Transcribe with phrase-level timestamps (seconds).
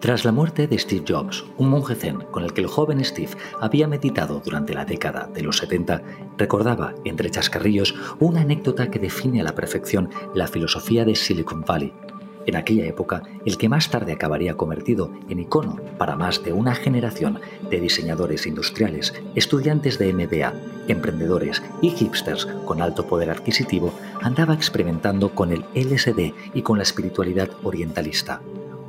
[0.00, 3.32] Tras la muerte de Steve Jobs, un monje zen con el que el joven Steve
[3.60, 6.02] había meditado durante la década de los 70,
[6.38, 11.92] recordaba, entre chascarrillos, una anécdota que define a la perfección la filosofía de Silicon Valley.
[12.46, 16.74] En aquella época, el que más tarde acabaría convertido en icono para más de una
[16.74, 17.38] generación
[17.68, 20.54] de diseñadores industriales, estudiantes de MBA,
[20.88, 23.92] emprendedores y hipsters con alto poder adquisitivo,
[24.22, 28.40] andaba experimentando con el LSD y con la espiritualidad orientalista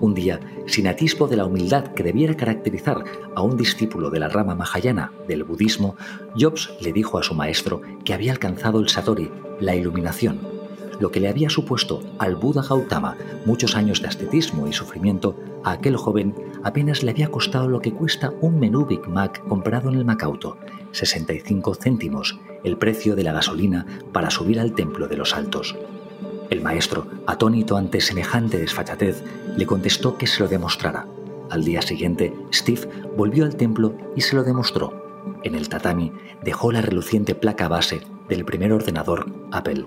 [0.02, 3.04] un día, sin atisbo de la humildad que debiera caracterizar
[3.36, 5.96] a un discípulo de la rama mahayana del budismo,
[6.38, 10.40] Jobs le dijo a su maestro que había alcanzado el Satori, la iluminación,
[11.00, 15.72] lo que le había supuesto al Buda Gautama muchos años de ascetismo y sufrimiento, a
[15.72, 19.96] aquel joven apenas le había costado lo que cuesta un menú Big Mac comprado en
[19.98, 20.58] el Macauto,
[20.92, 25.76] 65 céntimos, el precio de la gasolina para subir al templo de los altos.
[26.52, 29.24] El maestro, atónito ante semejante desfachatez,
[29.56, 31.08] le contestó que se lo demostrara.
[31.50, 32.88] Al día siguiente, Steve
[33.18, 35.02] volvió al templo y se lo demostró.
[35.44, 36.12] En el tatami
[36.44, 39.86] dejó la reluciente placa base del primer ordenador Apple.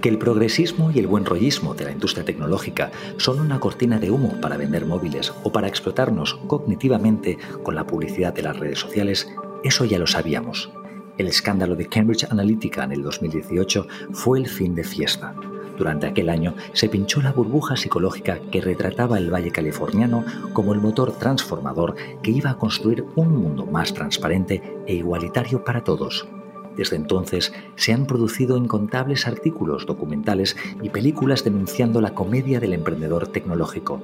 [0.00, 4.10] Que el progresismo y el buen rollismo de la industria tecnológica son una cortina de
[4.10, 9.28] humo para vender móviles o para explotarnos cognitivamente con la publicidad de las redes sociales,
[9.64, 10.70] eso ya lo sabíamos.
[11.16, 15.34] El escándalo de Cambridge Analytica en el 2018 fue el fin de fiesta.
[15.76, 20.80] Durante aquel año se pinchó la burbuja psicológica que retrataba el Valle Californiano como el
[20.80, 26.28] motor transformador que iba a construir un mundo más transparente e igualitario para todos.
[26.76, 33.28] Desde entonces se han producido incontables artículos, documentales y películas denunciando la comedia del emprendedor
[33.28, 34.00] tecnológico.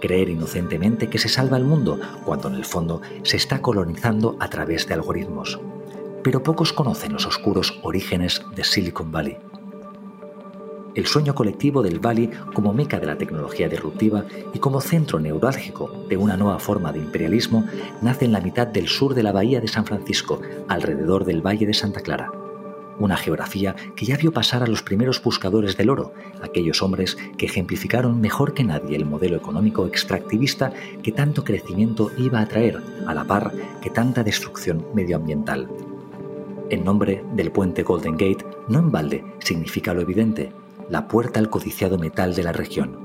[0.00, 4.48] Creer inocentemente que se salva el mundo cuando en el fondo se está colonizando a
[4.48, 5.58] través de algoritmos
[6.24, 9.36] pero pocos conocen los oscuros orígenes de Silicon Valley.
[10.94, 15.90] El sueño colectivo del Valley como meca de la tecnología disruptiva y como centro neurálgico
[16.08, 17.64] de una nueva forma de imperialismo
[18.00, 21.66] nace en la mitad del sur de la bahía de San Francisco, alrededor del Valle
[21.66, 22.30] de Santa Clara.
[23.00, 27.46] Una geografía que ya vio pasar a los primeros buscadores del oro, aquellos hombres que
[27.46, 30.72] ejemplificaron mejor que nadie el modelo económico extractivista
[31.02, 33.52] que tanto crecimiento iba a traer, a la par
[33.82, 35.68] que tanta destrucción medioambiental.
[36.70, 40.52] El nombre del puente Golden Gate no en balde significa lo evidente,
[40.90, 42.98] la puerta al codiciado metal de la región.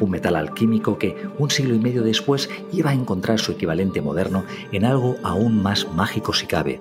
[0.00, 4.44] Un metal alquímico que, un siglo y medio después, iba a encontrar su equivalente moderno
[4.72, 6.80] en algo aún más mágico si cabe,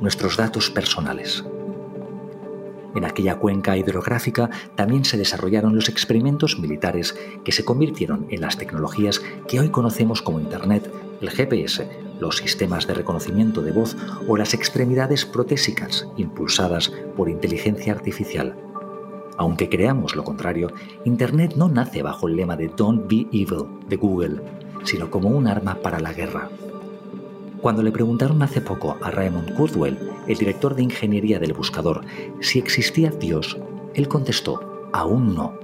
[0.00, 1.44] nuestros datos personales.
[2.94, 8.58] En aquella cuenca hidrográfica también se desarrollaron los experimentos militares que se convirtieron en las
[8.58, 11.88] tecnologías que hoy conocemos como Internet, el GPS,
[12.20, 13.96] los sistemas de reconocimiento de voz
[14.28, 18.71] o las extremidades protésicas impulsadas por inteligencia artificial.
[19.42, 20.70] Aunque creamos lo contrario,
[21.04, 24.40] Internet no nace bajo el lema de Don't be evil de Google,
[24.84, 26.48] sino como un arma para la guerra.
[27.60, 29.98] Cuando le preguntaron hace poco a Raymond Kurzweil,
[30.28, 32.02] el director de ingeniería del buscador,
[32.40, 33.58] si existía Dios,
[33.94, 35.54] él contestó, aún no.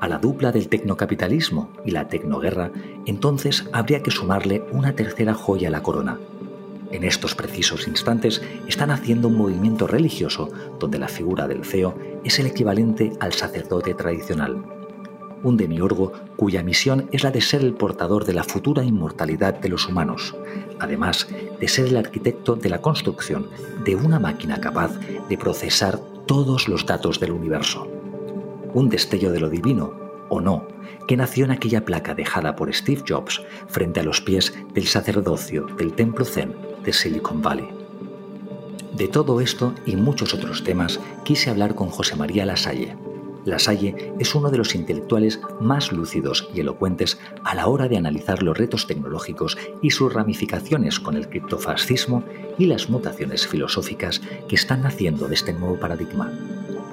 [0.00, 2.72] A la dupla del tecnocapitalismo y la tecnoguerra,
[3.06, 6.18] entonces habría que sumarle una tercera joya a la corona.
[6.90, 12.38] En estos precisos instantes están haciendo un movimiento religioso donde la figura del CEO es
[12.38, 14.64] el equivalente al sacerdote tradicional.
[15.42, 19.68] Un demiurgo cuya misión es la de ser el portador de la futura inmortalidad de
[19.68, 20.34] los humanos,
[20.78, 21.28] además
[21.58, 23.48] de ser el arquitecto de la construcción
[23.84, 27.88] de una máquina capaz de procesar todos los datos del universo
[28.74, 29.92] un destello de lo divino,
[30.28, 30.66] o no,
[31.06, 35.66] que nació en aquella placa dejada por Steve Jobs frente a los pies del sacerdocio
[35.76, 37.68] del templo Zen de Silicon Valley.
[38.96, 42.96] De todo esto y muchos otros temas quise hablar con José María Lasalle.
[43.44, 48.42] Lasalle es uno de los intelectuales más lúcidos y elocuentes a la hora de analizar
[48.42, 52.24] los retos tecnológicos y sus ramificaciones con el criptofascismo
[52.58, 56.30] y las mutaciones filosóficas que están naciendo de este nuevo paradigma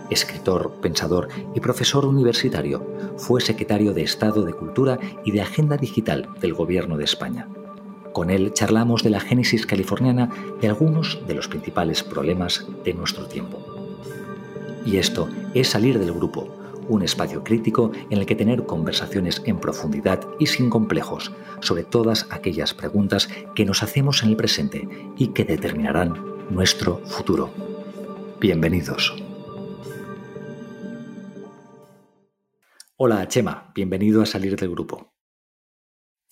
[0.10, 2.86] escritor, pensador y profesor universitario,
[3.18, 7.48] fue secretario de Estado de Cultura y de Agenda Digital del Gobierno de España.
[8.18, 13.28] Con él charlamos de la génesis californiana de algunos de los principales problemas de nuestro
[13.28, 13.64] tiempo.
[14.88, 16.50] Y esto es salir del grupo,
[16.88, 22.26] un espacio crítico en el que tener conversaciones en profundidad y sin complejos sobre todas
[22.32, 26.16] aquellas preguntas que nos hacemos en el presente y que determinarán
[26.50, 27.52] nuestro futuro.
[28.42, 29.14] Bienvenidos.
[32.96, 35.17] Hola Chema, bienvenido a Salir del Grupo.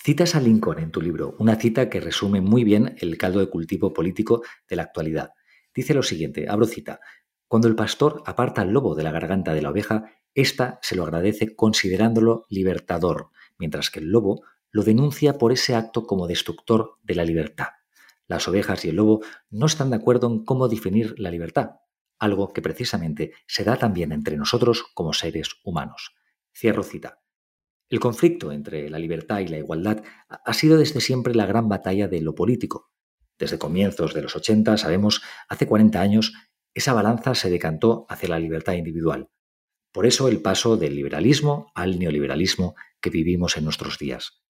[0.06, 3.50] Citas a Lincoln en tu libro, una cita que resume muy bien el caldo de
[3.50, 5.32] cultivo político de la actualidad.
[5.74, 7.00] Dice lo siguiente, abro cita,
[7.48, 11.06] cuando el pastor aparta al lobo de la garganta de la oveja, ésta se lo
[11.06, 17.16] agradece considerándolo libertador, mientras que el lobo lo denuncia por ese acto como destructor de
[17.16, 17.70] la libertad.
[18.28, 21.78] Las ovejas y el lobo no están de acuerdo en cómo definir la libertad,
[22.20, 26.14] algo que precisamente se da también entre nosotros como seres humanos.
[26.54, 27.25] Cierro cita.
[27.90, 32.08] El conflicto entre la libertad y la igualdad ha sido desde siempre la gran batalla
[32.08, 32.92] de lo político.
[33.38, 36.34] Desde comienzos de los 80, sabemos, hace 40 años,
[36.74, 39.30] esa balanza se decantó hacia la libertad individual.
[39.92, 44.42] Por eso el paso del liberalismo al neoliberalismo que vivimos en nuestros días.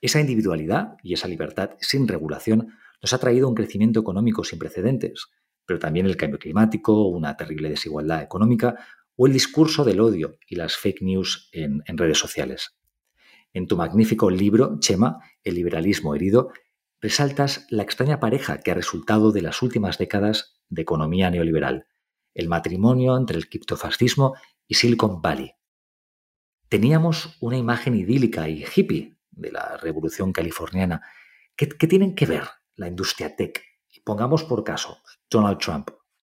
[0.00, 5.28] Esa individualidad y esa libertad sin regulación nos ha traído un crecimiento económico sin precedentes,
[5.66, 8.76] pero también el cambio climático, una terrible desigualdad económica
[9.22, 12.78] o el discurso del odio y las fake news en, redes sociales.
[13.52, 16.52] En tu magnífico libro, Chema, El liberalismo herido,
[17.02, 21.86] resaltas la extraña pareja que ha resultado de las últimas décadas de economía neoliberal,
[22.32, 24.36] el matrimonio entre el criptofascismo
[24.66, 25.52] y Silicon Valley.
[26.70, 31.02] Teníamos una imagen idílica y hippie de la revolución californiana.
[31.56, 32.44] ¿Qué, qué tienen que ver
[32.74, 33.62] la industria tech?
[34.02, 34.96] Pongamos por caso
[35.28, 35.90] Donald Trump.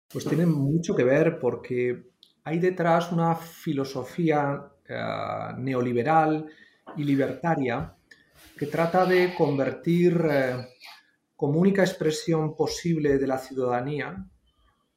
[0.07, 2.13] Pues tienen mucho que ver porque
[2.45, 6.45] hay detrás una filosofía eh, neoliberal
[6.95, 7.93] y libertaria
[8.55, 10.67] que trata de convertir eh,
[11.35, 14.25] como única expresión posible de la ciudadanía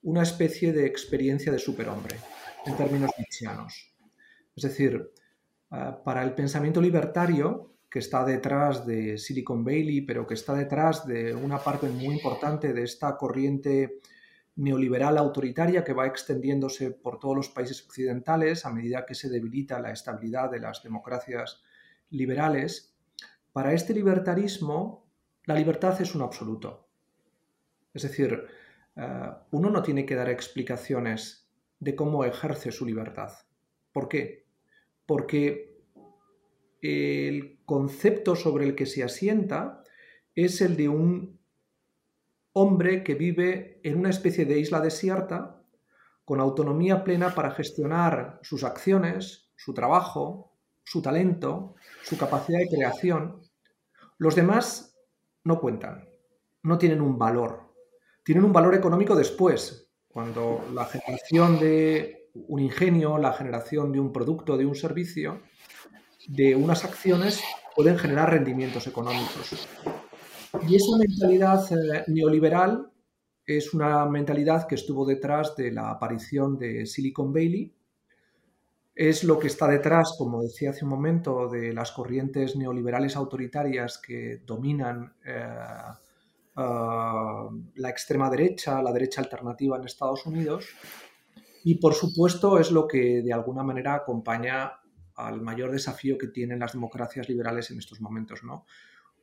[0.03, 2.17] una especie de experiencia de superhombre,
[2.67, 3.95] en términos nietzscheanos.
[4.55, 5.11] Es decir,
[5.73, 11.06] eh, para el pensamiento libertario, que está detrás de Silicon Valley, pero que está detrás
[11.06, 14.00] de una parte muy importante de esta corriente
[14.59, 19.79] neoliberal autoritaria que va extendiéndose por todos los países occidentales a medida que se debilita
[19.79, 21.63] la estabilidad de las democracias
[22.11, 22.93] liberales,
[23.53, 25.07] para este libertarismo
[25.45, 26.89] la libertad es un absoluto.
[27.95, 28.47] Es decir,
[28.97, 33.33] eh, uno no tiene que dar explicaciones de cómo ejerce su libertad.
[33.93, 34.45] ¿Por qué?
[35.07, 35.79] Porque
[36.83, 39.85] el concepto sobre el que se asienta
[40.35, 41.38] es el de un
[42.61, 45.63] hombre que vive en una especie de isla desierta
[46.25, 53.41] con autonomía plena para gestionar sus acciones, su trabajo, su talento, su capacidad de creación.
[54.19, 54.99] Los demás
[55.45, 56.09] no cuentan,
[56.63, 57.73] no tienen un valor.
[58.25, 64.13] Tienen un valor económico después, cuando la generación de un ingenio, la generación de un
[64.13, 65.41] producto, de un servicio,
[66.27, 67.43] de unas acciones
[67.75, 69.69] pueden generar rendimientos económicos.
[70.67, 72.91] Y esa mentalidad eh, neoliberal
[73.45, 77.75] es una mentalidad que estuvo detrás de la aparición de Silicon Valley.
[78.95, 83.99] Es lo que está detrás, como decía hace un momento, de las corrientes neoliberales autoritarias
[83.99, 85.45] que dominan eh,
[86.56, 86.62] eh,
[87.77, 90.67] la extrema derecha, la derecha alternativa en Estados Unidos.
[91.65, 94.73] Y por supuesto es lo que de alguna manera acompaña
[95.15, 98.65] al mayor desafío que tienen las democracias liberales en estos momentos, ¿no?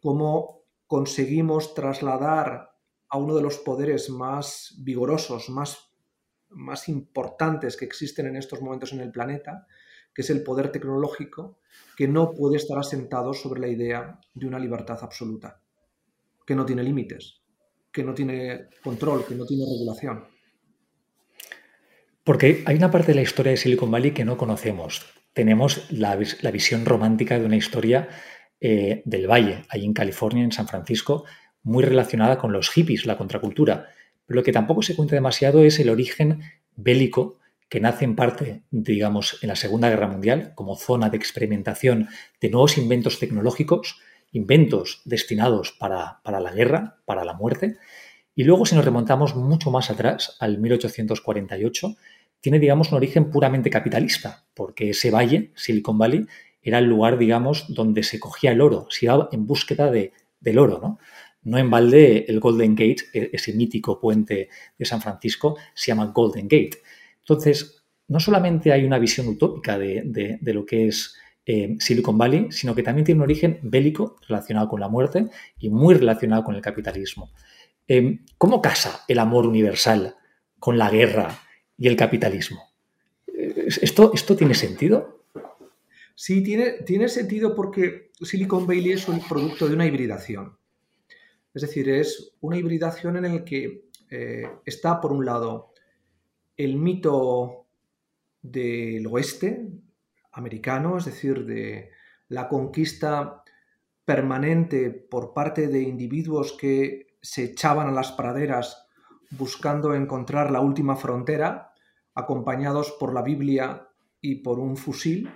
[0.02, 2.72] Cómo conseguimos trasladar
[3.10, 5.92] a uno de los poderes más vigorosos, más,
[6.50, 9.68] más importantes que existen en estos momentos en el planeta,
[10.14, 11.60] que es el poder tecnológico,
[11.98, 15.62] que no puede estar asentado sobre la idea de una libertad absoluta,
[16.46, 17.42] que no tiene límites,
[17.92, 20.26] que no tiene control, que no tiene regulación.
[22.24, 25.06] Porque hay una parte de la historia de Silicon Valley que no conocemos,
[25.36, 28.08] tenemos la, visión romántica de una historia
[28.60, 31.26] eh, del Valle, ahí en California, en San Francisco,
[31.64, 33.90] muy relacionada con los hippies, la contracultura.
[34.26, 36.42] Pero lo que tampoco se cuenta demasiado es el origen
[36.76, 37.40] bélico
[37.70, 42.08] que nace en parte, digamos, en la Segunda Guerra Mundial, como zona de experimentación
[42.40, 44.00] de nuevos inventos tecnológicos,
[44.32, 47.78] inventos destinados para, para la guerra, para la muerte.
[48.36, 51.96] Y luego, si nos remontamos mucho más atrás, al 1848,
[52.42, 56.28] tiene, digamos, un origen puramente capitalista, porque ese valle, Silicon Valley,
[56.66, 60.60] era el lugar, digamos, donde se cogía el oro, se iba en búsqueda de, del
[60.60, 61.00] oro, ¿no?
[61.44, 66.08] No en balde el Golden Gate, e, ese mítico puente de San Francisco, se llama
[66.08, 66.82] Golden Gate.
[67.20, 72.74] Entonces, no solamente hay una visión utópica de, lo que es eh, Silicon Valley, sino
[72.76, 75.28] que también tiene un origen bélico relacionado con la muerte
[75.60, 77.32] y muy relacionado con el capitalismo.
[77.88, 80.16] Eh, ¿Cómo casa el amor universal
[80.60, 81.42] con la guerra
[81.78, 82.74] y el capitalismo.
[83.28, 85.15] ¿Esto, esto tiene sentido?
[86.16, 90.58] Sí, tiene, tiene sentido porque Silicon Valley es un producto de una hibridación.
[91.54, 95.74] Es decir, es una hibridación en el que eh, está, por un lado,
[96.56, 97.66] el mito
[98.42, 99.68] del oeste
[100.32, 101.90] americano, es decir, de
[102.30, 103.44] la conquista
[104.06, 108.86] permanente por parte de individuos que se echaban a las praderas
[109.32, 111.74] buscando encontrar la última frontera,
[112.14, 113.90] acompañados por la Biblia
[114.22, 115.30] y por un fusil,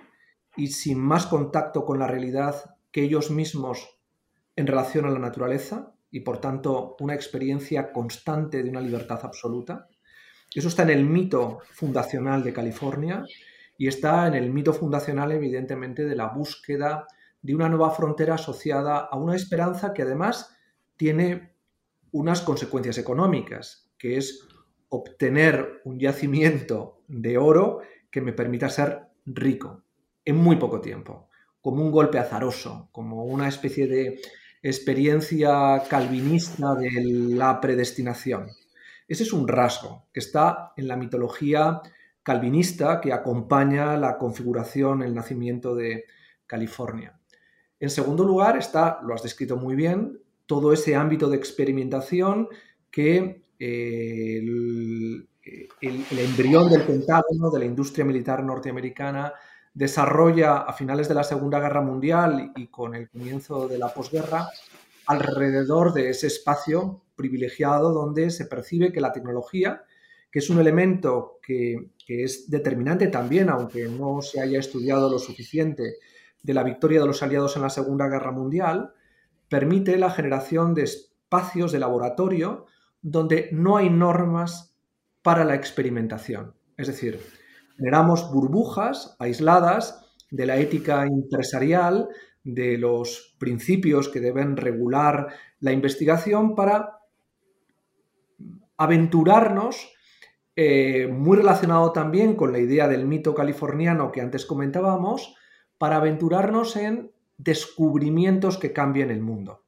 [0.56, 4.00] y sin más contacto con la realidad que ellos mismos
[4.56, 9.88] en relación a la naturaleza y por tanto una experiencia constante de una libertad absoluta.
[10.54, 13.24] Eso está en el mito fundacional de California
[13.78, 17.06] y está en el mito fundacional evidentemente de la búsqueda
[17.42, 20.58] de una nueva frontera asociada a una esperanza que además
[20.98, 21.56] tiene
[22.12, 24.46] unas consecuencias económicas, que es
[24.90, 27.80] obtener un yacimiento de oro
[28.10, 29.84] que me permita ser rico
[30.30, 31.30] en muy poco tiempo,
[31.62, 34.22] como un golpe azaroso, como una especie de
[34.62, 36.90] experiencia calvinista de
[37.36, 38.48] la predestinación.
[39.08, 41.82] Ese es un rasgo que está en la mitología
[42.22, 46.06] calvinista que acompaña la configuración, el nacimiento de
[46.46, 47.20] California.
[47.80, 52.50] En segundo lugar está, lo has descrito muy bien, todo ese ámbito de experimentación
[52.92, 55.28] que eh, el,
[55.82, 59.34] el, embrión del Pentágono, de la industria militar norteamericana,
[59.74, 64.50] desarrolla a finales de la Segunda Guerra Mundial y con el comienzo de la posguerra
[65.06, 69.84] alrededor de ese espacio privilegiado donde se percibe que la tecnología,
[70.32, 75.98] que es un elemento que, es determinante también, aunque no se haya estudiado lo suficiente,
[76.42, 78.94] de la victoria de los aliados en la Segunda Guerra Mundial,
[79.48, 82.66] permite la generación de espacios de laboratorio
[83.02, 84.76] donde no hay normas
[85.22, 86.56] para la experimentación.
[86.78, 87.20] Es decir,
[87.80, 92.10] generamos burbujas aisladas de la ética empresarial,
[92.44, 95.28] de los principios que deben regular
[95.62, 97.00] la investigación para
[98.78, 99.94] aventurarnos,
[100.58, 105.36] eh, muy relacionado también con la idea del mito californiano que antes comentábamos,
[105.78, 109.64] para aventurarnos en descubrimientos que cambien el mundo.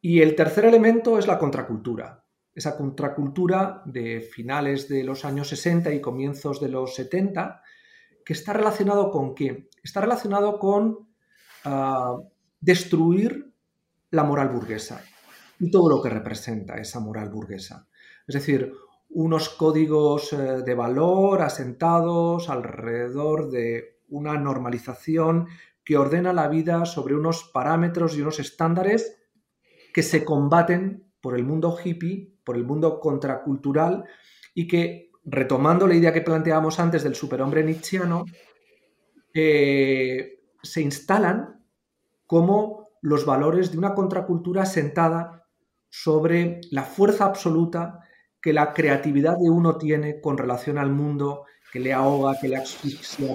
[0.00, 2.21] Y el tercer elemento es la contracultura
[2.54, 7.62] esa contracultura de finales de los años 60 y comienzos de los 70,
[8.24, 9.68] que está relacionado con qué?
[9.82, 11.08] Está relacionado con
[11.64, 12.16] ah,
[12.60, 13.52] destruir
[14.10, 15.02] la moral burguesa
[15.58, 17.88] y todo lo que representa esa moral burguesa.
[18.26, 18.72] Es decir,
[19.08, 25.48] unos códigos eh, de valor asentados alrededor de una normalización
[25.84, 29.18] que ordena la vida sobre unos parámetros y unos estándares
[29.92, 34.04] que se combaten por el mundo hippie por el mundo contracultural
[34.54, 38.24] y que, retomando la idea que planteábamos antes del superhombre nietzscheano,
[39.32, 41.64] eh, se instalan
[42.26, 45.46] como los valores de una contracultura sentada
[45.88, 48.00] sobre la fuerza absoluta
[48.40, 52.56] que la creatividad de uno tiene con relación al mundo que le ahoga, que le
[52.56, 53.34] asfixia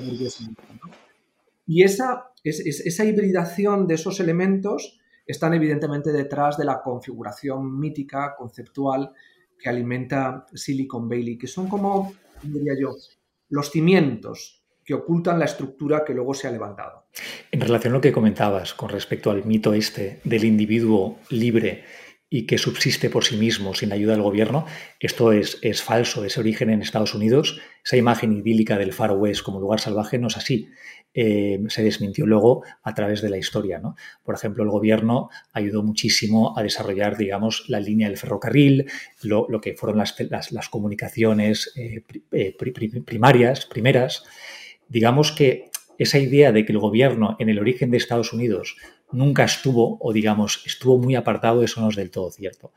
[1.66, 9.12] Y esa, esa hibridación de esos elementos están evidentemente detrás de la configuración mítica, conceptual,
[9.60, 12.96] que alimenta Silicon Valley, que son como, diría yo,
[13.50, 17.08] los cimientos que ocultan la estructura que luego se ha levantado.
[17.52, 21.84] En relación a lo que comentabas con respecto al mito este del individuo libre
[22.30, 24.66] y que subsiste por sí mismo sin ayuda del gobierno,
[25.00, 29.44] esto es, es falso, ese origen en Estados Unidos, esa imagen idílica del Far West
[29.44, 30.70] como lugar salvaje no es así.
[31.20, 33.80] Eh, se desmintió luego a través de la historia.
[33.80, 33.96] ¿no?
[34.24, 38.86] Por ejemplo, el gobierno ayudó muchísimo a desarrollar, digamos, la línea del ferrocarril,
[39.24, 40.16] lo, que fueron las,
[40.52, 42.56] las, comunicaciones eh, eh,
[43.04, 44.26] primarias, primeras.
[44.90, 48.78] Digamos que esa idea de que el gobierno en el origen de Estados Unidos
[49.12, 52.74] nunca estuvo, o digamos, estuvo muy apartado, eso no es del todo cierto.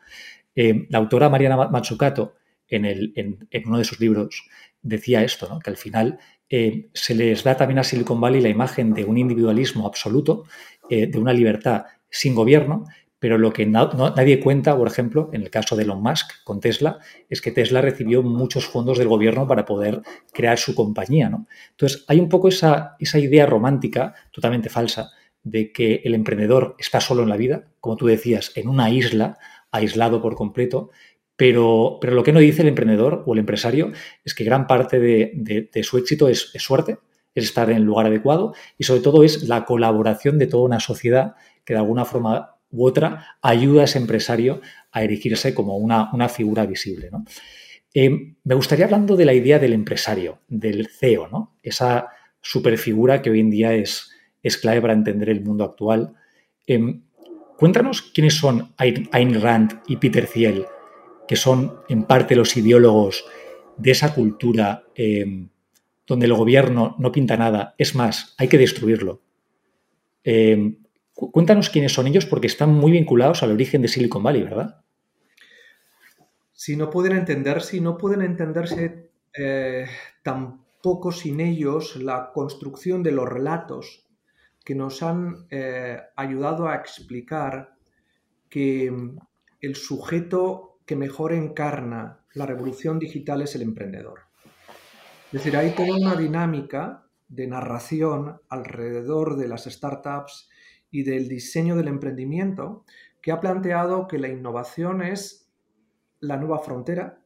[0.55, 2.35] Eh, la autora Mariana Matsukato,
[2.69, 4.49] en, el, en, uno de sus libros,
[4.83, 6.19] decía esto, que al final
[6.49, 10.45] eh, se les da también a Silicon Valley la imagen de un individualismo absoluto,
[10.89, 12.85] eh, de una libertad sin gobierno,
[13.21, 16.99] pero lo que nadie cuenta, por ejemplo, en el caso de Elon Musk con Tesla,
[17.29, 20.01] es que Tesla recibió muchos fondos del gobierno para poder
[20.33, 21.29] crear su compañía.
[21.29, 21.47] ¿no?
[21.73, 25.11] Entonces, hay un poco esa, esa idea romántica, totalmente falsa,
[25.43, 29.39] de que el emprendedor está solo en la vida, como tú decías, en una isla,
[29.71, 30.91] aislado por completo,
[31.37, 33.93] pero, pero lo que no dice el emprendedor o el empresario
[34.25, 36.99] es que gran parte de, su éxito es, suerte,
[37.35, 40.81] es estar en el lugar adecuado y sobre todo es la colaboración de toda una
[40.81, 44.61] sociedad que de alguna forma u otra ayuda a ese empresario
[44.93, 47.11] a erigirse como una, una figura visible.
[47.95, 51.59] Eh, me gustaría hablando de la idea del empresario, del CEO, ¿no?
[51.63, 52.09] esa
[52.43, 54.11] superfigura que hoy en día es,
[54.43, 56.15] es clave para entender el mundo actual.
[56.67, 57.03] Em,
[57.57, 60.67] cuéntanos quiénes son Ayn Rand y Peter Thiel,
[61.29, 63.25] que son en parte los ideólogos
[63.77, 65.49] de esa cultura em,
[66.07, 69.23] donde el gobierno no pinta nada, es más, hay que destruirlo.
[70.25, 70.77] Em,
[71.15, 74.83] cuéntanos quiénes son ellos porque están muy vinculados al origen de Silicon Valley, ¿verdad?
[76.53, 79.87] Si no pueden entender, si no pueden entenderse eh,
[80.23, 84.10] tampoco sin ellos la construcción de los relatos
[84.71, 87.75] que nos han eh, ayudado a explicar
[88.49, 89.19] que mm,
[89.61, 94.21] el sujeto que mejor encarna la revolución digital es el emprendedor.
[95.27, 100.49] Es decir, hay toda una dinámica de narración alrededor de las startups
[100.93, 102.85] y del diseño del emprendimiento
[103.21, 105.51] que ha planteado que la innovación es
[106.21, 107.25] la nueva frontera,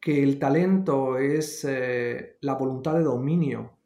[0.00, 3.78] que el talento es eh, la voluntad de dominio,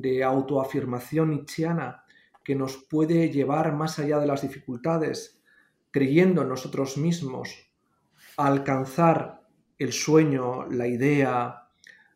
[0.00, 2.04] de autoafirmación nietzscheana,
[2.44, 5.42] que nos puede llevar más allá de las dificultades,
[5.90, 7.70] creyendo en nosotros mismos,
[8.36, 9.42] a alcanzar
[9.78, 11.68] el sueño, la idea,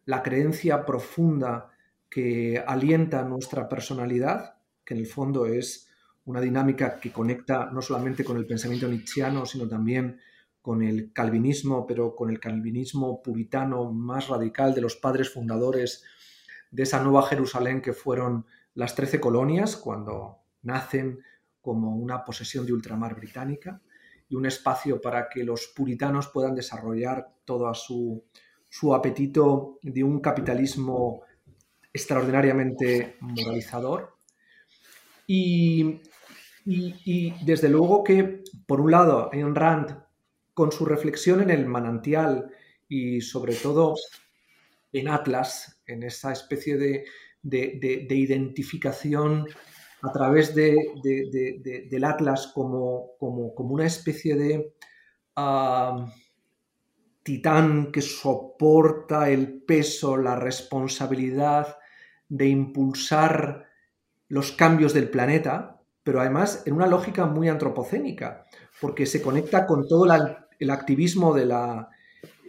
[0.04, 1.70] la creencia profunda
[2.08, 5.88] que alienta nuestra personalidad, que en el fondo es
[6.26, 10.20] una dinámica que conecta no solamente con el pensamiento nietzscheano, sino también
[10.60, 16.04] con el calvinismo, pero con el calvinismo puritano más radical de los padres fundadores
[16.70, 21.20] de esa nueva Jerusalén que fueron las trece colonias, cuando nacen
[21.60, 23.80] como una posesión de ultramar británica
[24.28, 28.24] y un espacio para que los puritanos puedan desarrollar todo su,
[28.68, 31.22] su apetito de un capitalismo
[31.92, 34.16] extraordinariamente moralizador.
[35.26, 36.00] Y,
[36.64, 40.02] y, desde luego que, por un lado, Ayn Rand,
[40.54, 42.50] con su reflexión en el manantial
[42.88, 43.94] y sobre todo
[44.92, 47.04] en Atlas, en esa especie de,
[47.42, 49.46] de, identificación
[50.02, 54.74] a través del Atlas como, como, como, una especie de
[55.36, 56.06] ah,
[57.22, 61.76] titán que soporta el peso, la responsabilidad
[62.28, 63.66] de impulsar
[64.28, 68.46] los cambios del planeta, pero además en una lógica muy antropocénica,
[68.80, 70.06] porque se conecta con todo
[70.58, 71.90] el activismo de la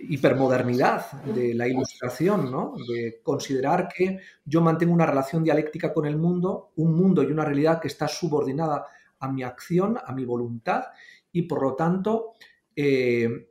[0.10, 2.74] hipermodernidad, de la ilustración, ¿no?
[2.88, 7.46] de considerar que yo mantengo una relación dialéctica con el mundo, un mundo y una
[7.46, 8.86] realidad que está subordinada
[9.20, 10.86] a mi acción, a mi voluntad,
[11.32, 12.34] y por lo tanto,
[12.76, 13.50] eh,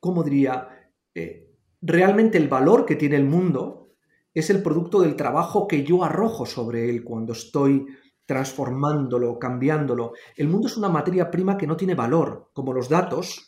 [0.00, 0.90] ¿cómo diría?
[1.14, 3.94] Eh, realmente el valor que tiene el mundo
[4.34, 7.86] es el producto del trabajo que yo arrojo sobre él cuando estoy
[8.26, 10.12] transformándolo, cambiándolo.
[10.36, 13.47] El mundo es una materia prima que no tiene valor, como los datos,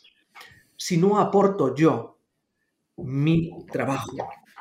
[0.80, 2.18] si no aporto yo
[2.96, 4.16] mi trabajo,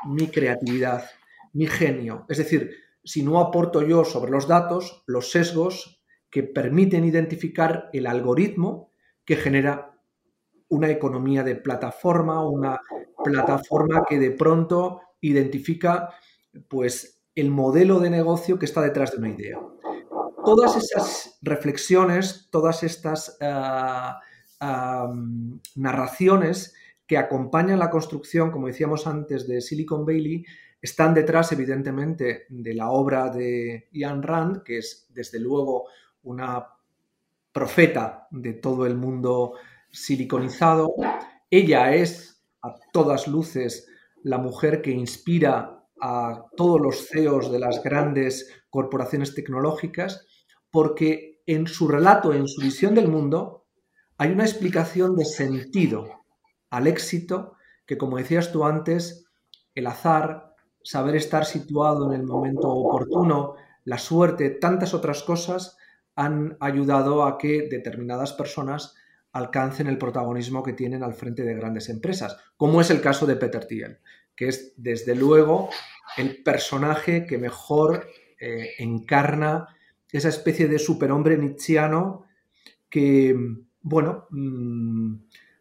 [0.06, 1.06] mi creatividad,
[1.54, 2.26] mi genio.
[2.28, 8.06] Es decir, si no aporto yo sobre los datos los sesgos que permiten identificar el
[8.06, 8.92] algoritmo
[9.24, 9.98] que genera
[10.68, 12.82] una economía de plataforma, una
[13.24, 16.14] plataforma que de pronto identifica
[16.68, 19.58] pues el modelo de negocio que está detrás de una idea.
[20.44, 24.20] Todas esas reflexiones, todas estas uh,
[24.60, 26.76] narraciones
[27.08, 30.46] que acompañan la construcción, como decíamos antes, de Silicon Valley,
[30.82, 35.88] están detrás, evidentemente, de la obra de Ian Rand, que es, desde luego,
[36.24, 36.68] una
[37.52, 39.56] profeta de todo el mundo
[39.92, 40.94] siliconizado.
[41.50, 43.88] Ella es, a todas luces,
[44.24, 50.26] la mujer que inspira a todos los CEOs de las grandes corporaciones tecnológicas,
[50.72, 53.59] porque en su relato, en su visión del mundo,
[54.20, 56.26] hay una explicación de sentido
[56.70, 57.56] al éxito
[57.86, 59.26] que, como decías tú antes,
[59.74, 63.56] el azar, saber estar situado en el momento oportuno,
[63.86, 65.78] la suerte, tantas otras cosas
[66.16, 68.94] han ayudado a que determinadas personas
[69.32, 73.38] alcancen el protagonismo que tienen al frente de grandes empresas, como es el caso de
[73.38, 74.00] Peter Thiel,
[74.36, 75.70] que es desde luego
[76.18, 78.06] el personaje que mejor
[78.38, 79.70] eh, encarna
[80.12, 82.26] esa especie de superhombre nietzscheano
[82.90, 83.34] que,
[83.82, 85.16] bueno, mm,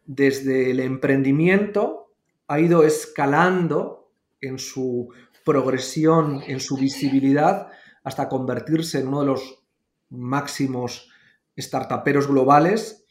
[0.05, 2.13] desde el emprendimiento
[2.47, 5.09] ha ido escalando en su
[5.45, 7.67] progresión, en su visibilidad,
[8.03, 9.63] hasta convertirse en uno de los
[10.09, 11.11] máximos
[11.57, 13.05] startuperos globales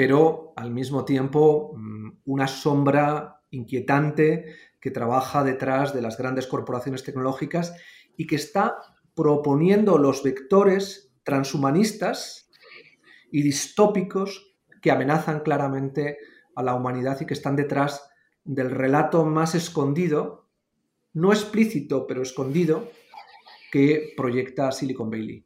[0.00, 7.04] pero al mismo tiempo mm, una sombra inquietante que trabaja detrás de las grandes corporaciones
[7.04, 7.74] tecnológicas
[8.16, 8.78] y que está
[9.14, 12.50] proponiendo los vectores transhumanistas
[13.30, 14.49] y distópicos
[14.80, 16.18] que amenazan claramente
[16.54, 18.10] a la humanidad y que están detrás
[18.44, 20.48] del relato más escondido,
[21.12, 22.90] no explícito, pero escondido,
[23.70, 25.44] que proyecta Silicon Valley.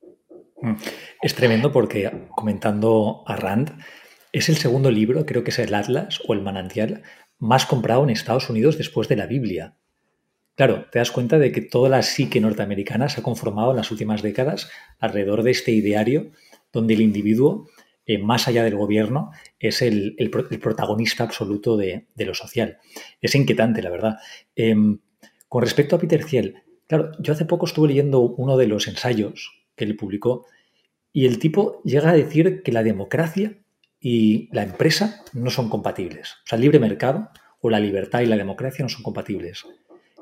[0.63, 0.75] Mm.
[1.23, 3.79] Es tremendo porque comentando a Rand,
[4.33, 7.03] es el segundo libro, creo que es el Atlas o el Manantial,
[7.39, 9.77] más comprado en Estados Unidos después de la Biblia.
[10.57, 13.91] Claro, te das cuenta de que toda la psique norteamericana se ha conformado en las
[13.91, 14.71] últimas décadas
[15.01, 16.31] alrededor de este ideario
[16.73, 17.69] donde el individuo,
[18.07, 20.17] eh, más allá del gobierno, es el,
[20.61, 22.79] protagonista absoluto de, lo social.
[23.21, 24.19] Es inquietante, la verdad.
[24.55, 24.99] Em,
[25.49, 29.65] con respecto a Peter Thiel, Claro, yo hace poco estuve leyendo uno de los ensayos
[29.75, 30.47] que él publicó
[31.13, 33.59] y el tipo llega a decir que la democracia
[34.01, 36.33] y la empresa no son compatibles.
[36.45, 39.65] O sea, el libre mercado o la libertad y la democracia no son compatibles.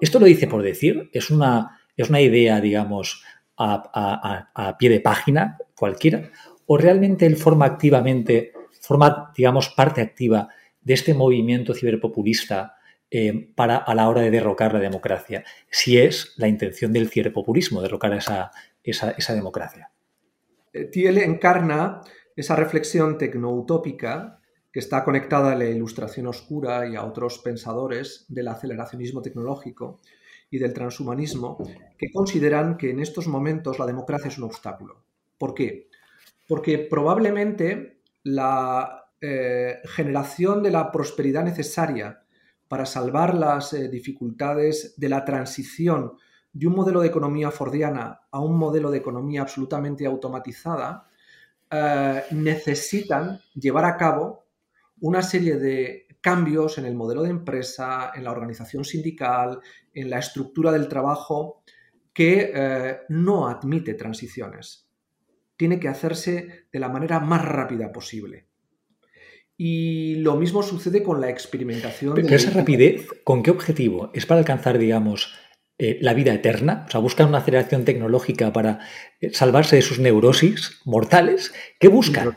[0.01, 3.25] Esto lo dice por decir, es una, es una idea, digamos,
[3.57, 6.31] a, pie de página cualquiera,
[6.66, 10.48] o realmente él forma activamente, forma, digamos, parte activa
[10.81, 12.77] de este movimiento ciberpopulista
[13.11, 17.83] eh, para a la hora de derrocar la democracia, si es la intención del ciberpopulismo,
[17.83, 18.51] derrocar esa,
[18.83, 19.90] esa, democracia.
[20.72, 22.01] Eh, Thiel encarna
[22.35, 24.40] esa reflexión tecnoutópica
[24.72, 30.01] que está conectada a la ilustración oscura y a otros pensadores del aceleracionismo tecnológico
[30.51, 31.59] y del transhumanismo
[31.98, 35.05] que consideran que en estos momentos la democracia es un obstáculo.
[35.37, 35.88] ¿Por qué?
[36.53, 42.27] Porque probablemente la eh, generación de la prosperidad necesaria
[42.69, 46.12] para salvar las eh, dificultades de la transición
[46.53, 51.09] de un modelo de economía fordiana a un modelo de economía absolutamente automatizada,
[51.71, 54.45] eh, necesitan llevar a cabo
[55.01, 59.59] una serie de cambios en el modelo de empresa, en la organización sindical,
[59.95, 61.62] en la estructura del trabajo,
[62.12, 64.92] que eh, no admite transiciones.
[65.57, 68.47] Tiene que hacerse de la manera más rápida posible.
[69.57, 72.15] Y lo mismo sucede con la experimentación.
[72.15, 74.11] Pero esa rapidez, ¿con qué objetivo?
[74.15, 75.35] ¿Es para alcanzar, digamos,
[75.79, 76.85] eh, la vida eterna?
[76.88, 78.81] O sea, buscan una aceleración tecnológica para
[79.21, 81.53] eh, salvarse de sus neurosis mortales.
[81.79, 82.37] ¿Qué buscan?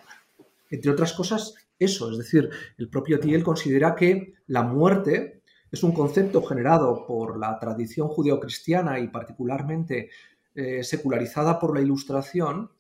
[0.70, 2.12] Entre, otras cosas, eso.
[2.12, 7.58] Es decir, el propio Thiel considera que la muerte es un concepto generado por la
[7.60, 10.10] tradición judeocristiana y particularmente
[10.54, 12.72] eh, secularizada por la Ilustración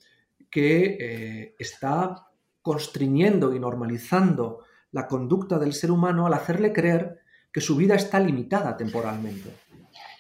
[0.56, 2.28] que está
[2.62, 4.63] constriñendo y normalizando
[4.94, 7.20] la conducta del ser humano al hacerle creer
[7.52, 9.50] que su vida está limitada temporalmente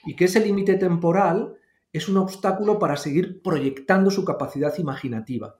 [0.05, 1.55] y que ese límite temporal
[1.93, 5.57] es un obstáculo para seguir proyectando su capacidad imaginativa.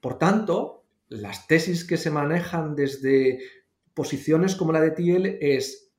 [0.00, 3.40] Por tanto, las tesis que se manejan desde
[3.92, 5.92] posiciones como la de Thiel es,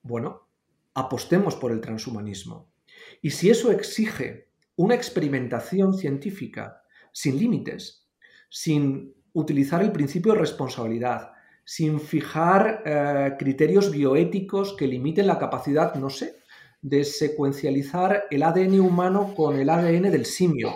[0.00, 0.48] bueno,
[0.94, 2.72] apostemos por el transhumanismo.
[3.20, 6.81] Y si eso exige una experimentación científica
[7.12, 8.08] sin límites,
[8.48, 11.32] sin utilizar el principio de responsabilidad,
[11.64, 16.36] sin fijar eh, criterios bioéticos que limiten la capacidad, no sé,
[16.80, 20.74] de secuencializar el ADN humano con el ADN del simio.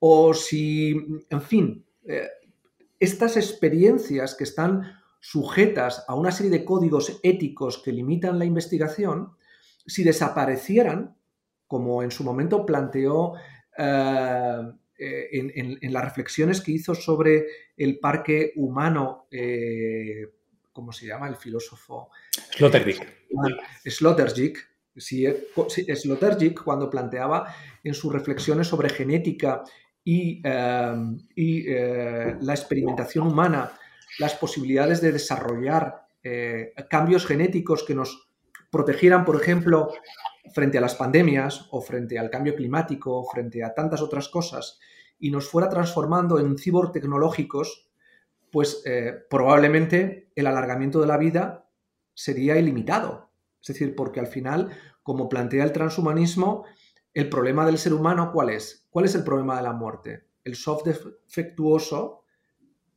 [0.00, 0.96] O si,
[1.30, 2.28] en fin, eh,
[2.98, 9.36] estas experiencias que están sujetas a una serie de códigos éticos que limitan la investigación,
[9.86, 11.16] si desaparecieran,
[11.66, 13.34] como en su momento planteó
[13.78, 19.28] eh, eh, en, las reflexiones que hizo sobre el parque humano,
[20.72, 22.10] ¿cómo se llama el filósofo?
[22.50, 23.28] Sloterdijk.
[23.84, 24.58] Sloterdijk,
[24.96, 25.26] si,
[25.94, 27.54] Sloterdijk, cuando planteaba
[27.84, 29.62] en sus reflexiones sobre genética
[30.06, 33.72] y, eh, la experimentación humana
[34.18, 38.28] las posibilidades de desarrollar eh, cambios genéticos que nos
[38.70, 39.92] protegieran, por ejemplo,
[40.52, 44.78] frente a las pandemias o frente al cambio climático, o frente a tantas otras cosas,
[45.18, 47.90] y nos fuera transformando en cibor tecnológicos,
[48.50, 51.68] pues eh, probablemente el alargamiento de la vida
[52.14, 53.30] sería ilimitado.
[53.60, 54.70] Es decir, porque al final,
[55.02, 56.64] como plantea el transhumanismo,
[57.12, 58.86] el problema del ser humano, ¿cuál es?
[58.90, 60.26] ¿Cuál es el problema de la muerte?
[60.44, 62.24] El soft defectuoso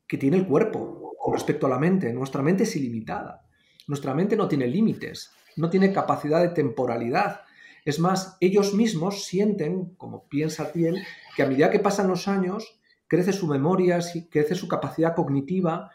[0.05, 2.12] que tiene el cuerpo con respecto a la mente.
[2.13, 3.45] Nuestra mente es ilimitada.
[3.88, 7.41] Nuestra mente no tiene límites, no tiene capacidad de temporalidad.
[7.85, 11.03] Es más, ellos mismos sienten, como piensa Thiel,
[11.35, 15.91] que a medida que pasan los años, crece su memoria, crece su capacidad cognitiva,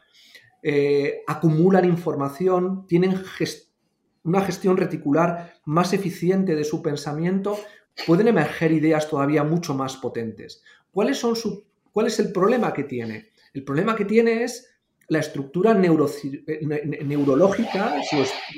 [0.62, 3.22] eh, acumulan información, tienen
[4.24, 7.58] una gestión reticular más eficiente de su pensamiento,
[8.06, 10.62] pueden emerger ideas todavía mucho más potentes.
[10.90, 11.64] ¿Cuáles son su,
[11.94, 13.30] ¿Cuál es el problema que tiene?
[13.52, 14.73] El problema que tiene es
[15.08, 17.96] la estructura eh, neurológica,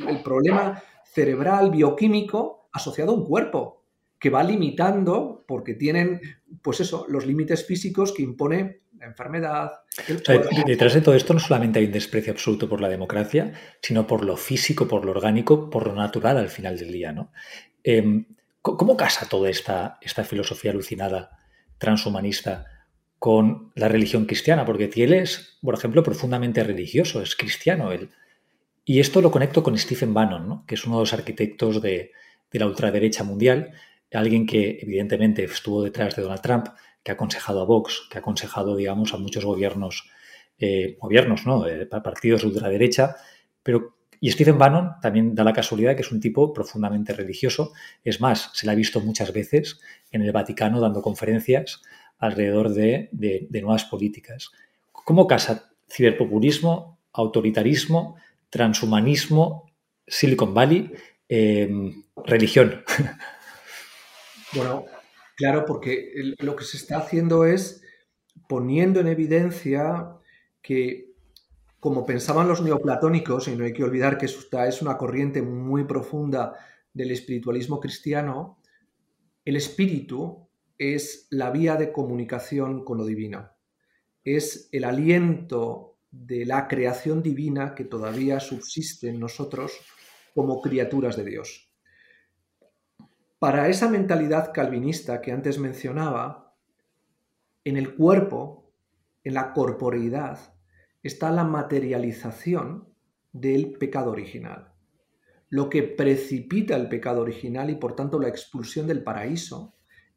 [0.08, 3.84] el problema cerebral, bioquímico, asociado a un cuerpo,
[4.18, 6.20] que va limitando, porque tienen,
[6.62, 9.72] pues eso, los límites físicos que impone la enfermedad.
[10.66, 14.24] detrás de todo esto no solamente hay un desprecio absoluto por la democracia, sino por
[14.24, 17.12] lo físico, por lo orgánico, por lo natural al final del día.
[17.12, 17.32] ¿no?
[17.82, 18.26] Em,
[18.62, 21.38] ¿Cómo casa toda esta, esta filosofía alucinada
[21.78, 22.66] transhumanista
[23.18, 24.64] con la religión cristiana?
[24.64, 28.10] Porque Thiel es, por ejemplo, profundamente religioso, es cristiano él.
[28.84, 32.12] Y esto lo conecto con Stephen Bannon, que es uno de los arquitectos de,
[32.52, 33.72] la ultraderecha mundial,
[34.14, 36.68] alguien que evidentemente estuvo detrás de Donald Trump,
[37.02, 40.08] que ha aconsejado a Vox, que ha aconsejado, digamos, a muchos gobiernos,
[40.58, 41.66] eh, gobiernos, ¿no?
[42.02, 43.16] partidos de ultraderecha,
[43.62, 47.72] pero y Stephen Bannon también da la casualidad que es un tipo profundamente religioso.
[48.02, 51.82] Es más, se le ha visto muchas veces en el Vaticano dando conferencias
[52.18, 54.50] alrededor de, nuevas políticas.
[54.92, 58.16] ¿Cómo casa ciberpopulismo, autoritarismo,
[58.50, 59.70] transhumanismo,
[60.06, 60.92] Silicon Valley,
[61.28, 62.82] em, religión?
[64.52, 64.86] Bueno,
[65.36, 67.82] claro, porque lo que se está haciendo es
[68.48, 70.06] poniendo en evidencia
[70.62, 71.06] que
[71.86, 75.84] como pensaban los neoplatónicos, y no hay que olvidar que esta es una corriente muy
[75.84, 76.54] profunda
[76.92, 78.58] del espiritualismo cristiano,
[79.44, 80.45] el espíritu
[80.78, 83.50] es la vía de comunicación con lo divino.
[84.24, 89.72] Es el aliento de la creación divina que todavía subsiste en nosotros
[90.34, 91.70] como criaturas de Dios.
[93.38, 96.54] Para esa mentalidad calvinista que antes mencionaba,
[97.64, 98.72] en el cuerpo,
[99.24, 100.54] en la corporeidad,
[101.02, 102.88] está la materialización
[103.32, 104.72] del pecado original.
[105.48, 109.75] Lo que precipita el pecado original y por tanto la expulsión del paraíso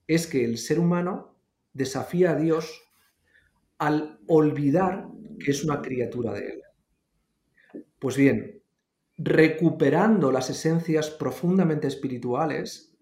[0.09, 1.35] es que el ser humano
[1.71, 2.81] desafía a Dios
[3.77, 5.07] al olvidar
[5.39, 6.63] que es una criatura de Él.
[7.99, 8.63] Pues bien,
[9.17, 12.97] recuperando las esencias profundamente espirituales,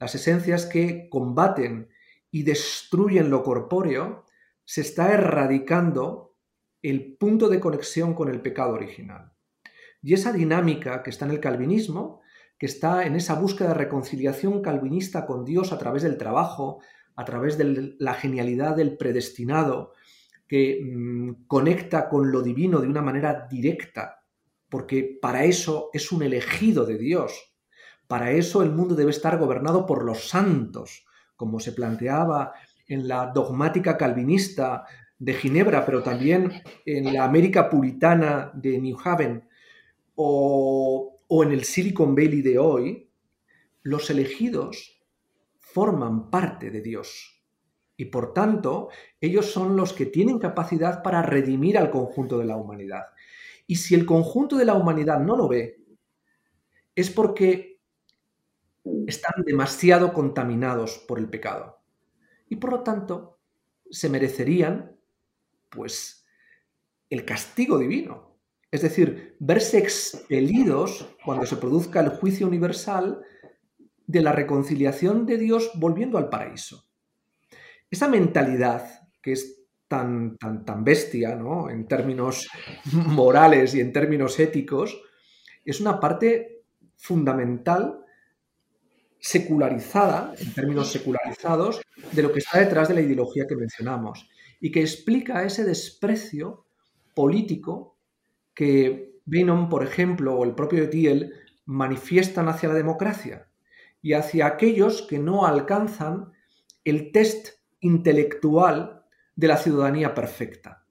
[0.00, 1.90] las esencias que combaten
[2.30, 4.24] y destruyen lo corpóreo,
[4.64, 6.34] se está erradicando
[6.80, 9.32] el punto de conexión con el pecado original.
[10.00, 12.22] Y esa dinámica que está en el calvinismo,
[12.58, 16.80] que está en esa búsqueda de reconciliación calvinista con Dios a través del trabajo,
[17.14, 19.92] a través de la genialidad del predestinado,
[20.48, 24.22] que mm, conecta con lo divino de una manera directa,
[24.68, 27.54] porque para eso es un elegido de Dios.
[28.06, 32.54] Para eso el mundo debe estar gobernado por los santos, como se planteaba
[32.88, 34.84] en la dogmática calvinista
[35.18, 39.46] de Ginebra, pero también en la América puritana de New Haven
[40.14, 43.10] o, en el Silicon Valley de hoy,
[43.82, 45.02] los elegidos
[45.58, 47.42] forman parte de Dios.
[47.96, 48.88] Y por tanto,
[49.20, 53.06] ellos son los que tienen capacidad para redimir al conjunto de la humanidad.
[53.66, 55.84] Y si el conjunto de la humanidad no lo ve,
[56.94, 57.80] es porque
[59.06, 61.80] están demasiado contaminados por el pecado.
[62.48, 63.38] Y por lo tanto,
[63.90, 64.96] se merecerían
[65.68, 66.24] pues
[67.10, 68.37] el castigo divino.
[68.70, 73.22] Es decir, verse expelidos cuando se produzca el juicio universal
[74.06, 76.84] de la reconciliación de Dios volviendo al paraíso.
[77.90, 81.70] Esa mentalidad que es tan, tan, tan bestia ¿no?
[81.70, 82.48] en términos
[82.92, 85.00] morales y en términos éticos,
[85.64, 86.62] es una parte
[86.96, 88.04] fundamental
[89.18, 91.80] secularizada, en términos secularizados,
[92.12, 94.28] de lo que está detrás de la ideología que mencionamos
[94.60, 96.66] y que explica ese desprecio
[97.14, 97.97] político
[98.58, 101.32] que Benon, por ejemplo, o el propio Thiel
[101.64, 103.46] manifiestan hacia la democracia
[104.02, 106.32] y hacia aquellos que no alcanzan
[106.82, 109.04] el test intelectual
[109.36, 110.84] de la ciudadanía perfecta,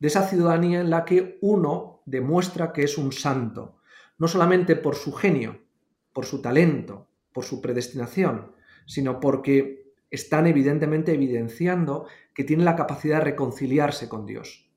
[0.00, 3.76] de esa ciudadanía en la que uno demuestra que es un santo,
[4.18, 5.60] no solamente por su genio,
[6.12, 13.18] por su talento, por su predestinación, sino porque están evidentemente evidenciando que tienen la capacidad
[13.18, 14.68] de reconciliarse con Dios.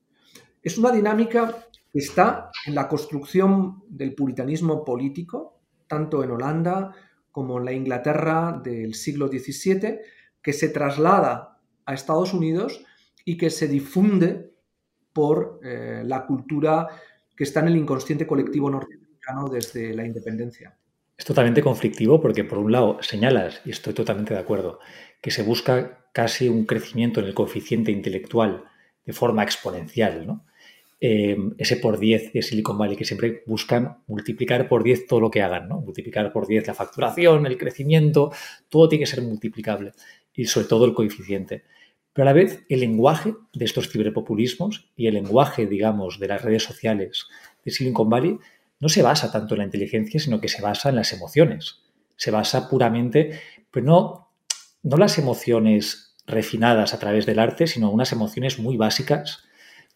[0.62, 1.66] Es una dinámica
[1.98, 6.94] está en la construcción del puritanismo político, tanto en Holanda
[7.30, 9.98] como en la Inglaterra del siglo XVII,
[10.42, 12.84] que se traslada a Estados Unidos
[13.24, 14.52] y que se difunde
[15.12, 16.88] por eh, la cultura
[17.36, 20.76] que está en el inconsciente colectivo norteamericano desde la independencia.
[21.16, 24.78] Es totalmente conflictivo porque, por un lado, señalas, y estoy totalmente de acuerdo,
[25.22, 28.64] que se busca casi un crecimiento en el coeficiente intelectual
[29.04, 30.44] de forma exponencial, ¿no?
[30.98, 35.30] Eh, ese por 10 de Silicon Valley que siempre buscan multiplicar por 10 todo lo
[35.30, 35.80] que hagan, ¿no?
[35.80, 38.32] Multiplicar por 10 la facturación, el crecimiento,
[38.70, 39.92] todo tiene que ser multiplicable
[40.32, 41.64] y sobre todo el coeficiente.
[42.14, 46.40] Pero a la vez el lenguaje de estos ciberpopulismos y el lenguaje, digamos, de las
[46.40, 47.26] redes sociales
[47.62, 48.38] de Silicon Valley
[48.80, 51.82] no se basa tanto en la inteligencia, sino que se basa en las emociones.
[52.16, 53.38] Se basa puramente,
[53.70, 54.26] pero no
[54.86, 59.42] no las emociones refinadas a través del arte, sino unas emociones muy básicas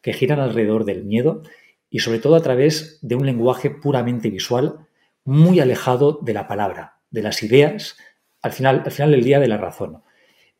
[0.02, 1.42] que giran alrededor del miedo
[1.90, 4.86] y sobre todo a través de un lenguaje puramente visual,
[5.24, 7.96] muy alejado de la palabra, de las ideas,
[8.42, 10.02] al final, al final del día de la razón.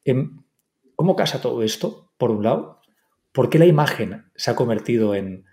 [0.04, 0.42] Em,
[0.96, 2.82] ¿Cómo casa todo esto, por un lado?
[3.32, 5.46] ¿Por qué la imagen se ha convertido en,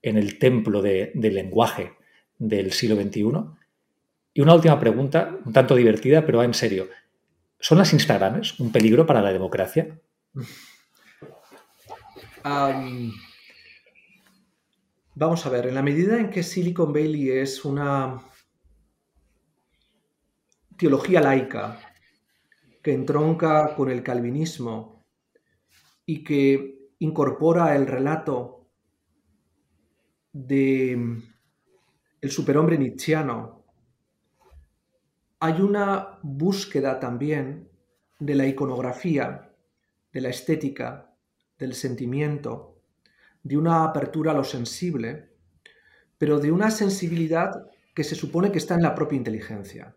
[0.00, 1.92] el templo del lenguaje
[2.38, 3.22] del siglo XXI?
[4.32, 6.88] Y una última pregunta, un tanto divertida, pero va en serio.
[7.60, 9.98] ¿Son las Instagrames un peligro para la democracia?
[15.16, 18.20] Vamos a ver, en la medida en que Silicon Valley es una
[20.76, 21.78] teología laica
[22.82, 25.06] que entronca con el calvinismo
[26.04, 28.72] y que incorpora el relato
[30.32, 31.22] de
[32.20, 33.64] el superhombre nietzscheano,
[35.38, 37.70] hay una búsqueda también
[38.18, 39.54] de la iconografía,
[40.12, 41.16] de la estética,
[41.56, 42.73] del sentimiento,
[43.44, 45.30] de una apertura a lo sensible,
[46.18, 49.96] pero de una sensibilidad que se supone que está en la propia inteligencia.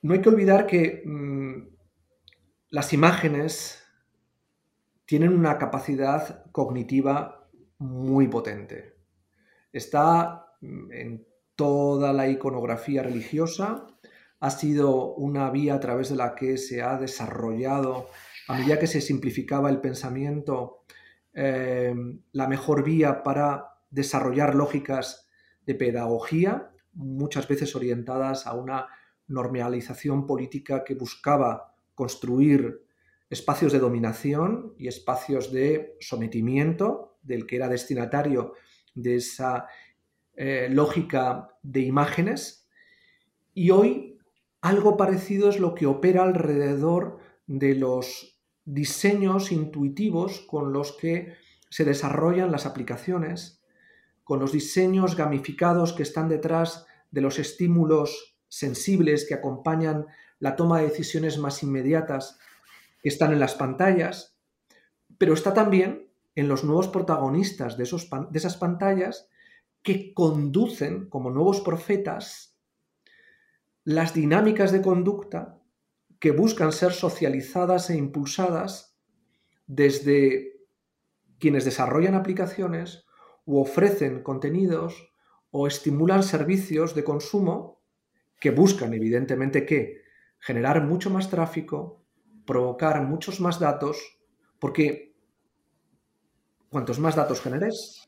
[0.00, 1.68] No hay que olvidar que mm,
[2.70, 3.84] las imágenes
[5.04, 7.48] tienen una capacidad cognitiva
[7.78, 8.96] muy potente.
[9.72, 13.86] Está mm, en toda la iconografía religiosa,
[14.40, 18.08] ha sido una vía a través de la que se ha desarrollado
[18.52, 20.84] a medida que se simplificaba el pensamiento,
[21.32, 21.94] eh,
[22.32, 25.26] la mejor vía para desarrollar lógicas
[25.64, 28.88] de pedagogía, muchas veces orientadas a una
[29.26, 32.84] normalización política que buscaba construir
[33.30, 38.52] espacios de dominación y espacios de sometimiento del que era destinatario
[38.94, 39.66] de esa
[40.34, 42.68] eh, lógica de imágenes.
[43.54, 44.18] Y hoy
[44.60, 48.31] algo parecido es lo que opera alrededor de los
[48.64, 51.34] diseños intuitivos con los que
[51.68, 53.62] se desarrollan las aplicaciones,
[54.24, 60.06] con los diseños gamificados que están detrás de los estímulos sensibles que acompañan
[60.38, 62.38] la toma de decisiones más inmediatas
[63.02, 64.36] que están en las pantallas,
[65.18, 69.28] pero está también en los nuevos protagonistas de, esos, de esas pantallas
[69.82, 72.56] que conducen como nuevos profetas
[73.84, 75.61] las dinámicas de conducta
[76.22, 78.94] que buscan ser socializadas e impulsadas
[79.66, 80.54] desde
[81.40, 83.02] quienes desarrollan aplicaciones
[83.44, 85.10] u ofrecen contenidos
[85.50, 87.82] o estimulan servicios de consumo
[88.38, 90.06] que buscan evidentemente que
[90.38, 92.06] generar mucho más tráfico,
[92.46, 93.98] provocar muchos más datos,
[94.60, 95.18] porque
[96.70, 98.06] cuantos más datos generes,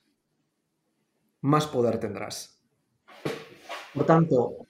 [1.41, 2.63] más poder tendrás.
[3.93, 4.69] Por tanto,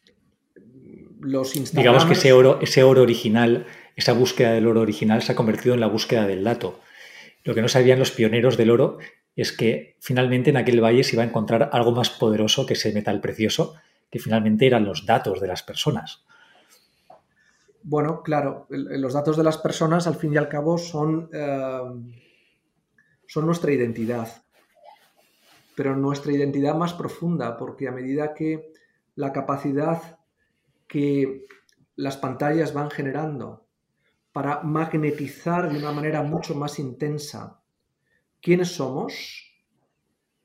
[1.73, 5.75] Digamos que ese oro, ese oro original, esa búsqueda del oro original se ha convertido
[5.75, 6.81] en la búsqueda del dato.
[7.45, 8.99] Lo que no sabían los pioneros del oro
[9.37, 12.93] es que finalmente en aquel valle se iba a encontrar algo más poderoso que ese
[12.93, 13.75] metal precioso,
[14.11, 16.25] que finalmente eran los datos de las personas.
[17.83, 21.81] Bueno, claro, los datos de las personas al fin y al cabo son, eh,
[23.27, 24.29] son nuestra identidad,
[25.75, 28.73] pero nuestra identidad más profunda, porque a medida que
[29.17, 30.19] la capacidad
[30.87, 31.47] que
[31.97, 33.67] las pantallas van generando
[34.33, 37.63] para magnetizar de una manera mucho más intensa
[38.41, 39.53] quiénes somos,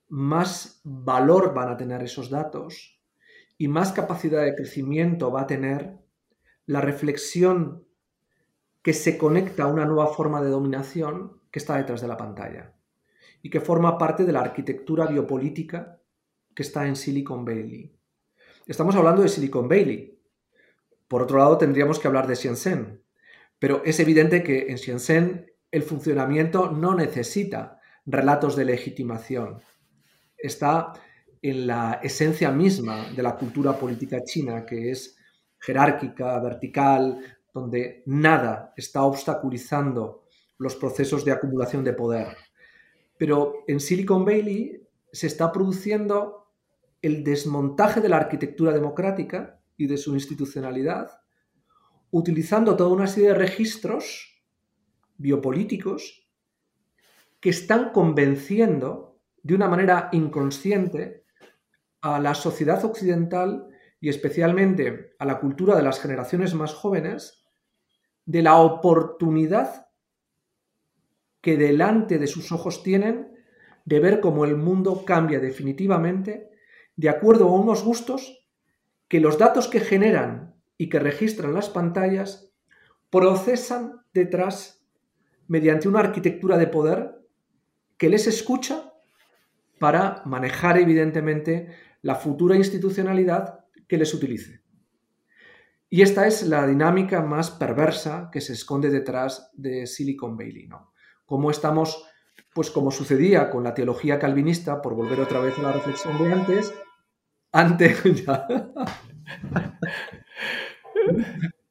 [0.09, 2.99] más valor van a tener esos datos
[3.57, 5.99] y más capacidad de crecimiento va a tener
[6.65, 7.85] la reflexión
[8.81, 12.75] que se conecta a una nueva forma de dominación que está detrás de la pantalla
[13.41, 15.99] y que forma parte de la arquitectura biopolítica
[16.53, 17.95] que está en Silicon Valley.
[18.65, 20.18] Estamos hablando de Silicon Valley,
[21.09, 23.03] por otro lado, tendríamos que hablar de Shenzhen,
[23.57, 29.59] pero es evidente que en Shenzhen el funcionamiento no necesita relatos de legitimación.
[30.37, 30.93] Está
[31.41, 35.17] en la esencia misma de la cultura política china, que es
[35.59, 37.19] jerárquica, vertical,
[37.51, 40.27] donde nada está obstaculizando
[40.59, 42.37] los procesos de acumulación de poder.
[43.17, 46.53] Pero en Silicon Valley se está produciendo
[47.01, 51.09] el desmontaje de la arquitectura democrática y de su institucionalidad,
[52.11, 54.43] utilizando toda una serie de registros
[55.17, 56.29] biopolíticos
[57.39, 61.23] que están convenciendo de una manera inconsciente
[62.01, 63.67] a la sociedad occidental
[64.01, 67.45] y especialmente a la cultura de las generaciones más jóvenes
[68.25, 69.87] de la oportunidad
[71.39, 73.33] que delante de sus ojos tienen
[73.85, 76.49] de ver cómo el mundo cambia definitivamente
[76.97, 78.38] de acuerdo a unos gustos
[79.09, 82.53] que los datos que generan y que registran las pantallas
[83.09, 84.85] procesan detrás
[85.47, 87.19] mediante una arquitectura de poder
[87.97, 88.93] que les escucha
[89.79, 94.61] para manejar evidentemente la futura institucionalidad que les utilice.
[95.89, 100.93] Y esta es la dinámica más perversa que se esconde detrás de Silicon Valley, ¿no?
[101.49, 102.05] Estamos,
[102.53, 106.31] pues como sucedía con la teología calvinista, por volver otra vez a la reflexión de
[106.31, 106.73] antes,
[107.51, 108.01] antes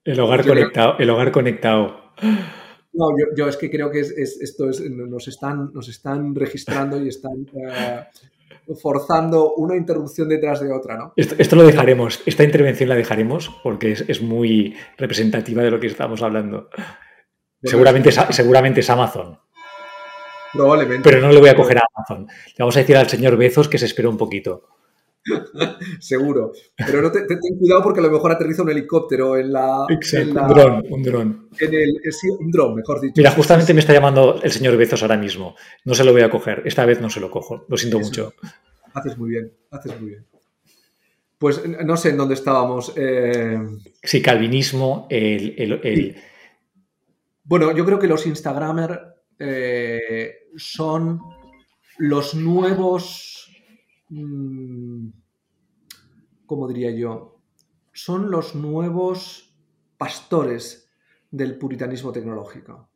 [0.05, 2.14] El hogar conectado, el hogar conectado.
[2.93, 7.47] No, yo, es que creo que esto es, nos, están, nos están registrando y están
[7.55, 8.07] eh,
[8.81, 11.12] forzando una interrupción detrás de otra, ¿no?
[11.14, 16.22] Esto, lo dejaremos, esta intervención la dejaremos porque es, muy representativa de lo que estamos
[16.22, 16.70] hablando.
[17.62, 19.39] seguramente, es, seguramente es Amazon.
[20.55, 21.09] Probablemente.
[21.09, 22.26] Pero no le voy a coger a Amazon.
[22.26, 24.78] Le vamos a decir al señor Bezos que se espere un poquito.
[26.01, 26.53] Seguro.
[26.77, 29.87] Pero no te, ten cuidado porque a lo mejor aterriza un helicóptero en la.
[29.89, 31.49] Exacto, un dron, un dron.
[31.59, 33.14] En el, eh, un dron, mejor dicho.
[33.16, 35.57] Mira, justamente me está llamando el señor Bezos ahora mismo.
[35.85, 36.62] No se lo voy a coger.
[36.64, 37.64] Esta vez no se lo cojo.
[37.69, 38.33] Lo siento mucho.
[38.95, 40.27] Haces muy bien, haces muy bien.
[41.39, 42.93] Pues no sé en dónde estábamos.
[42.97, 43.59] Eh...
[44.03, 46.16] Sí, calvinismo, el,
[47.45, 48.99] Bueno, yo creo que los Instagramers
[49.39, 51.21] eh, son
[51.99, 53.38] los nuevos,
[56.46, 57.40] ¿cómo diría yo?
[57.92, 59.54] Son los nuevos
[59.96, 60.90] pastores
[61.30, 62.88] del puritanismo tecnológico.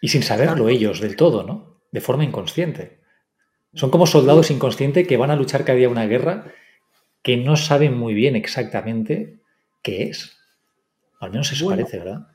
[0.00, 1.80] Y sin saberlo ellos del todo, ¿no?
[1.90, 3.00] De forma inconsciente.
[3.74, 6.52] Son como soldados inconscientes que van a luchar cada día una guerra
[7.22, 9.40] que no saben muy bien exactamente
[9.82, 10.36] qué es.
[11.20, 12.28] Al menos eso parece, ¿verdad?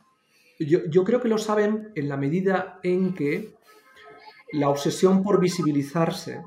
[0.60, 3.54] Yo, creo que lo saben en la medida en que
[4.52, 6.42] la obsesión por visibilizarse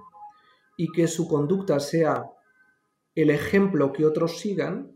[0.77, 2.25] y que su conducta sea
[3.15, 4.93] el ejemplo que otros sigan,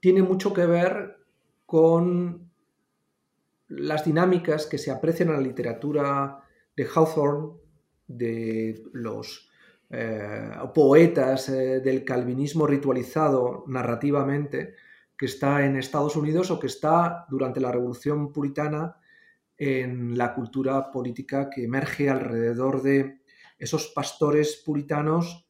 [0.00, 1.16] tiene mucho que ver
[1.64, 2.50] con
[3.68, 6.40] las dinámicas que se aprecian en la literatura
[6.76, 7.52] de Hawthorne,
[8.06, 9.48] de los
[9.88, 14.74] eh, poetas eh, del calvinismo ritualizado narrativamente,
[15.16, 18.96] que está en Estados Unidos o que está durante la Revolución Puritana
[19.56, 23.21] en la cultura política que emerge alrededor de
[23.62, 25.46] esos pastores puritanos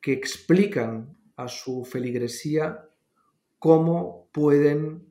[0.00, 2.88] que explican a su feligresía
[3.58, 5.06] cómo pueden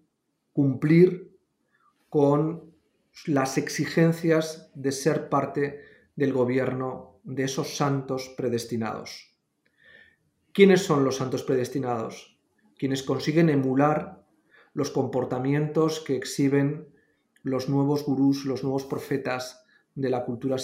[0.54, 1.38] cumplir
[2.10, 2.74] con
[3.26, 5.82] las exigencias de ser parte
[6.16, 9.36] del gobierno de esos santos predestinados.
[10.51, 12.34] ¿Quiénes son los santos predestinados?
[12.78, 14.26] quienes consiguen emular
[14.74, 16.89] los comportamientos que exhiben
[17.41, 19.64] los nuevos gurús, los nuevos profetas
[19.95, 20.58] de la cultura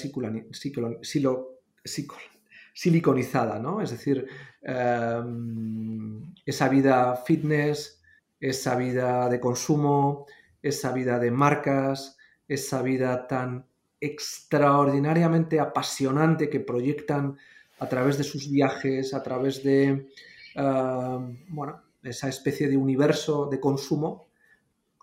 [2.73, 3.81] siliconizada, ¿no?
[3.81, 4.27] Es decir,
[4.61, 8.01] em, esa vida fitness,
[8.39, 10.25] esa vida de consumo,
[10.61, 12.17] esa vida de marcas,
[12.47, 13.65] esa vida tan
[14.01, 17.37] extraordinariamente apasionante que proyectan
[17.79, 20.07] a través de sus viajes, a través de,
[20.55, 24.27] em, bueno, esa especie de universo de consumo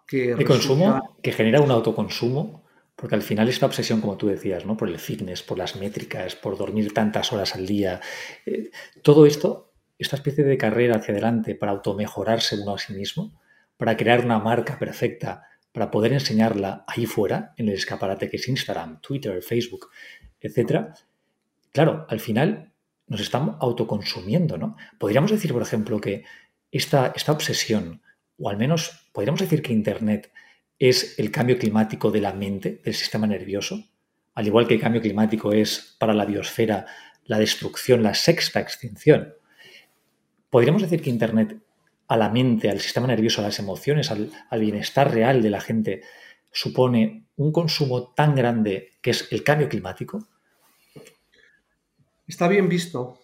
[0.07, 0.35] que...
[0.35, 2.65] De consumo que genera un autoconsumo,
[2.97, 4.76] porque al final es una obsesión, como tú decías, ¿no?
[4.76, 8.01] por el fitness, por las métricas, por dormir tantas horas al día.
[8.47, 8.70] Eh,
[9.03, 13.38] todo esto, esta especie de carrera hacia adelante para automejorarse uno a sí mismo,
[13.76, 18.49] para crear una marca perfecta, para poder enseñarla ahí fuera, en el escaparate que es
[18.49, 19.90] Instagram, Twitter, Facebook,
[20.40, 20.94] etc.
[21.70, 22.72] Claro, al final
[23.09, 24.76] nos estamos autoconsumiendo, ¿no?
[24.99, 26.24] Podríamos decir, por ejemplo, que
[26.72, 28.03] esta, obsesión,
[28.38, 30.32] o al menos podríamos decir que Internet
[30.79, 33.85] es el cambio climático de la mente, del sistema nervioso,
[34.35, 36.87] al igual que el cambio climático es para la biosfera
[37.24, 39.35] la destrucción, la sexta extinción.
[40.51, 41.59] Podríamos decir que Internet
[42.09, 45.61] a la mente, al sistema nervioso, a las emociones, al, al bienestar real de la
[45.61, 46.03] gente,
[46.53, 50.27] supone un consumo tan grande que es el cambio climático?
[52.27, 53.18] Está bien visto.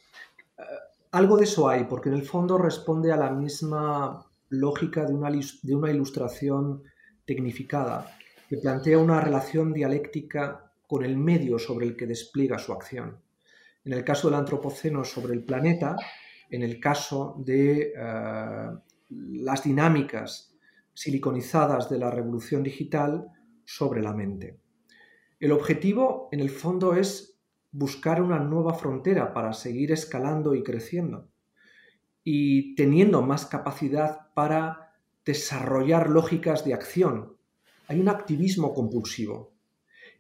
[1.13, 5.31] Algo de eso hay, porque en el fondo responde a la misma lógica de una,
[5.31, 6.83] de una ilustración
[7.25, 8.17] tecnificada,
[8.49, 13.19] que plantea una relación dialéctica con el medio sobre el que despliega su acción.
[13.85, 15.97] En el caso del antropoceno sobre el planeta,
[16.51, 18.71] en el caso de eh,
[19.09, 20.55] las dinámicas
[20.95, 23.27] siliconizadas de la revolución digital
[23.65, 24.61] sobre la mente.
[25.41, 27.41] El objetivo, en el fondo, es
[27.73, 31.29] buscar una nueva frontera para seguir escalando y creciendo
[32.23, 34.92] y teniendo más capacidad para
[35.25, 37.37] desarrollar lógicas de acción.
[37.89, 39.53] Hay un activismo compulsivo.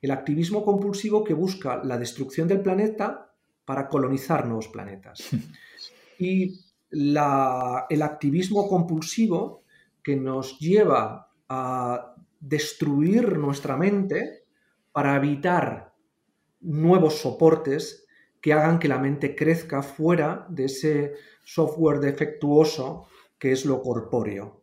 [0.00, 3.32] El activismo compulsivo que busca la destrucción del planeta
[3.64, 5.28] para colonizar nuevos planetas.
[6.18, 6.60] Y
[6.92, 9.64] el activismo compulsivo
[10.04, 14.44] que nos lleva a destruir nuestra mente
[14.92, 15.94] para evitar
[16.60, 18.06] nuevos soportes
[18.40, 23.06] que hagan que la mente crezca fuera de ese software defectuoso
[23.38, 24.61] que es lo corpóreo.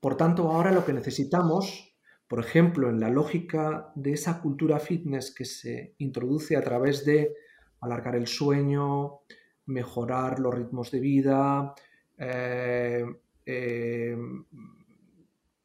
[0.00, 1.96] Por tanto, ahora lo que necesitamos,
[2.26, 7.34] por ejemplo, en la lógica de esa cultura fitness que se introduce a través de
[7.80, 9.20] alargar el sueño,
[9.66, 11.74] mejorar los ritmos de vida,
[12.18, 13.04] eh,
[13.46, 14.16] eh,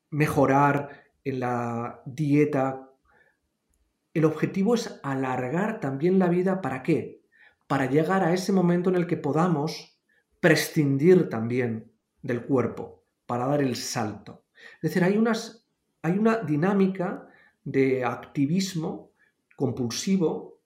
[0.09, 0.89] mejorar
[1.23, 2.85] en la dieta
[4.15, 6.61] el objetivo es alargar también la vida.
[6.61, 7.21] ¿Para qué?
[7.67, 9.99] Para llegar a ese momento en el que podamos
[10.39, 14.43] prescindir también del cuerpo, para dar el salto.
[14.75, 15.65] Es decir, hay, unas,
[16.01, 17.27] hay una dinámica
[17.63, 19.11] de activismo
[19.55, 20.59] compulsivo,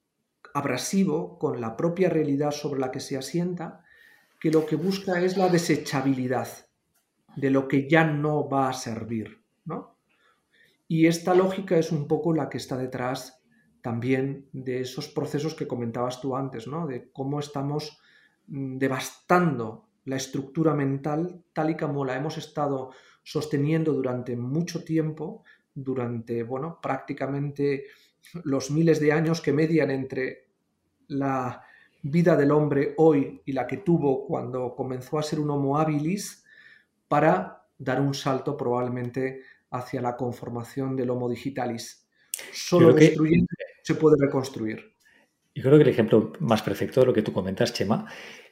[0.53, 3.83] abrasivo, con la propia realidad sobre la que se asienta,
[4.39, 6.47] que lo que busca es la desechabilidad
[7.35, 9.41] de lo que ya no va a servir.
[9.65, 9.95] ¿no?
[10.87, 13.41] Y esta lógica es un poco la que está detrás
[13.81, 16.87] también de esos procesos que comentabas tú antes, ¿no?
[16.87, 17.99] de cómo estamos
[18.47, 22.91] mm, devastando la estructura mental tal y como la hemos estado
[23.23, 25.43] sosteniendo durante mucho tiempo,
[25.73, 27.85] durante, bueno, prácticamente
[28.43, 30.49] los miles de años que median entre
[31.09, 31.63] la
[32.01, 36.43] vida del hombre hoy y la que tuvo cuando comenzó a ser un homo habilis
[37.07, 42.07] para dar un salto probablemente hacia la conformación del homo digitalis.
[42.51, 43.47] Solo destruyendo
[43.83, 44.95] se puede reconstruir.
[45.53, 48.07] Yo creo que el ejemplo más perfecto de lo que tú comentas, Chema,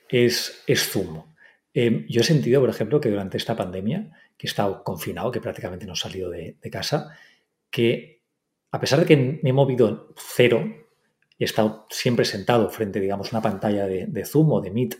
[0.10, 1.37] es, es Zoom.
[1.80, 5.40] Em, yo he sentido, por ejemplo, que durante esta pandemia, que he estado confinado, que
[5.40, 7.16] prácticamente no he salido de, casa,
[7.70, 8.24] que
[8.72, 10.66] a pesar de que me he movido cero,
[11.38, 14.96] he estado siempre sentado frente, digamos, una pantalla de, Zoom o de Meet,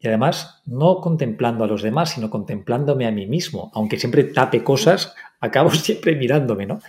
[0.00, 4.64] y además no contemplando a los demás, sino contemplándome a mí mismo, aunque siempre tape
[4.64, 6.80] cosas, acabo siempre mirándome, ¿no?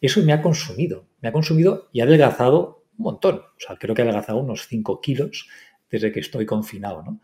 [0.00, 3.36] Eso me ha consumido, me ha consumido y ha adelgazado un montón.
[3.36, 5.46] O sea, creo que ha adelgazado unos 5 kilos
[5.90, 7.20] desde que estoy confinado, ¿no?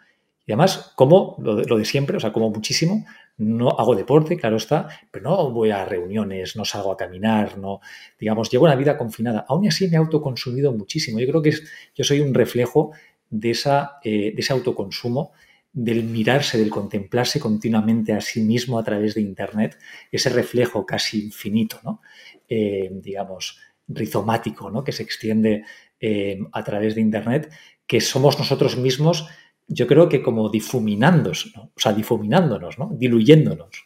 [0.48, 3.04] Y además, como lo de, siempre, o sea, como muchísimo,
[3.36, 7.80] no hago deporte, claro está, pero no voy a reuniones, no salgo a caminar, no,
[8.18, 9.44] digamos, llevo una vida confinada.
[9.46, 11.20] Aún así me he autoconsumido muchísimo.
[11.20, 12.92] Yo creo que es, yo soy un reflejo
[13.28, 15.32] de, esa, eh, de ese autoconsumo,
[15.70, 19.76] del mirarse, del contemplarse continuamente a sí mismo a través de Internet,
[20.10, 22.00] ese reflejo casi infinito, ¿no?
[22.48, 24.82] Eh, digamos, rizomático, ¿no?
[24.82, 25.64] que se extiende
[26.00, 27.52] eh, a través de Internet,
[27.86, 29.26] que somos nosotros mismos,
[29.68, 31.62] yo creo que como difuminándonos, ¿no?
[31.76, 32.90] o sea, difuminándonos, ¿no?
[32.94, 33.84] diluyéndonos.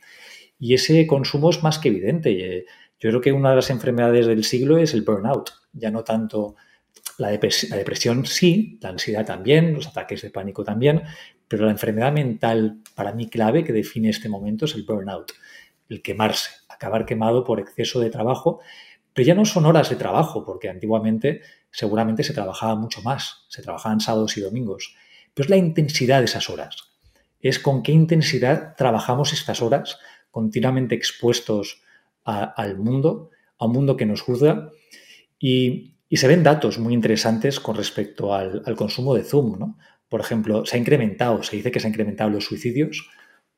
[0.59, 2.65] Y ese consumo es más que evidente.
[3.01, 6.55] Yo creo que una de las enfermedades del siglo es el burnout, ya no tanto
[7.19, 11.03] la, la, depresión sí, la ansiedad también, los ataques de pánico también,
[11.49, 15.33] pero la enfermedad mental para mí clave que define este momento es el burnout,
[15.89, 18.61] el quemarse, acabar quemado por exceso de trabajo,
[19.13, 23.63] pero ya no son horas de trabajo, porque antiguamente seguramente se trabajaba mucho más, se
[23.63, 24.95] trabajaban sábados y domingos,
[25.35, 26.77] pero es la intensidad de esas horas,
[27.41, 29.99] es con qué intensidad trabajamos estas horas
[30.31, 31.83] continuamente expuestos
[32.25, 34.71] al mundo, a un mundo que nos juzga
[35.39, 39.59] y se ven datos muy interesantes con respecto al, al consumo de Zoom.
[39.59, 39.79] ¿no?
[40.09, 43.09] Por ejemplo, se ha incrementado, se dice que se han incrementado los suicidios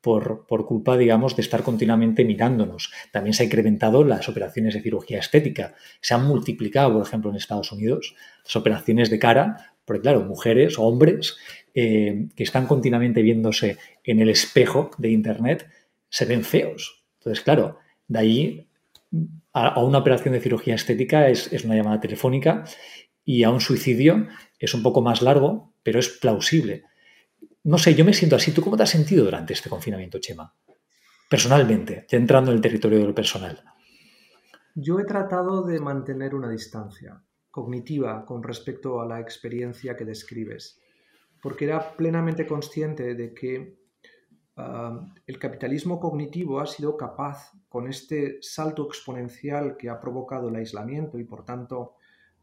[0.00, 2.92] por, por, culpa, digamos, de estar continuamente mirándonos.
[3.10, 5.74] También se han incrementado las operaciones de cirugía estética.
[6.00, 8.14] Se han multiplicado, por ejemplo, en Estados Unidos,
[8.44, 11.36] las operaciones de cara, porque claro, mujeres o hombres
[11.74, 15.68] eh, que están continuamente viéndose en el espejo de Internet
[16.08, 17.04] se ven feos.
[17.18, 18.68] Entonces, claro, de ahí
[19.52, 22.64] a, una operación de cirugía estética es, es, una llamada telefónica
[23.24, 26.84] y a un suicidio es un poco más largo, pero es plausible.
[27.64, 28.52] No sé, yo me siento así.
[28.52, 30.54] ¿Tú cómo te has sentido durante este confinamiento, Chema?
[31.28, 33.62] Personalmente, ya entrando en el territorio de lo personal.
[34.74, 40.80] Yo he tratado de mantener una distancia cognitiva con respecto a la experiencia que describes,
[41.44, 43.76] porque era plenamente consciente de que
[45.26, 51.18] el capitalismo cognitivo ha sido capaz, con este salto exponencial que ha provocado el aislamiento
[51.18, 51.96] y por tanto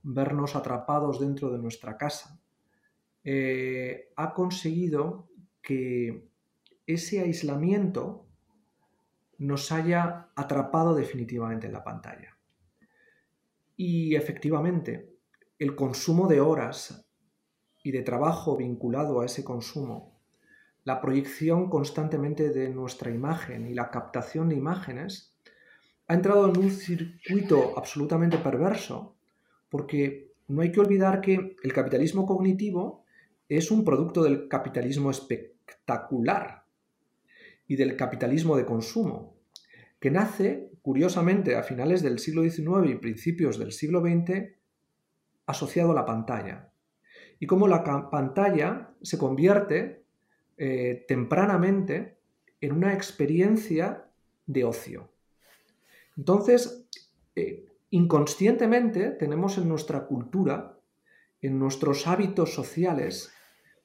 [0.03, 2.39] vernos atrapados dentro de nuestra casa,
[3.23, 5.27] eh, ha conseguido
[5.63, 6.29] que
[6.85, 8.27] ese aislamiento
[9.39, 12.37] nos haya atrapado definitivamente en la pantalla.
[13.75, 15.09] Y efectivamente,
[15.57, 17.10] el consumo de horas
[17.83, 20.11] y de trabajo vinculado a ese consumo
[20.83, 25.35] la proyección constantemente de nuestra imagen y la captación de imágenes,
[26.07, 29.15] ha entrado en un circuito absolutamente perverso,
[29.69, 33.05] porque no hay que olvidar que el capitalismo cognitivo
[33.47, 36.65] es un producto del capitalismo espectacular
[37.67, 39.35] y del capitalismo de consumo,
[39.99, 44.55] que nace, curiosamente, a finales del siglo XIX y principios del siglo XX,
[45.45, 46.70] asociado a la pantalla.
[47.41, 50.03] Y cómo la pantalla se convierte
[50.57, 52.19] eh, tempranamente
[52.61, 54.05] en una experiencia
[54.45, 55.09] de ocio.
[56.15, 56.85] Entonces,
[57.35, 60.77] eh, inconscientemente tenemos en nuestra cultura,
[61.41, 63.33] en nuestros hábitos sociales,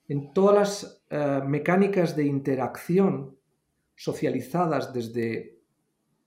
[0.07, 3.39] en todas las eh, mecánicas de interacción
[3.95, 5.59] socializadas desde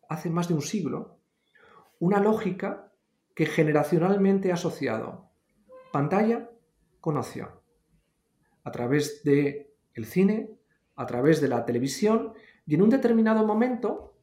[0.10, 1.20] hace más de un siglo,
[2.00, 2.92] una lógica
[3.36, 5.30] que generacionalmente ha asociado
[5.92, 6.50] pantalla
[7.00, 7.62] con ocio,
[8.64, 10.52] a través del el cine,
[10.96, 12.34] a través de la televisión
[12.66, 14.16] y en un determinado momento,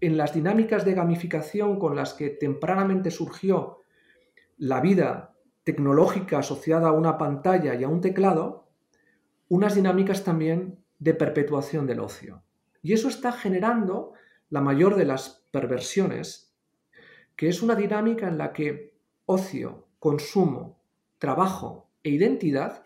[0.00, 3.78] en las dinámicas de gamificación con las que tempranamente surgió
[4.56, 8.68] la vida tecnológica asociada a una pantalla y a un teclado,
[9.48, 12.42] unas dinámicas también de perpetuación del ocio.
[12.82, 14.12] Y eso está generando
[14.48, 16.52] la mayor de las perversiones,
[17.36, 18.94] que es una dinámica en la que
[19.26, 20.80] ocio, consumo,
[21.18, 22.84] trabajo e identidad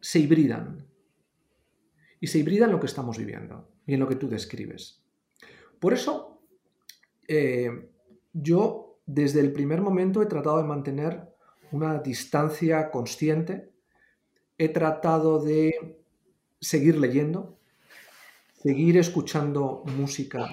[0.00, 0.86] se hibridan.
[2.20, 5.02] Y se hibridan lo que estamos viviendo y en lo que tú describes.
[5.78, 6.42] Por eso,
[7.26, 7.90] eh,
[8.32, 11.34] yo desde el primer momento he tratado de mantener
[11.72, 13.72] una distancia consciente,
[14.58, 16.00] he tratado de
[16.60, 17.58] seguir leyendo,
[18.62, 20.50] seguir escuchando música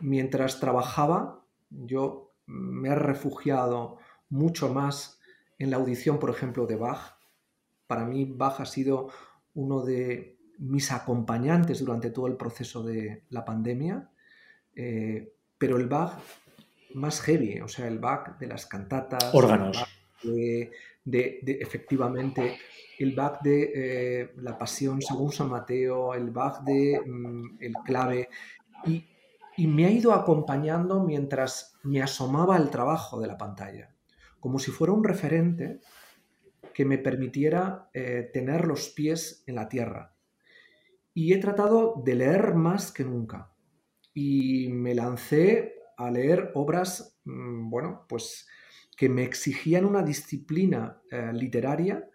[0.00, 1.44] mientras trabajaba.
[1.68, 3.98] Yo me he refugiado
[4.30, 5.20] mucho más
[5.58, 7.18] en la audición, por ejemplo, de Bach.
[7.86, 9.08] Para mí Bach ha sido
[9.54, 14.10] uno de mis acompañantes durante todo el proceso de la pandemia,
[14.74, 16.18] eh, pero el Bach
[16.94, 19.34] más heavy, o sea, el Bach de las cantatas.
[19.34, 19.84] Órganos.
[20.22, 22.56] De, efectivamente,
[22.98, 28.28] el Bach de eh, la Pasión según San Mateo, el Bach de mm, el clave.
[28.86, 29.04] Y,
[29.56, 33.93] y me ha ido acompañando mientras me asomaba al trabajo de la pantalla,
[34.44, 35.80] como si fuera un referente
[36.74, 40.14] que me permitiera eh, tener los pies en la tierra.
[41.14, 43.54] Y he tratado de leer más que nunca.
[44.12, 48.46] Y me lancé a leer obras, mm, bueno, pues
[48.98, 52.06] que me exigían una disciplina eh, literaria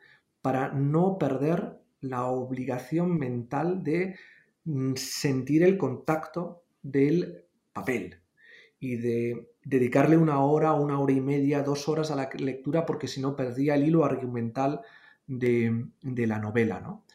[0.44, 4.18] para no perder la obligación mental de
[4.66, 8.22] mm, sentir el contacto del papel
[8.80, 13.08] y de dedicarle una hora, una hora y media, dos horas a la lectura porque
[13.08, 14.82] si no perdía el hilo argumental
[15.28, 16.80] de, la novela.
[16.80, 17.06] ¿no?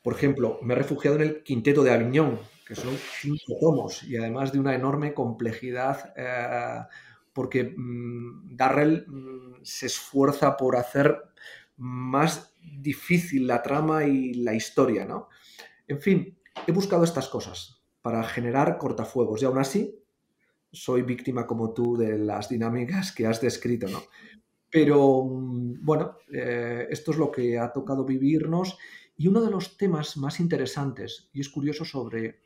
[0.00, 4.16] Por ejemplo, me he refugiado en el Quinteto de Aviñón, que son cinco tomos y
[4.16, 6.84] además de una enorme complejidad eh,
[7.32, 11.20] porque mm, Darrell mm, se esfuerza por hacer
[11.78, 15.28] más difícil la trama y la historia, ¿no?
[15.88, 19.99] En fin, he buscado estas cosas para generar cortafuegos y aún así
[20.72, 24.02] soy víctima como tú de las dinámicas que has descrito, ¿no?
[24.70, 28.78] Pero mm, bueno, eh, esto es lo que ha tocado vivirnos
[29.16, 32.40] y uno de los temas más interesantes, y es curioso sobre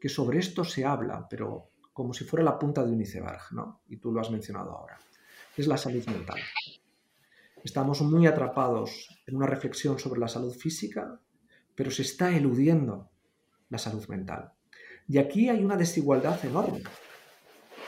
[0.00, 3.82] que sobre esto se habla, pero como si fuera la punta de un iceberg, ¿no?
[3.88, 4.98] Y tú lo has mencionado ahora,
[5.56, 6.38] es la salud mental.
[7.64, 11.20] Estamos muy atrapados en una reflexión sobre la salud física,
[11.74, 13.10] pero se está eludiendo
[13.68, 14.52] la salud mental.
[15.08, 16.82] Y aquí hay una desigualdad enorme,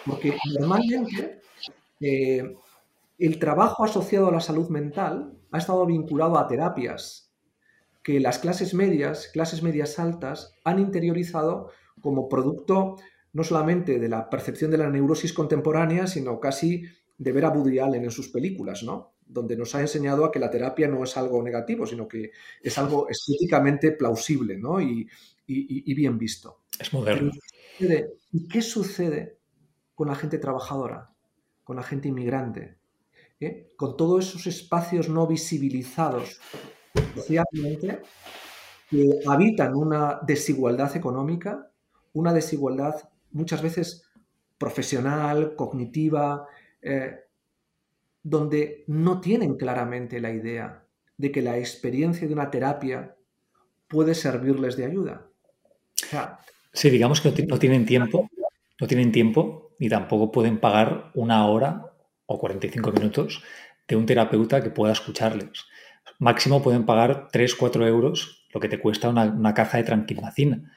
[0.06, 1.40] porque normalmente
[2.00, 2.56] eh,
[3.18, 7.30] el trabajo asociado a la salud mental ha estado vinculado a terapias
[8.02, 11.70] que las clases medias, clases medias altas, han interiorizado
[12.00, 12.96] como producto
[13.32, 16.84] no solamente de la percepción de la neurosis contemporánea, sino casi
[17.18, 19.12] de ver a Woody Allen en sus películas, ¿no?
[19.26, 22.32] Donde nos ha enseñado a que la terapia no es algo negativo, sino que
[22.62, 24.80] es algo estéticamente plausible, ¿no?
[24.80, 25.06] Y,
[25.46, 26.62] bien visto.
[26.78, 27.32] Es moderno.
[28.32, 29.39] ¿Y qué sucede
[30.00, 31.10] con la gente trabajadora,
[31.62, 32.78] con la gente inmigrante?
[33.38, 33.74] ¿Eh?
[33.76, 36.40] Con todos esos espacios no visibilizados
[37.14, 38.00] socialmente
[38.88, 41.70] que habitan una desigualdad económica
[42.14, 44.10] una desigualdad muchas veces
[44.56, 46.46] profesional, cognitiva,
[46.80, 47.16] eh,
[48.22, 50.82] donde no tienen claramente la idea
[51.18, 53.16] de que la experiencia de una terapia
[53.86, 55.28] puede servirles de ayuda.
[56.72, 58.30] sí, digamos que no tienen tiempo,
[58.80, 61.86] no tienen tiempo ni tampoco pueden pagar una hora
[62.26, 63.42] o 45 minutos
[63.88, 65.64] de un terapeuta que pueda escucharles.
[66.20, 70.70] Máximo pueden pagar 3, 4 euros, lo que te cuesta una, caja de tranquilizina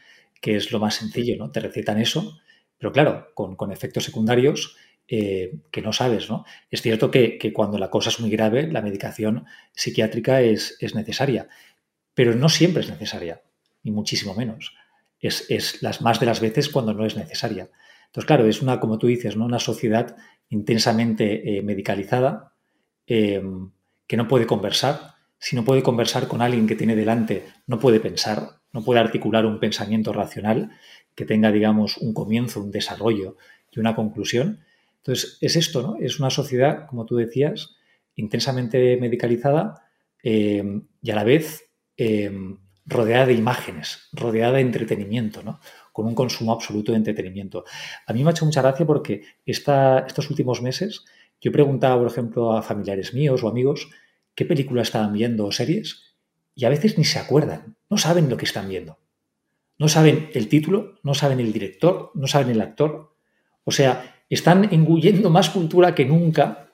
[0.44, 1.52] que es lo más sencillo, ¿no?
[1.52, 2.38] Te recetan eso,
[2.78, 4.76] pero claro, con, efectos secundarios
[5.08, 6.44] eh, que no sabes, ¿no?
[6.70, 11.48] Es cierto que, cuando la cosa es muy grave, la medicación psiquiátrica es, necesaria,
[12.14, 13.42] pero no siempre es necesaria,
[13.84, 14.76] ni muchísimo menos.
[15.22, 17.70] Es, las más de las veces cuando no es necesaria.
[18.14, 19.46] Entonces, claro, es una, como tú dices, ¿no?
[19.46, 20.16] una sociedad
[20.50, 22.54] intensamente eh, medicalizada
[23.08, 23.42] eh,
[24.08, 25.16] que no puede conversar.
[25.40, 29.46] Si no puede conversar con alguien que tiene delante, no puede pensar no puede articular
[29.46, 30.72] un pensamiento racional
[31.16, 33.38] que tenga, digamos, un comienzo, un desarrollo
[33.72, 34.62] y una conclusión.
[34.98, 35.96] Entonces, es esto, ¿no?
[36.00, 37.76] Es una sociedad, como tú decías,
[38.16, 39.88] intensamente medicalizada
[40.24, 42.32] eh, y a la vez eh,
[42.86, 45.60] rodeada de imágenes, rodeada de entretenimiento, ¿no?
[45.94, 47.64] Con un consumo absoluto de entretenimiento.
[48.06, 51.06] A mí me ha hecho mucha gracia porque estos últimos meses
[51.40, 53.90] yo preguntaba, por ejemplo, a familiares míos o amigos
[54.36, 56.16] qué película estaban viendo o series
[56.56, 58.98] y a veces ni se acuerdan, no saben lo que están viendo.
[59.80, 63.16] No saben el título, no saben el director, no saben el actor.
[63.64, 66.70] O sea, están engullendo más cultura que nunca,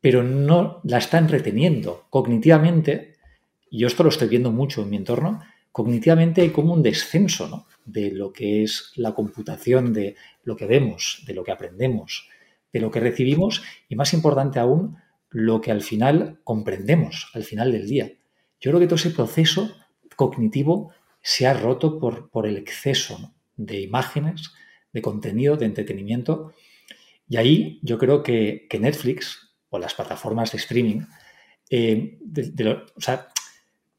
[0.00, 3.16] pero no la están reteniendo cognitivamente.
[3.70, 5.40] Y yo esto lo estoy viendo mucho en mi entorno.
[5.72, 11.24] Cognitivamente hay como un descenso de lo que es la computación, de lo que vemos,
[11.26, 12.28] de lo que aprendemos,
[12.72, 14.96] de lo que recibimos y, más importante aún,
[15.30, 18.12] lo que al final comprendemos al final del día.
[18.60, 19.74] Yo creo que todo ese proceso
[20.14, 20.92] cognitivo
[21.22, 24.52] se ha roto por, por el exceso de imágenes,
[24.92, 26.52] de contenido, de entretenimiento.
[27.28, 31.00] Y ahí yo creo que, Netflix o las plataformas de streaming,
[31.70, 32.18] eh,
[32.94, 33.28] o sea,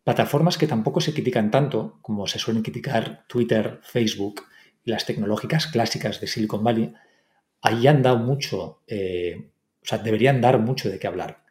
[0.04, 4.44] plataformas que tampoco se critican tanto como se suelen criticar Twitter, Facebook
[4.84, 6.94] y las tecnológicas clásicas de Silicon Valley,
[7.62, 9.50] ahí han dado mucho, eh,
[9.82, 11.44] o sea, deberían dar mucho de qué hablar.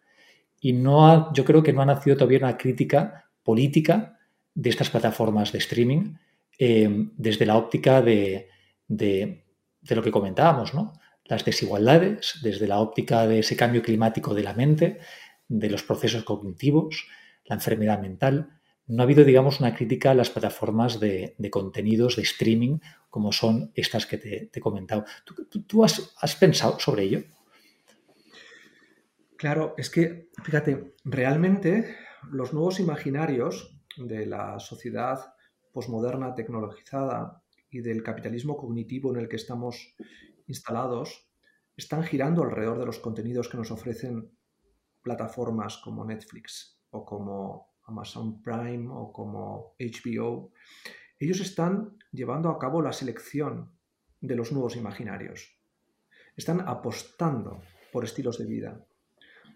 [0.61, 4.19] Y no yo creo que no ha nacido todavía una crítica política
[4.55, 6.15] de estas plataformas de streaming
[6.59, 8.49] eh, desde la óptica de,
[8.89, 10.93] lo que comentábamos, ¿no?
[11.25, 14.99] Las desigualdades, desde la óptica de ese cambio climático de la mente,
[15.49, 17.07] de los procesos cognitivos,
[17.45, 18.61] la enfermedad mental.
[18.87, 22.79] No ha habido, digamos, una crítica a las plataformas de, contenidos de streaming
[23.09, 25.05] como son estas que te, he comentado.
[25.67, 27.23] ¿Tú, has, pensado sobre ello?
[29.37, 31.97] Claro, es que, fíjate, realmente
[32.31, 35.35] los nuevos imaginarios de la sociedad
[35.73, 39.95] posmoderna tecnologizada y del capitalismo cognitivo en el que estamos
[40.47, 41.29] instalados
[41.77, 44.31] están girando alrededor de los contenidos que nos ofrecen
[45.03, 50.53] plataformas como Netflix o como Amazon Prime o como HBO.
[51.19, 53.73] Ellos están llevando a cabo la selección
[54.21, 55.59] de los nuevos imaginarios.
[56.37, 57.61] Están apostando
[57.93, 58.87] por estilos de vida,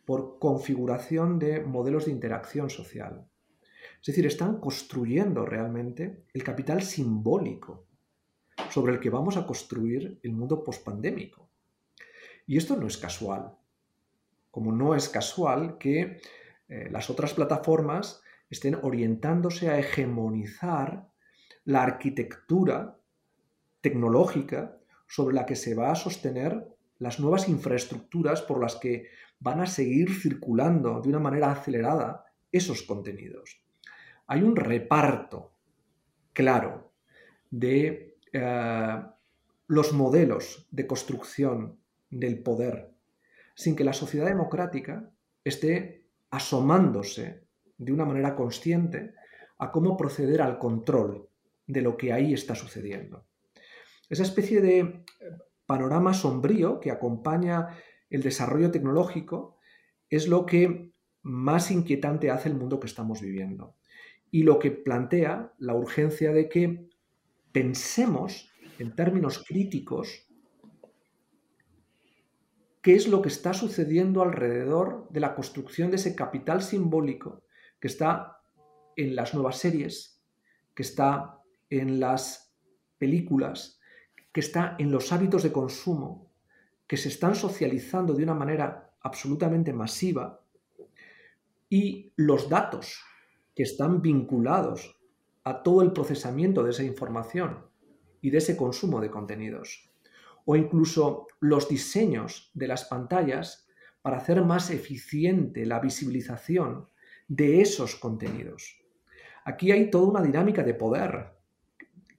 [0.04, 3.26] por configuración de modelos de interacción social,
[4.00, 7.86] es decir, están construyendo realmente el capital simbólico
[8.70, 11.48] sobre el que vamos a construir el mundo pospandémico.
[12.46, 13.56] Y esto no es casual,
[14.50, 16.20] como no es casual que
[16.68, 21.08] eh, las otras plataformas estén orientándose a hegemonizar
[21.64, 22.98] la arquitectura
[23.80, 26.66] tecnológica sobre la que se va a sostener
[26.98, 29.08] las nuevas infraestructuras por las que
[29.38, 33.60] van a seguir circulando de una manera acelerada esos contenidos.
[34.26, 35.52] Hay un reparto
[36.32, 36.92] claro
[37.50, 39.02] de eh,
[39.68, 41.78] los modelos de construcción
[42.10, 42.92] del poder,
[43.54, 45.10] sin que la sociedad democrática
[45.44, 47.46] esté asomándose
[47.78, 49.14] de una manera consciente
[49.58, 51.28] a cómo proceder al control
[51.66, 53.26] de lo que ahí está sucediendo.
[54.08, 55.04] Esa especie de eh,
[55.66, 57.68] panorama sombrío que acompaña
[58.08, 59.58] el desarrollo tecnológico
[60.08, 63.76] es lo que más inquietante hace el mundo que estamos viviendo
[64.30, 66.88] y lo que plantea la urgencia de que
[67.52, 70.25] pensemos en términos críticos
[72.86, 77.42] qué es lo que está sucediendo alrededor de la construcción de ese capital simbólico
[77.80, 78.38] que está
[78.94, 80.22] en las nuevas series,
[80.72, 82.54] que está en las
[82.96, 83.80] películas,
[84.30, 86.30] que está en los hábitos de consumo,
[86.86, 90.44] que se están socializando de una manera absolutamente masiva
[91.68, 93.02] y los datos
[93.56, 94.96] que están vinculados
[95.42, 97.66] a todo el procesamiento de esa información
[98.20, 99.90] y de ese consumo de contenidos.
[100.46, 103.68] O incluso los diseños de las pantallas
[104.00, 106.88] para hacer más eficiente la visibilización
[107.28, 108.80] de esos contenidos.
[109.44, 111.36] Aquí hay toda una dinámica de poder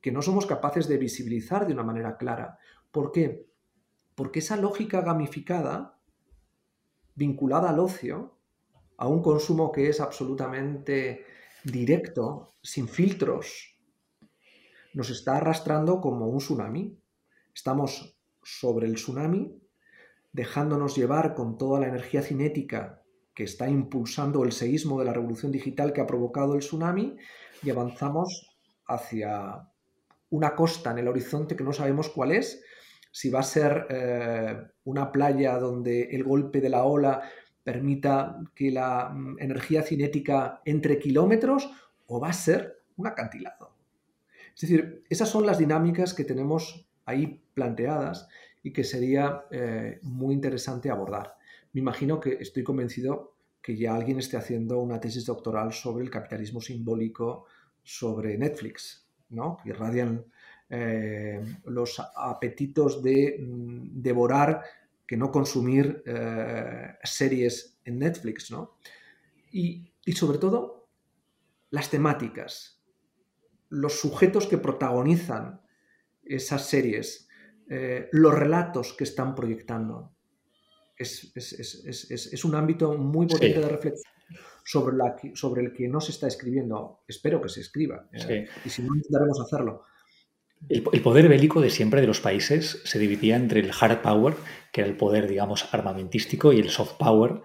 [0.02, 2.60] que no somos capaces de visibilizar de una manera clara.
[2.92, 3.50] ¿Por qué?
[4.16, 6.00] Porque esa lógica gamificada,
[7.16, 8.38] vinculada al ocio,
[8.98, 11.26] a un consumo que es absolutamente
[11.64, 13.78] directo, sin filtros,
[14.94, 17.00] nos está arrastrando como un tsunami.
[17.54, 18.17] Estamos
[18.48, 19.54] sobre el tsunami,
[20.32, 25.52] dejándonos llevar con toda la energía cinética que está impulsando el seísmo de la revolución
[25.52, 27.18] digital que ha provocado el tsunami
[27.62, 29.68] y avanzamos hacia
[30.30, 32.64] una costa en el horizonte que no sabemos cuál es,
[33.12, 37.30] si va a ser eh, una playa donde el golpe de la ola
[37.64, 41.70] permita que la mm, energía cinética entre kilómetros
[42.06, 43.76] o va a ser un acantilado.
[44.56, 48.28] Es decir, esas son las dinámicas que tenemos ahí planteadas
[48.62, 51.36] y que sería eh, muy interesante abordar.
[51.74, 53.34] Me imagino que estoy convencido
[53.64, 57.46] que ya alguien esté haciendo una tesis doctoral sobre el capitalismo simbólico
[57.82, 59.58] sobre Netflix, ¿no?
[59.58, 60.24] que irradian
[60.70, 64.64] eh, los apetitos de mm, devorar
[65.08, 68.78] que no consumir eh, series en Netflix, ¿no?
[69.52, 70.90] Y, sobre todo,
[71.70, 72.84] las temáticas,
[73.70, 75.62] los sujetos que protagonizan
[76.24, 77.27] esas series,
[77.70, 80.14] eh, los relatos que están proyectando.
[80.98, 84.14] Es, un ámbito muy potente de reflexión
[84.64, 87.04] sobre, la, sobre, el que no se está escribiendo.
[87.08, 88.08] Espero que se escriba.
[88.66, 89.84] y si no, intentaremos hacerlo.
[90.70, 94.36] El, poder bélico de siempre de los países se dividía entre el hard power,
[94.72, 97.42] que era el poder, digamos, armamentístico, y el soft power,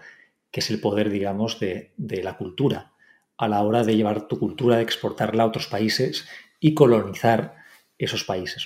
[0.51, 2.93] que es el poder, digamos, de, la cultura,
[3.37, 6.27] a la hora de llevar tu cultura, de exportarla a otros países
[6.59, 7.55] y colonizar
[7.97, 8.65] esos países.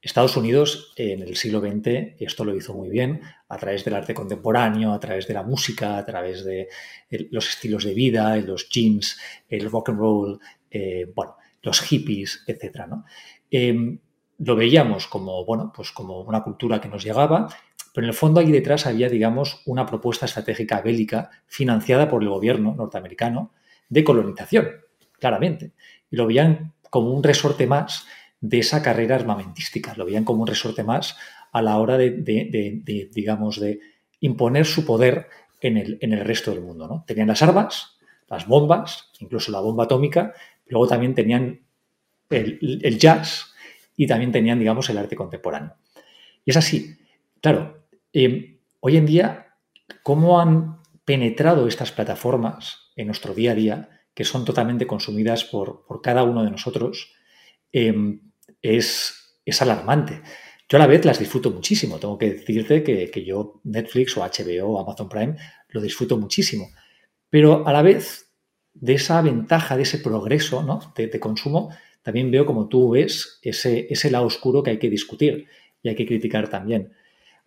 [0.00, 4.14] Estados Unidos en el siglo XX esto lo hizo muy bien a través del arte
[4.14, 6.68] contemporáneo, a través de la música, a través de
[7.30, 9.18] los estilos de vida, los jeans,
[9.48, 10.40] el rock and roll,
[10.70, 12.86] eh, bueno, los hippies, etc.
[12.88, 13.04] ¿no?
[13.50, 13.98] Em,
[14.38, 17.48] lo veíamos como, bueno, pues como una cultura que nos llegaba,
[17.92, 22.28] pero en el fondo ahí detrás había, digamos, una propuesta estratégica bélica financiada por el
[22.28, 23.52] gobierno norteamericano
[23.88, 24.68] de colonización,
[25.18, 25.72] claramente.
[26.08, 28.06] Y lo veían como un resorte más
[28.40, 31.16] de esa carrera armamentística, lo veían como un resorte más
[31.52, 32.10] a la hora de,
[33.12, 33.80] digamos, de
[34.20, 35.26] imponer su poder
[35.60, 36.86] en el, en el resto del mundo.
[36.86, 37.04] ¿no?
[37.06, 40.34] Tenían las armas, las bombas, incluso la bomba atómica,
[40.66, 41.62] luego también tenían
[42.30, 43.54] el, jazz
[43.96, 45.74] y también tenían, digamos, el arte contemporáneo.
[46.44, 46.96] Y es así.
[47.40, 49.56] Claro, em, hoy en día,
[50.02, 55.84] ¿cómo han penetrado estas plataformas en nuestro día a día, que son totalmente consumidas por,
[56.02, 57.14] cada uno de nosotros,
[57.72, 58.27] em,
[58.76, 59.14] es,
[59.60, 60.22] alarmante.
[60.68, 61.98] Yo a la vez las disfruto muchísimo.
[61.98, 65.36] Tengo que decirte que, yo Netflix o HBO o Amazon Prime
[65.68, 66.68] lo disfruto muchísimo.
[67.30, 68.32] Pero a la vez
[68.74, 70.92] de esa ventaja, de ese progreso ¿no?
[70.96, 71.70] de consumo,
[72.02, 75.46] también veo como tú ves ese, ese lado oscuro que hay que discutir
[75.82, 76.92] y hay que criticar también.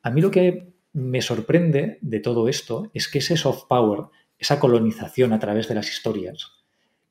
[0.04, 4.06] A mí lo que me sorprende de todo esto es que ese soft power,
[4.38, 6.52] esa colonización a través de las historias,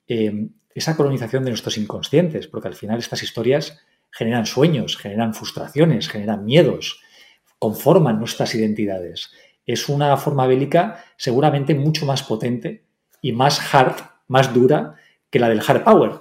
[0.06, 3.80] em, esa colonización de nuestros inconscientes, porque al final estas historias
[4.11, 7.00] generan sueños, generan frustraciones, generan miedos,
[7.58, 9.30] conforman nuestras identidades.
[9.66, 12.84] Es una forma bélica seguramente mucho más potente
[13.22, 13.96] y más hard,
[14.28, 14.96] más dura
[15.30, 16.20] que la del hard power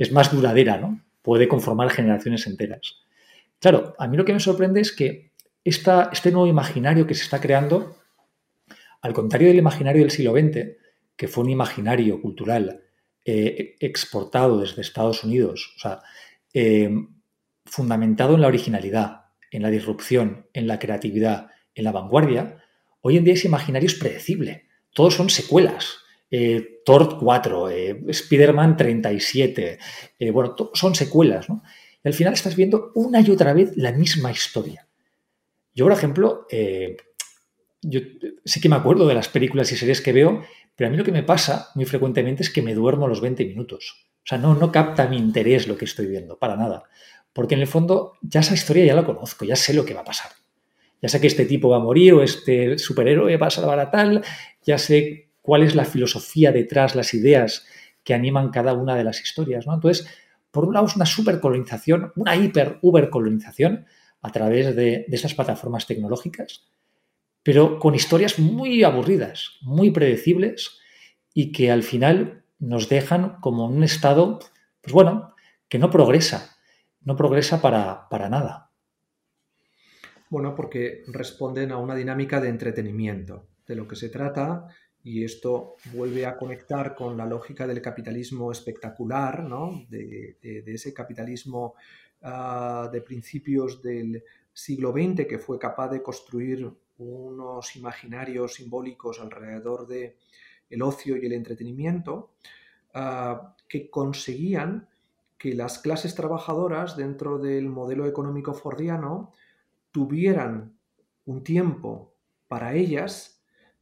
[0.00, 1.00] es más duradera, ¿no?
[1.22, 2.96] Puede conformar generaciones enteras.
[3.58, 5.32] Claro, a mí lo que me sorprende es que
[5.62, 7.98] este nuevo imaginario que se está creando,
[9.02, 10.78] al contrario del imaginario del siglo XX,
[11.16, 12.80] que fue un imaginario cultural
[13.26, 16.00] eh, exportado desde Estados Unidos, o sea,
[16.54, 16.90] eh,
[17.70, 22.58] fundamentado en la originalidad, en la disrupción, en la creatividad, en la vanguardia,
[23.00, 24.66] hoy en día ese imaginario es predecible.
[24.92, 25.98] Todos son secuelas.
[26.30, 29.78] Eh, Thor 4, eh, Spider-Man 37,
[30.18, 31.62] eh, bueno, son secuelas, ¿no?
[32.04, 34.86] Y al final estás viendo una y otra vez la misma historia.
[35.74, 36.46] Yo, por ejemplo,
[37.82, 38.00] yo
[38.44, 40.42] sí que me acuerdo de las películas y series que veo,
[40.74, 43.20] pero a mí lo que me pasa muy frecuentemente es que me duermo a los
[43.20, 44.08] 20 minutos.
[44.16, 46.84] O sea, no capta mi interés lo que estoy viendo, para nada.
[47.32, 50.00] Porque en el fondo ya esa historia ya la conozco, ya sé lo que va
[50.00, 50.32] a pasar.
[51.00, 53.90] Ya sé que este tipo va a morir o este superhéroe va a salvar a
[53.90, 54.22] tal,
[54.62, 57.66] ya sé cuál es la filosofía detrás, las ideas
[58.04, 59.66] que animan cada una de las historias.
[59.66, 59.74] ¿no?
[59.74, 60.06] Entonces,
[60.50, 63.86] por un lado es una supercolonización, una hiper uber colonización
[64.20, 66.66] a través de, de esas plataformas tecnológicas,
[67.42, 70.78] pero con historias muy aburridas, muy predecibles
[71.32, 74.40] y que al final nos dejan como un estado,
[74.82, 75.34] pues bueno,
[75.68, 76.49] que no progresa,
[77.02, 78.70] no progresa para, para nada.
[80.28, 83.46] Bueno, porque responden a una dinámica de entretenimiento.
[83.66, 84.66] De lo que se trata
[85.02, 89.86] y esto vuelve a conectar con la lógica del capitalismo espectacular, ¿no?
[89.88, 90.36] de,
[90.66, 91.74] ese capitalismo
[92.22, 94.22] ah, de principios del
[94.52, 100.16] siglo XX que fue capaz de construir unos imaginarios simbólicos alrededor de
[100.68, 102.32] el ocio y el entretenimiento
[102.92, 104.89] ah, que conseguían
[105.40, 109.32] que las clases trabajadoras dentro del modelo económico fordiano
[109.90, 110.76] tuvieran
[111.24, 112.12] un tiempo
[112.46, 113.40] para ellas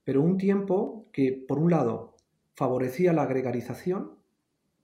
[0.09, 2.17] pero un tiempo que, por un lado,
[2.55, 4.17] favorecía la gregarización,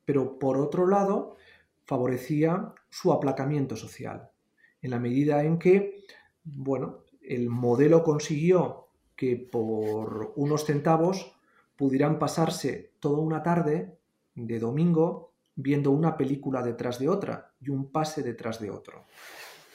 [0.04, 1.36] pero por otro lado,
[1.86, 4.28] favorecía su aplacamiento social,
[4.82, 6.04] en la medida en que,
[6.44, 11.34] bueno, el modelo consiguió que por unos centavos
[11.74, 13.96] pudieran pasarse toda una tarde
[14.34, 19.06] de domingo viendo una película detrás de otra y un pase detrás de otro.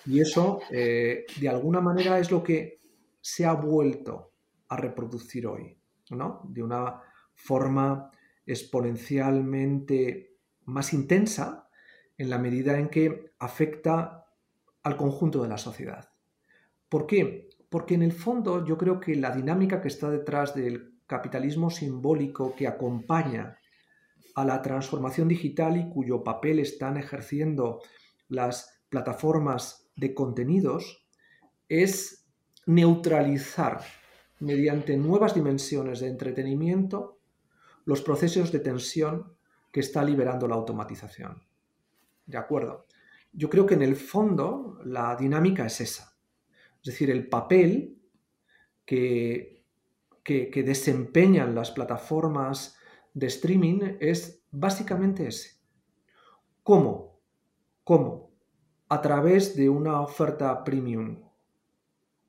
[0.05, 2.79] Y eso, eh, de alguna manera, es lo que
[3.21, 4.33] se ha vuelto
[4.69, 5.77] a reproducir hoy,
[6.11, 6.41] ¿no?
[6.45, 7.01] De una
[7.33, 8.11] forma
[8.45, 11.69] exponencialmente más intensa
[12.17, 14.25] en la medida en que afecta
[14.83, 16.09] al conjunto de la sociedad.
[16.89, 17.49] ¿Por qué?
[17.69, 22.55] Porque en el fondo yo creo que la dinámica que está detrás del capitalismo simbólico
[22.55, 23.57] que acompaña
[24.41, 27.81] a la transformación digital y cuyo papel están ejerciendo
[28.27, 31.05] las plataformas de contenidos
[31.67, 32.25] es
[32.65, 33.81] neutralizar
[34.39, 37.19] mediante nuevas dimensiones de entretenimiento
[37.85, 39.35] los procesos de tensión
[39.71, 41.43] que está liberando la automatización.
[42.25, 42.85] ¿De acuerdo?
[43.31, 46.15] Yo creo que en el fondo la dinámica es esa.
[46.81, 47.97] Es decir, el papel
[48.85, 49.63] que,
[50.23, 52.78] que, desempeñan las plataformas
[53.19, 55.59] de streaming es básicamente ese.
[56.63, 57.19] ¿Cómo?
[57.83, 58.31] ¿Cómo?
[58.87, 61.21] A través de una oferta premium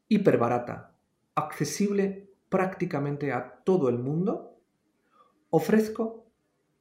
[0.09, 0.97] hiperbarata,
[1.37, 4.59] accesible prácticamente a todo el mundo,
[5.51, 6.27] ofrezco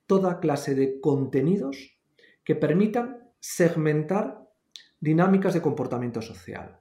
[0.07, 1.99] toda clase de contenidos
[2.43, 4.49] que permitan segmentar
[4.99, 6.79] dinámicas de comportamiento social.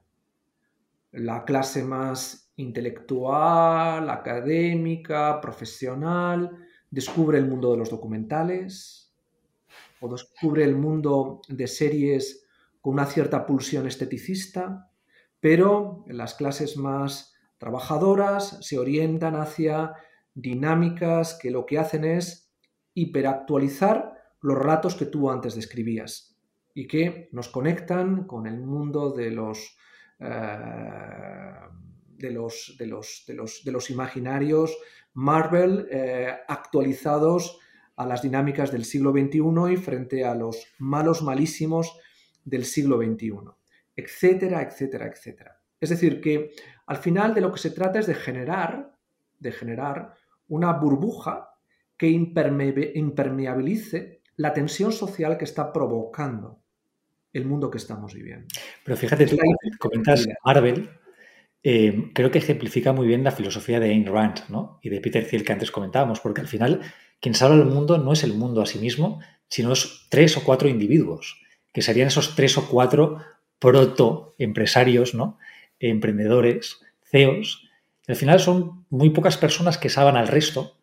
[1.11, 9.13] La clase más intelectual, académica, profesional, descubre el mundo de los documentales
[9.99, 12.45] o descubre el mundo de series
[12.81, 14.89] con una cierta pulsión esteticista,
[15.39, 19.93] pero las clases más trabajadoras se orientan hacia
[20.33, 22.51] dinámicas que lo que hacen es
[22.93, 26.37] hiperactualizar los relatos que tú antes describías
[26.73, 29.77] y que nos conectan con el mundo de los,
[30.19, 31.53] eh,
[32.17, 34.77] de, los, de, los, de, los, imaginarios
[35.13, 37.59] Marvel eh, actualizados
[37.95, 41.97] a las dinámicas del siglo XXI y frente a los malos malísimos
[42.45, 43.33] del siglo XXI,
[43.95, 45.59] etcétera, etcétera, etcétera.
[45.79, 46.51] Es decir, que
[46.87, 48.95] al final de lo que se trata es de generar,
[49.37, 50.13] de generar
[50.47, 51.49] una burbuja
[51.97, 56.61] que impermeabilice la tensión social que está provocando
[57.33, 58.47] el mundo que estamos viviendo.
[58.83, 59.37] Pero fíjate, tú
[59.77, 60.89] comentas Marvel,
[61.63, 64.43] eh, creo que ejemplifica muy bien la filosofía de Ayn Rand
[64.81, 66.81] y de Peter Thiel que antes comentábamos, porque al final
[67.19, 70.43] quien salva el mundo no es el mundo a sí mismo, sino es tres o
[70.43, 71.41] cuatro individuos,
[71.73, 73.17] que serían esos tres o cuatro
[73.59, 75.37] proto-empresarios, ¿no?
[75.79, 77.69] emprendedores, CEOs.
[78.07, 80.77] Al final son muy pocas personas que salvan al resto,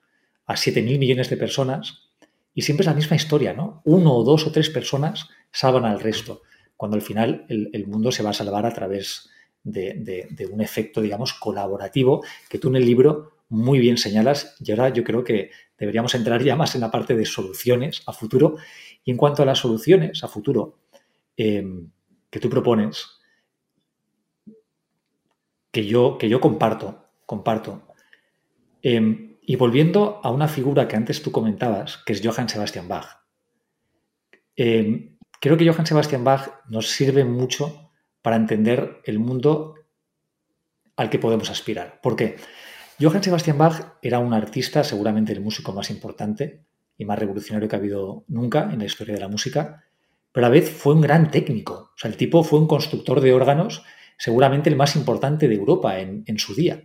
[0.47, 2.11] a 7.000 millones de personas,
[2.55, 3.83] y siempre es la misma historia, ¿no?
[3.85, 6.43] Uno o dos o tres personas salvan al resto,
[6.77, 9.29] cuando al final el, mundo se va a salvar a través
[9.67, 14.89] de, un efecto, digamos, colaborativo que tú en el libro muy bien señalas y ahora
[14.91, 18.57] yo creo que deberíamos entrar ya más en la parte de soluciones a futuro.
[19.05, 20.79] Y en cuanto a las soluciones a futuro
[21.37, 21.91] em,
[22.31, 23.07] que tú propones,
[25.71, 27.83] que yo, que yo comparto, comparto,
[28.83, 33.07] em, y volviendo a una figura que antes tú comentabas, que es Johann Sebastian Bach.
[34.57, 37.86] Eh, creo que Johann Sebastian Bach nos sirve mucho
[38.27, 39.77] para entender el mundo
[40.97, 42.01] al que podemos aspirar.
[42.03, 42.35] ¿Por qué?
[43.01, 46.65] Johann Sebastian Bach era un artista, seguramente el músico más importante
[46.99, 49.85] y más revolucionario que ha habido nunca en la historia de la música,
[50.33, 51.93] pero a la vez fue un gran técnico.
[51.95, 53.85] O sea, el tipo fue un constructor de órganos,
[54.19, 56.83] seguramente el más importante de Europa en su día.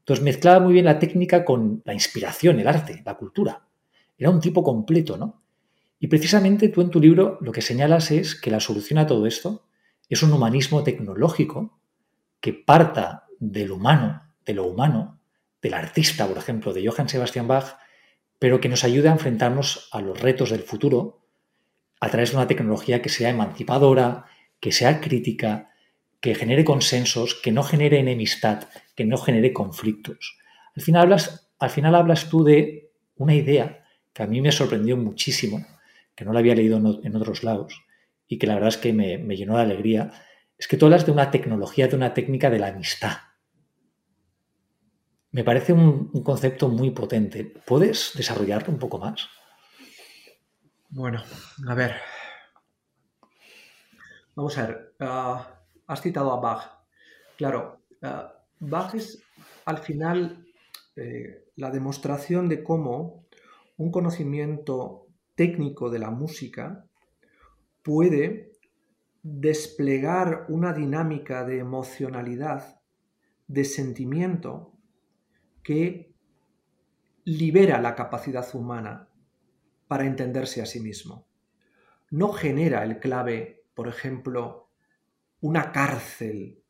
[0.00, 3.66] Entonces mezclaba muy bien la técnica con la inspiración, el arte, la cultura.
[4.18, 5.42] Era un tipo completo, ¿no?
[5.98, 9.24] Y precisamente tú en tu libro lo que señalas es que la solución a todo
[9.24, 9.62] esto
[10.08, 11.78] es un humanismo tecnológico
[12.40, 15.20] que parta del humano, de lo humano,
[15.60, 17.76] del artista, por ejemplo, de Johann Sebastian Bach,
[18.38, 21.26] pero que nos ayude a enfrentarnos a los retos del futuro
[22.00, 24.26] a través de una tecnología que sea emancipadora,
[24.60, 25.70] que sea crítica,
[26.20, 30.38] que genere consensos, que no genere enemistad, que no genere conflictos.
[30.74, 34.96] Al final hablas, al final hablas tú de una idea que a mí me sorprendió
[34.96, 35.66] muchísimo,
[36.14, 37.85] que no la había leído en otros lados
[38.28, 40.12] y que la verdad es que me, llenó de alegría,
[40.58, 43.18] es que tú hablas de una tecnología, de una técnica de la amistad.
[45.30, 47.44] Me parece un, concepto muy potente.
[47.44, 49.28] ¿Puedes desarrollarlo un poco más?
[50.88, 51.22] Bueno,
[51.68, 51.96] a ver.
[54.34, 54.94] Vamos a ver.
[55.00, 56.70] Ah, has citado a Bach.
[57.36, 58.22] Claro, eh,
[58.60, 59.22] Bach es
[59.66, 60.46] al final
[60.96, 63.26] eh, la demostración de cómo
[63.76, 66.86] un conocimiento técnico de la música
[67.86, 68.58] puede
[69.22, 72.80] desplegar una dinámica de emocionalidad,
[73.46, 74.72] de sentimiento,
[75.62, 76.12] que
[77.22, 79.08] libera la capacidad humana
[79.86, 81.28] para entenderse a sí mismo.
[82.10, 84.72] No genera el clave, por ejemplo,
[85.38, 86.64] una cárcel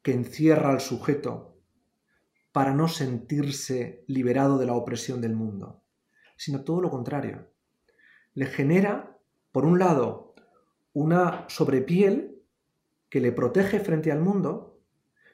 [0.00, 1.58] que encierra al sujeto
[2.52, 5.82] para no sentirse liberado de la opresión del mundo,
[6.36, 7.50] sino todo lo contrario.
[8.34, 9.19] Le genera,
[9.52, 10.34] por un lado,
[10.92, 12.42] una sobrepiel
[13.08, 14.80] que le protege frente al mundo,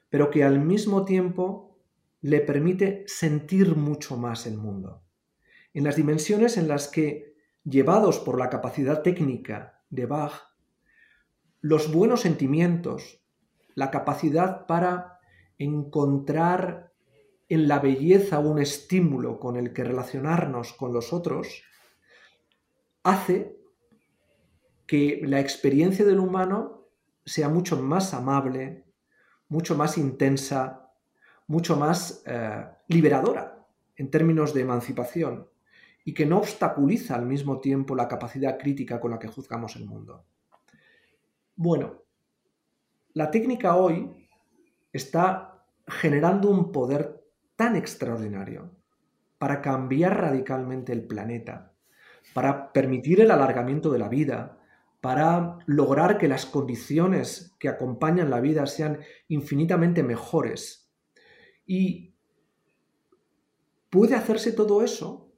[0.09, 1.79] pero que al mismo tiempo
[2.21, 5.03] le permite sentir mucho más el mundo.
[5.73, 10.33] En las dimensiones en las que, llevados por la capacidad técnica de Bach,
[11.61, 13.21] los buenos sentimientos,
[13.75, 15.19] la capacidad para
[15.57, 16.93] encontrar
[17.49, 21.63] en la belleza un estímulo con el que relacionarnos con los otros,
[23.03, 23.56] hace
[24.87, 26.87] que la experiencia del humano
[27.25, 28.85] sea mucho más amable,
[29.49, 30.91] mucho más intensa,
[31.47, 35.47] mucho más eh, liberadora en términos de emancipación
[36.05, 39.85] y que no obstaculiza al mismo tiempo la capacidad crítica con la que juzgamos el
[39.85, 40.25] mundo.
[41.55, 42.03] Bueno,
[43.13, 44.29] la técnica hoy
[44.93, 47.25] está generando un poder
[47.55, 48.71] tan extraordinario
[49.37, 51.73] para cambiar radicalmente el planeta,
[52.33, 54.56] para permitir el alargamiento de la vida,
[55.01, 60.91] para lograr que las condiciones que acompañan la vida sean infinitamente mejores.
[61.65, 62.15] Y
[63.89, 65.31] puede hacerse todo eso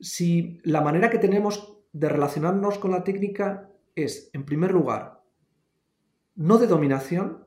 [0.00, 5.22] si la manera que tenemos de relacionarnos con la técnica es, en primer lugar,
[6.34, 7.46] no de dominación,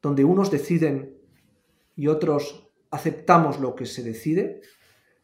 [0.00, 1.18] donde unos deciden
[1.96, 4.60] y otros aceptamos lo que se decide,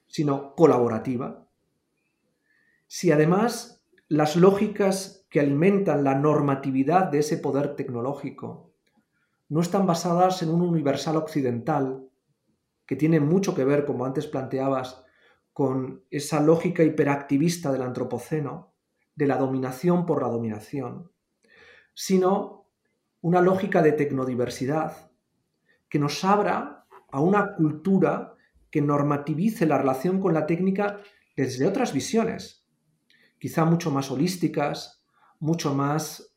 [0.07, 1.49] sino colaborativa.
[2.89, 3.84] Si además
[4.17, 8.73] las lógicas que alimentan la normatividad de ese poder tecnológico
[9.49, 12.09] no están basadas en un universal occidental,
[12.87, 15.05] que tiene mucho que ver, como antes planteabas,
[15.53, 18.75] con esa lógica hiperactivista del antropoceno,
[19.17, 21.11] de la dominación por la dominación,
[21.93, 22.69] sino
[23.21, 25.11] una lógica de tecnodiversidad
[25.89, 28.37] que nos abra a una cultura
[28.71, 31.01] que normativice la relación con la técnica
[31.37, 32.64] desde otras visiones,
[33.45, 35.05] quizá mucho más holísticas,
[35.39, 36.33] mucho más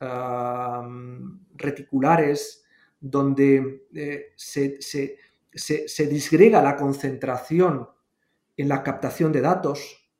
[1.54, 2.66] reticulares,
[3.00, 7.88] donde eh, se, se, disgrega la concentración
[8.58, 10.10] en la captación de datos,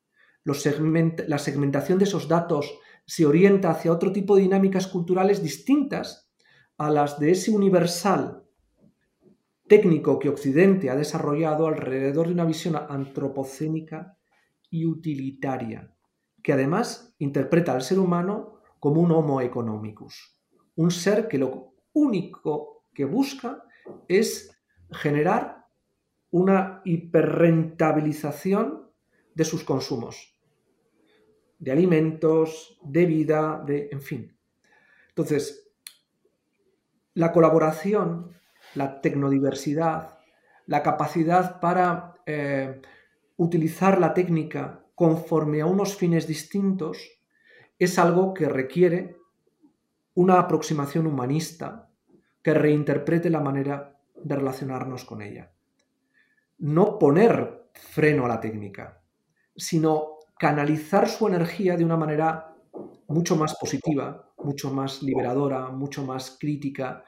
[0.43, 6.31] la segmentación de esos datos se orienta hacia otro tipo de dinámicas culturales distintas
[6.79, 8.45] a las de ese universal
[9.67, 14.17] técnico que Occidente ha desarrollado alrededor de una visión antropocénica
[14.71, 15.93] y utilitaria,
[16.43, 20.39] que además interpreta al ser humano como un homo economicus,
[20.75, 23.63] un ser que lo único que busca
[24.07, 24.55] es
[24.91, 25.65] generar
[26.31, 28.89] una hiperrentabilización
[29.35, 30.39] de sus consumos
[31.59, 34.37] de alimentos, de vida, de, en fin.
[35.09, 35.69] Entonces,
[37.13, 38.31] la colaboración,
[38.75, 40.19] la tecnodiversidad,
[40.65, 42.81] la capacidad para eh,
[43.35, 46.97] utilizar la técnica conforme a unos fines distintos,
[47.79, 49.15] es algo que requiere
[50.15, 51.89] una aproximación humanista
[52.43, 55.53] que reinterprete la manera de relacionarnos con ella.
[56.57, 59.01] No poner freno a la técnica,
[59.55, 62.53] sino canalizar su energía de una manera
[63.07, 67.05] mucho más positiva, mucho más liberadora, mucho más crítica,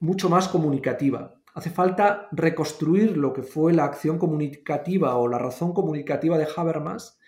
[0.00, 1.40] mucho más comunicativa.
[1.54, 7.20] Hace falta reconstruir lo que fue la acción comunicativa o la razón comunicativa de Habermas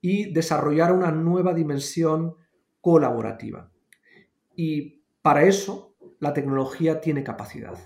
[0.00, 2.34] y desarrollar una nueva dimensión
[2.80, 3.70] colaborativa.
[4.56, 7.78] Y para eso la tecnología tiene capacidad.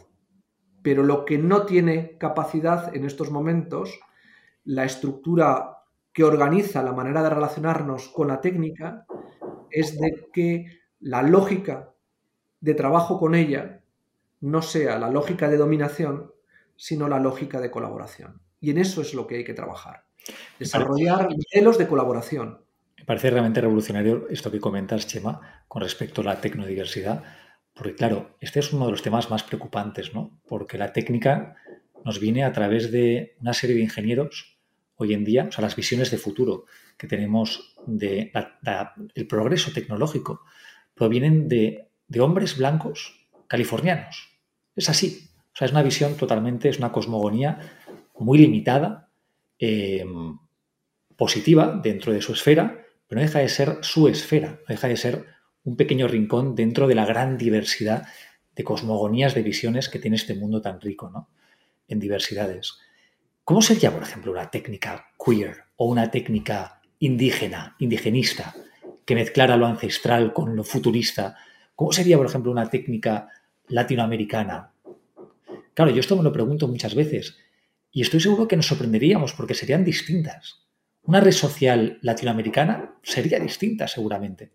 [0.83, 4.01] Pero lo que no tiene capacidad en estos momentos,
[4.65, 5.83] la estructura
[6.15, 9.05] que organiza la manera de relacionarnos con la técnica
[9.71, 10.67] es de que
[11.01, 11.93] la lógica
[12.61, 13.82] de trabajo con ella
[14.43, 16.33] no sea la lógica de dominación,
[16.77, 18.43] sino la lógica de colaboración.
[18.61, 20.05] Y en eso es lo que hay que trabajar.
[20.59, 22.61] Desarrollar modelos de colaboración.
[22.99, 27.25] Me parece realmente revolucionario esto que comentas, Chema, con respecto a la tecnodiversidad,
[27.75, 30.39] porque claro, este es uno de los temas más preocupantes, ¿no?
[30.47, 31.57] Porque la técnica
[32.05, 34.59] nos viene a través de una serie de ingenieros
[34.97, 36.67] hoy en día, o sea, las visiones de futuro
[36.97, 38.31] que tenemos de
[39.29, 40.43] progreso tecnológico,
[40.95, 41.89] provienen de,
[42.21, 44.32] hombres blancos californianos.
[44.77, 45.29] Es así.
[45.53, 47.59] O sea, es una visión totalmente, es una cosmogonía
[48.19, 49.11] muy limitada,
[49.59, 50.05] eh,
[51.17, 54.97] positiva dentro de su esfera, pero no deja de ser su esfera, no deja de
[54.97, 55.27] ser
[55.65, 58.07] un pequeño rincón dentro de la gran diversidad
[58.55, 61.29] de cosmogonías, de visiones que tiene este mundo tan rico, ¿no?
[61.89, 62.75] En diversidades.
[63.45, 68.55] ¿Cómo sería, por ejemplo, una técnica queer o una técnica indígena, indigenista,
[69.05, 71.37] que mezclara lo ancestral con lo futurista?
[71.75, 73.29] ¿Cómo sería, por ejemplo, una técnica
[73.69, 74.73] latinoamericana?
[75.75, 77.37] Claro, yo esto me lo pregunto muchas veces
[77.91, 80.63] y estoy seguro que nos sorprenderíamos porque serían distintas.
[81.05, 84.53] Una red social latinoamericana sería distinta seguramente.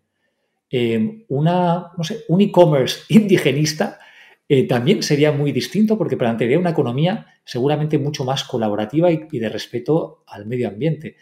[0.70, 3.98] eh, una, no sé, un e-commerce indigenista
[4.46, 9.48] eh, también sería muy distinto porque plantearía una economía seguramente mucho más colaborativa y, de
[9.48, 11.16] respeto al medio ambiente.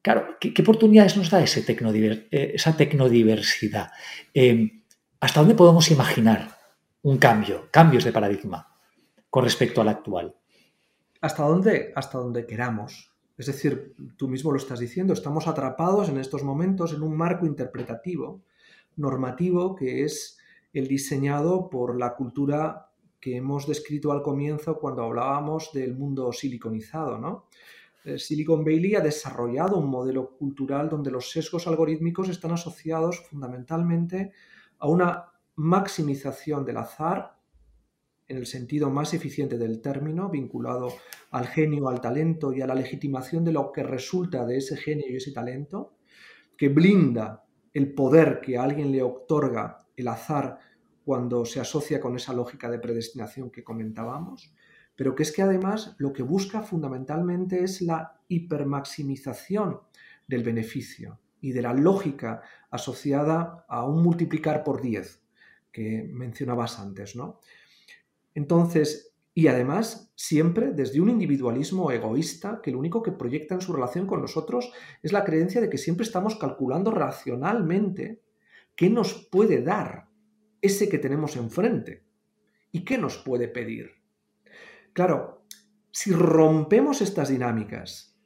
[0.00, 3.90] Claro, ¿qué, oportunidades nos da eh, esa tecnodiversidad?
[5.20, 6.57] ¿Hasta dónde podemos imaginar
[7.08, 8.68] un cambio, cambios de paradigma
[9.30, 10.36] con respecto al actual?
[11.22, 11.90] ¿Hasta dónde?
[11.96, 13.14] Hasta donde queramos.
[13.38, 17.46] Es decir, tú mismo lo estás diciendo, estamos atrapados en estos momentos en un marco
[17.46, 18.42] interpretativo,
[18.96, 20.36] normativo, que es
[20.74, 27.16] el diseñado por la cultura que hemos descrito al comienzo cuando hablábamos del mundo siliconizado.
[27.18, 27.46] ¿no?
[28.04, 34.32] Eh, Silicon Valley ha desarrollado un modelo cultural donde los sesgos algorítmicos están asociados fundamentalmente
[34.78, 37.36] a una maximización del azar
[38.28, 40.92] en el sentido más eficiente del término, vinculado
[41.32, 45.06] al genio, al talento y a la legitimación de lo que resulta de ese genio
[45.08, 45.96] y ese talento,
[46.56, 47.44] que blinda
[47.74, 50.58] el poder que a alguien le otorga el azar
[51.04, 54.54] cuando se asocia con esa lógica de predestinación que comentábamos,
[54.94, 59.80] pero que es que además lo que busca fundamentalmente es la hipermaximización
[60.28, 65.27] del beneficio y de la lógica asociada a un multiplicar por 10
[65.72, 67.40] que mencionabas antes, ¿no?
[68.34, 73.72] Entonces, y además, siempre desde un individualismo egoísta que lo único que proyecta en su
[73.72, 74.72] relación con nosotros
[75.02, 78.20] es la creencia de que siempre estamos calculando racionalmente
[78.74, 80.08] qué nos puede dar
[80.60, 82.04] ese que tenemos enfrente
[82.72, 83.92] y qué nos puede pedir.
[84.92, 85.44] Claro,
[85.90, 88.18] si rompemos estas dinámicas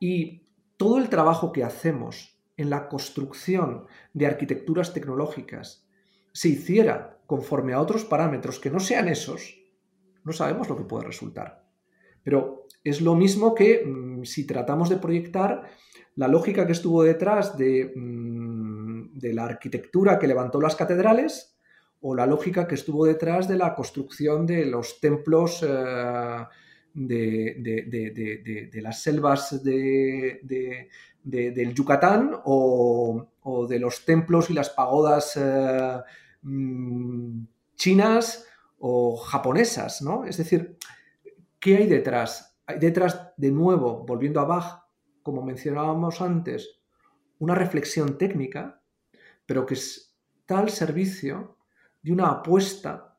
[0.00, 0.46] y
[0.76, 5.81] todo el trabajo que hacemos en la construcción de arquitecturas tecnológicas
[6.32, 9.58] se hiciera conforme a otros parámetros que no sean esos,
[10.24, 11.64] no sabemos lo que puede resultar.
[12.22, 15.70] Pero es lo mismo que mm, si tratamos de proyectar
[16.16, 21.56] la lógica que estuvo detrás de, mm, de, la arquitectura que levantó las catedrales
[22.00, 26.44] o la lógica que estuvo detrás de la construcción de los templos eh,
[26.94, 30.48] de, las selvas del
[31.74, 33.28] Yucatán o,
[33.68, 36.00] de los templos y las pagodas eh,
[36.42, 37.44] Mm,
[37.76, 38.46] chinas
[38.78, 40.24] o japonesas, ¿no?
[40.24, 40.76] Es decir,
[41.58, 42.58] ¿qué hay detrás?
[42.66, 44.82] Hay detrás, de nuevo, volviendo a Bach,
[45.22, 46.80] como mencionábamos antes,
[47.38, 48.82] una reflexión técnica,
[49.46, 51.56] pero que está al servicio
[52.02, 53.18] de una apuesta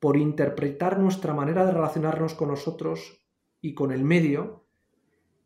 [0.00, 3.24] por interpretar nuestra manera de relacionarnos con nosotros
[3.60, 4.66] y con el medio,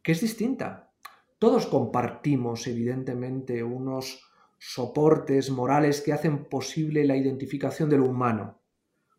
[0.03, 0.93] que es distinta.
[1.39, 4.28] Todos compartimos, evidentemente, unos
[4.59, 8.61] soportes morales que hacen posible la identificación de lo humano,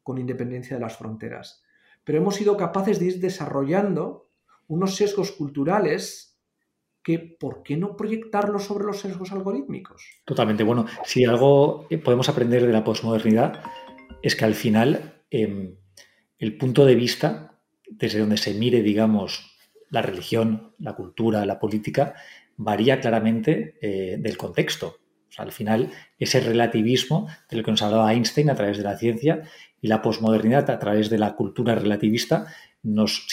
[0.03, 1.63] con independencia de las fronteras.
[2.03, 4.29] Pero hemos sido capaces de ir desarrollando
[4.67, 6.37] unos sesgos culturales
[7.01, 10.03] que, ¿por qué no proyectarlos sobre los sesgos algorítmicos?
[10.25, 10.63] Totalmente.
[10.63, 13.63] Bueno, si algo podemos aprender de la posmodernidad
[14.21, 15.75] es que al final em,
[16.37, 19.57] el punto de vista, desde donde se mire, digamos,
[19.89, 22.15] la religión, la cultura, la política,
[22.57, 24.97] varía claramente eh, del contexto
[25.37, 29.43] al final, ese relativismo del que nos hablaba Einstein a través de la ciencia
[29.81, 32.47] y la posmodernidad a través de la cultura relativista,
[32.81, 32.89] si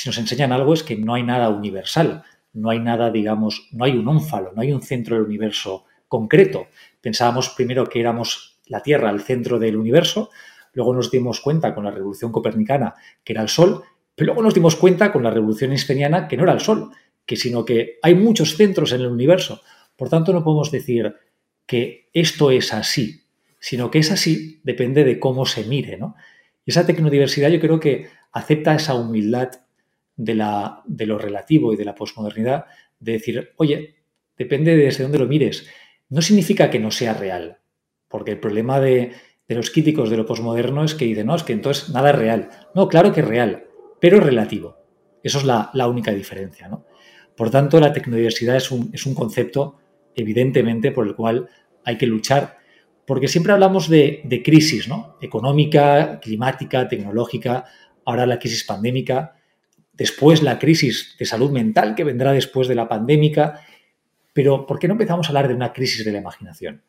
[0.08, 3.96] nos enseñan algo es que no hay nada universal, no hay nada, digamos, no hay
[3.96, 6.68] un ónfalo, no hay un centro del universo concreto.
[7.00, 10.30] Pensábamos primero que éramos la Tierra, el centro del universo,
[10.72, 13.82] luego nos dimos cuenta con la revolución copernicana que era el Sol,
[14.14, 16.90] pero luego nos dimos cuenta con la revolución einsteiniana que no era el Sol,
[17.24, 19.60] que sino que hay muchos centros en el universo.
[19.96, 21.14] Por tanto, no podemos decir
[21.66, 23.24] que esto es así,
[23.58, 25.96] sino que es así depende de cómo se mire.
[25.96, 26.14] ¿no?
[26.64, 29.50] Y esa tecnodiversidad yo creo que acepta esa humildad
[30.16, 32.66] de, la, de lo relativo y de la posmodernidad,
[32.98, 33.96] de decir, oye,
[34.36, 35.66] depende de desde dónde lo mires.
[36.08, 37.58] No significa que no sea real,
[38.08, 39.12] porque el problema de,
[39.48, 42.48] los críticos de lo posmoderno es que dicen, no, es que entonces nada es real.
[42.74, 43.64] No, claro que es real,
[44.00, 44.76] pero relativo.
[45.22, 46.68] Eso es la, única diferencia.
[46.68, 46.86] ¿no?
[47.36, 49.78] Por tanto, la tecnodiversidad es un, es un concepto
[50.16, 51.48] evidentemente, por el cual
[51.84, 52.58] hay que luchar,
[53.06, 55.16] porque siempre hablamos de, crisis, ¿no?
[55.20, 57.64] Económica, climática, tecnológica,
[58.04, 59.36] ahora la crisis pandémica,
[59.92, 63.60] después la crisis de salud mental que vendrá después de la pandémica,
[64.32, 66.82] pero ¿por qué no empezamos a hablar de una crisis de la imaginación?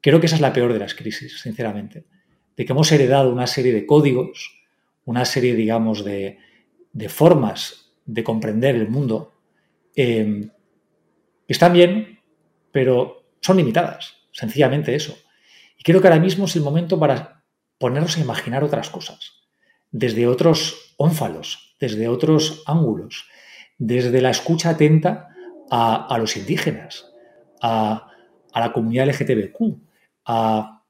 [0.00, 2.04] Creo que esa es la peor de las crisis, sinceramente,
[2.56, 4.62] de que hemos heredado una serie de códigos,
[5.04, 6.38] una serie, digamos, de,
[7.08, 9.34] formas de comprender el mundo,
[9.96, 10.48] eh,
[11.48, 12.17] están bien,
[12.78, 15.18] pero son limitadas, sencillamente eso.
[15.76, 17.42] Y creo que ahora mismo es el momento para
[17.76, 19.32] ponernos a imaginar otras cosas,
[19.90, 23.26] desde otros ónfalos, desde otros ángulos,
[23.78, 25.30] desde la escucha atenta
[25.72, 27.12] a, los indígenas,
[27.60, 28.12] a,
[28.54, 29.80] la comunidad LGTBQ,
[30.26, 30.84] a,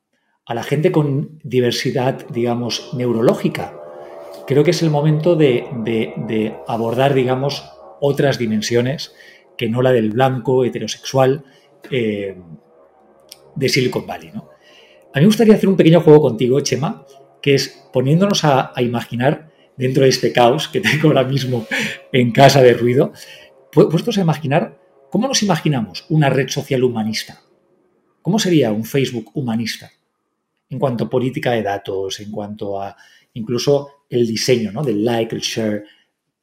[0.47, 3.81] la gente con diversidad, digamos, neurológica.
[4.47, 7.65] Creo que es el momento de, abordar, digamos,
[8.02, 9.15] otras dimensiones
[9.56, 11.47] que no la del blanco heterosexual
[11.91, 12.37] eh,
[13.55, 14.31] de Silicon Valley.
[14.33, 14.49] ¿no?
[15.13, 17.05] A mí me gustaría hacer un pequeño juego contigo, Chema,
[17.41, 21.67] que es poniéndonos a, imaginar dentro de este caos que tengo ahora mismo
[22.13, 23.13] en casa de ruido,
[23.73, 24.79] puestos a imaginar
[25.11, 27.43] cómo nos imaginamos una red social humanista.
[28.23, 29.91] ¿Cómo sería un Facebook humanista?
[30.71, 32.95] En cuanto a política de datos, en cuanto a
[33.35, 34.83] incluso el diseño ¿no?
[34.83, 35.85] del like, el share.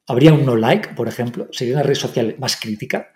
[0.08, 1.48] ¿Habría un no like, por ejemplo?
[1.52, 3.12] ¿Sería una red social más crítica?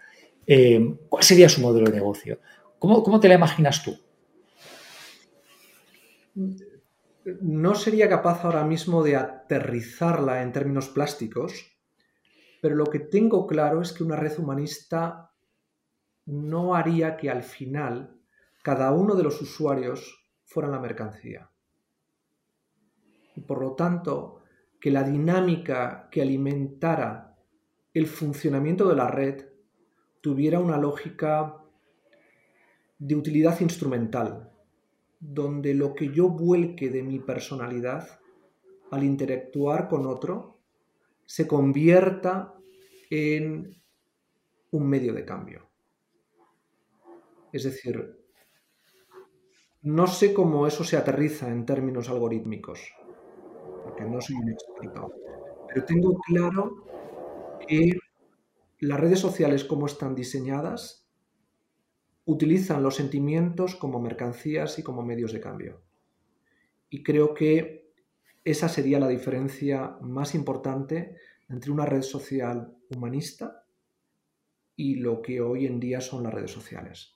[0.53, 2.41] Eh, ¿Cuál sería su modelo de negocio?
[2.81, 3.97] ¿Cómo, ¿Cómo te la imaginas tú?
[7.41, 11.79] No sería capaz ahora mismo de aterrizarla en términos plásticos,
[12.61, 15.31] pero lo que tengo claro es que una red humanista
[16.27, 18.19] no haría que al final
[18.65, 21.49] cada uno de los usuarios fuera la mercancía.
[23.37, 24.41] Y por lo tanto,
[24.81, 27.37] que la dinámica que alimentara
[27.95, 29.50] el funcionamiento de la red
[30.21, 31.57] tuviera una lógica
[32.99, 34.51] de utilidad instrumental,
[35.19, 38.21] donde lo que yo vuelque de mi personalidad
[38.91, 40.59] al interactuar con otro
[41.25, 42.55] se convierta
[43.09, 43.81] en
[44.73, 45.69] un medio de cambio.
[47.53, 48.19] Es decir,
[49.83, 52.81] no sé cómo eso se aterriza en términos algorítmicos,
[53.85, 55.13] porque no soy un experto,
[55.69, 56.85] pero tengo claro
[57.67, 57.93] que
[58.81, 61.07] las redes sociales como están diseñadas
[62.25, 65.83] utilizan los sentimientos como mercancías y como medios de cambio.
[66.89, 67.93] Y creo que
[68.45, 71.17] esa sería la diferencia más importante
[71.49, 73.65] entre una red social humanista
[74.77, 77.15] y lo que hoy en día son las redes sociales.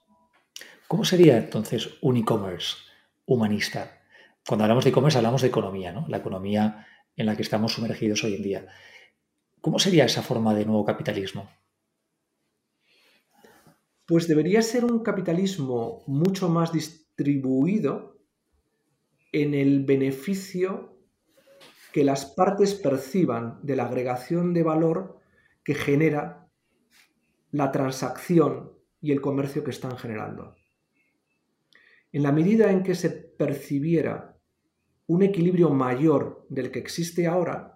[0.87, 2.77] ¿Cómo sería entonces un e-commerce
[3.25, 4.03] humanista?
[4.47, 6.07] Cuando hablamos de e-commerce hablamos de economía, ¿no?
[6.09, 6.87] La economía
[7.17, 8.67] en la que estamos sumergidos hoy en día.
[9.65, 11.49] ¿Cómo sería esa forma de nuevo capitalismo?
[14.05, 18.19] Pues debería ser un capitalismo mucho más distribuido
[19.33, 20.99] en el beneficio
[21.95, 25.21] que las partes perciban de la agregación de valor
[25.65, 26.47] que genera
[27.51, 28.71] la transacción
[29.01, 30.57] y el comercio que están generando.
[32.13, 34.39] En la medida en que se percibiera
[35.07, 37.74] un equilibrio mayor del que existe ahora,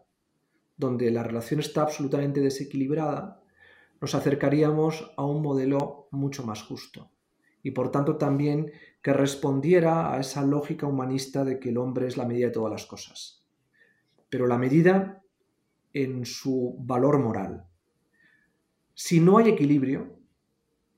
[0.79, 3.43] donde la relación está absolutamente desequilibrada,
[4.01, 7.11] nos acercaríamos a un modelo mucho más justo
[7.63, 8.71] y por tanto también
[9.03, 12.71] que respondiera a esa lógica humanista de que el hombre es la medida de todas
[12.71, 13.45] las cosas,
[14.29, 15.23] pero la medida
[15.93, 17.65] en su valor moral.
[18.95, 20.19] Si no hay equilibrio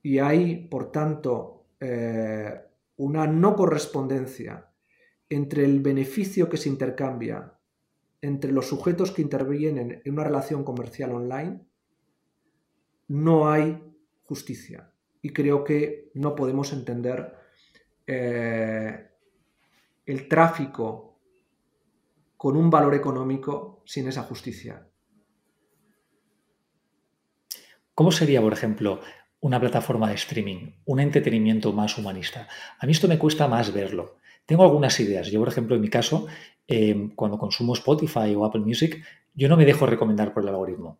[0.03, 2.61] y hay, por tanto, eh,
[2.97, 4.69] una no correspondencia
[5.29, 7.57] entre el beneficio que se intercambia
[8.21, 11.61] entre los sujetos que intervienen en una relación comercial online,
[13.07, 13.83] no hay
[14.23, 14.93] justicia.
[15.21, 17.35] Y creo que no podemos entender
[18.07, 19.09] eh,
[20.05, 21.19] el tráfico
[22.37, 24.87] con un valor económico sin esa justicia.
[27.93, 29.01] ¿Cómo sería, por ejemplo,
[29.41, 32.47] una plataforma de streaming, un entretenimiento más humanista?
[32.79, 34.17] A mí esto me cuesta más verlo.
[34.45, 35.29] Tengo algunas ideas.
[35.29, 36.27] Yo, por ejemplo, en mi caso,
[36.71, 39.03] eh, cuando consumo Spotify o Apple Music,
[39.33, 40.99] yo no me dejo recomendar por el algoritmo.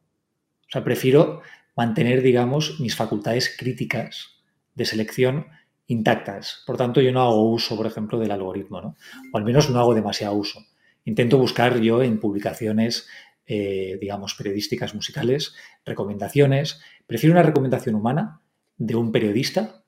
[0.67, 1.41] O sea, prefiero
[1.77, 4.41] mantener, digamos, mis facultades críticas
[4.75, 5.47] de selección
[5.87, 6.63] intactas.
[6.65, 8.97] Por tanto, yo no hago uso, por ejemplo, del algoritmo, ¿no?
[9.31, 10.59] O al menos no hago demasiado uso.
[11.05, 13.07] Intento buscar yo en publicaciones,
[13.45, 16.81] eh, digamos, periodísticas musicales, recomendaciones.
[17.07, 18.41] Prefiero una recomendación humana
[18.77, 19.83] de un periodista,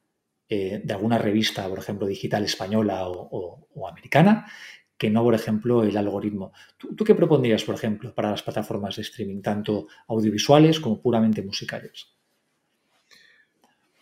[0.47, 4.45] eh, de alguna revista, por ejemplo, digital española o americana,
[4.97, 6.53] que no, por ejemplo, el algoritmo.
[6.77, 12.07] ¿Tú, qué propondrías, por ejemplo, para las plataformas de streaming, tanto audiovisuales como puramente musicales?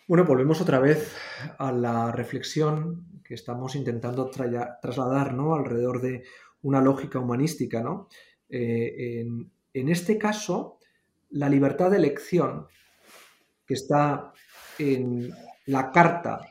[0.08, 1.16] Bueno, volvemos otra vez
[1.58, 5.56] a la reflexión que estamos intentando trasladar ¿no?
[5.56, 6.24] alrededor de
[6.64, 7.82] una lógica humanística.
[7.82, 8.10] ¿no?
[8.50, 10.80] Eh, en, en este caso,
[11.30, 12.68] la libertad de elección
[13.66, 14.34] que está
[14.78, 15.32] en
[15.68, 16.42] la carta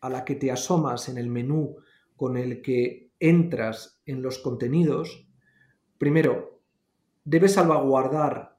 [0.00, 1.76] a la que te asomas en el menú
[2.16, 5.28] con el que entras en los contenidos,
[5.98, 6.60] primero,
[7.24, 8.58] debes salvaguardar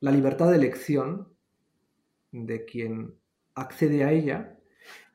[0.00, 1.34] la libertad de elección
[2.30, 3.18] de quien
[3.54, 4.58] accede a ella.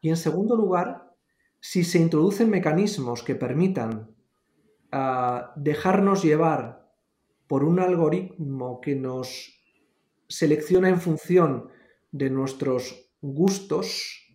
[0.02, 1.16] Y en segundo lugar,
[1.60, 4.16] si se introducen mecanismos que permitan
[4.92, 6.92] ah, dejarnos llevar
[7.48, 9.60] por un algoritmo que nos
[10.28, 11.70] selecciona en función
[12.12, 14.28] de nuestros gustos,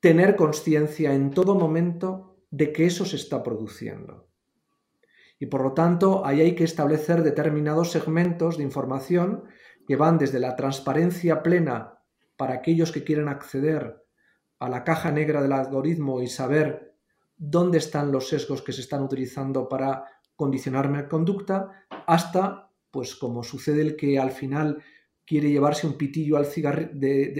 [0.00, 4.28] tener conciencia en todo momento de que eso se está produciendo.
[5.40, 9.42] Y por lo tanto, ahí hay que establecer determinados segmentos de información
[9.88, 11.98] que van desde la transparencia plena
[12.36, 14.04] para aquellos que quieren acceder
[14.60, 16.94] a la caja negra del algoritmo y saber
[17.36, 20.04] dónde están los sesgos que se están utilizando para
[20.36, 24.80] condicionar mi conducta, hasta, pues como sucede el que al final
[25.26, 26.46] quiere llevarse un pitillo al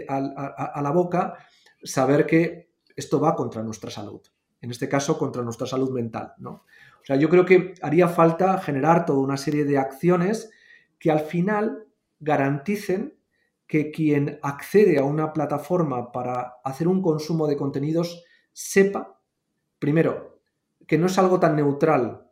[0.09, 1.39] a, la boca,
[1.85, 4.21] saber que esto va contra nuestra salud.
[4.65, 6.33] En este caso, contra nuestra salud mental.
[6.39, 6.51] ¿no?
[6.51, 10.51] O sea, yo creo que haría falta generar toda una serie de acciones
[10.99, 11.85] que al final
[12.19, 13.19] garanticen
[13.67, 18.25] que quien accede a una plataforma para hacer un consumo de contenidos
[18.55, 19.21] sepa,
[19.79, 20.41] primero,
[20.87, 22.31] que no es algo tan neutral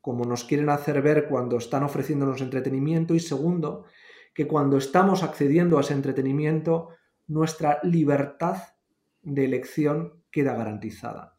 [0.00, 3.84] como nos quieren hacer ver cuando están ofreciéndonos entretenimiento y segundo,
[4.34, 6.88] que cuando estamos accediendo a ese entretenimiento,
[7.28, 8.56] nuestra libertad
[9.22, 11.34] de elección queda garantizada.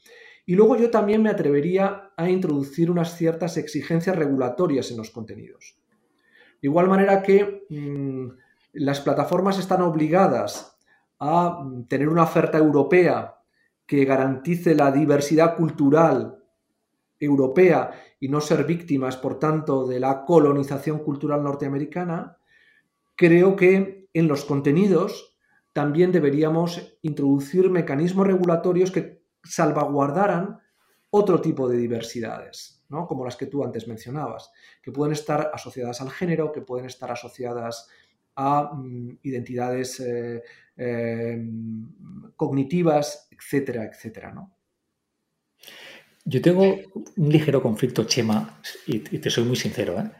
[0.46, 5.78] Y luego yo también me atrevería a introducir unas ciertas exigencias regulatorias en los contenidos.
[6.62, 8.28] De igual manera que mm,
[8.74, 10.78] las plataformas están obligadas
[11.20, 13.36] a mm, tener una oferta europea
[13.86, 16.44] que garantice la diversidad cultural
[17.20, 22.38] europea y no ser víctimas, por tanto, de la colonización cultural norteamericana,
[23.16, 25.31] creo que en los contenidos
[25.73, 30.60] también deberíamos introducir mecanismos regulatorios que salvaguardaran
[31.10, 33.07] otro tipo de diversidades, ¿no?
[33.07, 37.11] como las que tú antes mencionabas, que pueden estar asociadas al género, que pueden estar
[37.11, 37.88] asociadas
[38.35, 40.41] a mm, identidades eh,
[40.77, 41.45] eh,
[42.35, 44.56] cognitivas, etcétera, etcétera, ¿no?
[46.23, 49.99] Yo tengo un ligero conflicto, Chema, y, te soy muy sincero.
[49.99, 50.11] ¿eh?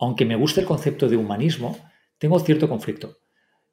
[0.00, 1.78] Aunque me guste el concepto de humanismo,
[2.18, 3.18] tengo cierto conflicto.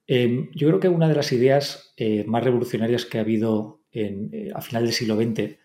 [0.08, 1.94] Em, yo creo que una de las ideas
[2.26, 3.82] más revolucionarias que ha habido
[4.56, 5.58] a final del siglo XX,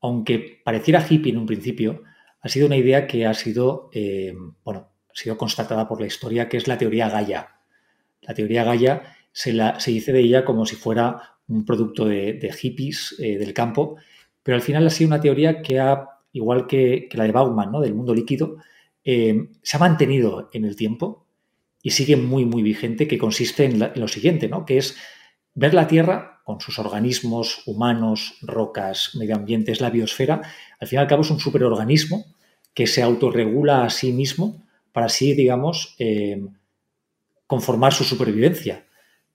[0.00, 2.02] aunque pareciera hippie en un principio,
[2.40, 3.90] ha sido una idea que ha sido,
[4.64, 7.58] bueno, ha sido constatada por la historia, que es la teoría Gaia.
[8.22, 9.52] La teoría Gaia se,
[9.86, 13.96] dice de ella como si fuera un producto de, hippies eh, del campo,
[14.42, 17.80] pero al final ha sido una teoría que ha, igual que, la de Bauman, ¿no?
[17.80, 18.56] del mundo líquido,
[19.04, 21.27] eh, se ha mantenido en el tiempo
[21.82, 24.64] y sigue muy, muy vigente, que consiste en, lo siguiente, ¿no?
[24.64, 24.96] que es
[25.54, 30.42] ver la Tierra con sus organismos humanos, rocas, medio ambiente, es la biosfera,
[30.80, 32.24] al fin y al cabo es un superorganismo
[32.74, 36.44] que se autorregula a sí mismo para así, digamos, eh,
[37.46, 38.86] conformar su supervivencia.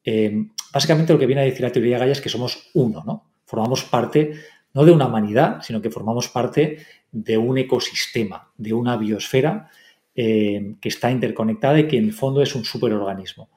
[0.04, 3.32] Eh, básicamente lo que viene a decir la teoría Gaia es que somos uno, ¿no?
[3.46, 4.34] Formamos parte
[4.74, 6.80] no de una humanidad, sino que formamos parte
[7.12, 9.70] de un ecosistema, de una biosfera
[10.16, 13.50] eh, que está interconectada y que en el fondo es un superorganismo.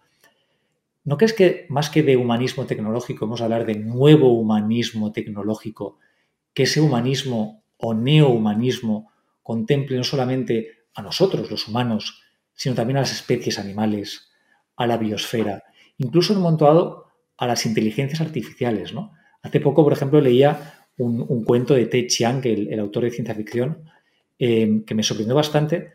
[1.05, 5.99] ¿No crees que más que de humanismo tecnológico, vamos a hablar de nuevo humanismo tecnológico,
[6.53, 9.13] que ese humanismo o neohumanismo
[9.43, 12.23] contemple no solamente a nosotros, los humanos,
[12.55, 14.31] sino también a las especies animales,
[14.77, 15.63] a la biosfera,
[15.99, 17.07] incluso en un
[17.37, 18.93] a las inteligencias artificiales.
[18.93, 19.13] ¿no?
[19.43, 23.35] Hace poco, por ejemplo, leía un, cuento de Ted Chiang, el, el, autor de ciencia
[23.35, 23.85] ficción,
[24.39, 25.93] eh, que me sorprendió bastante.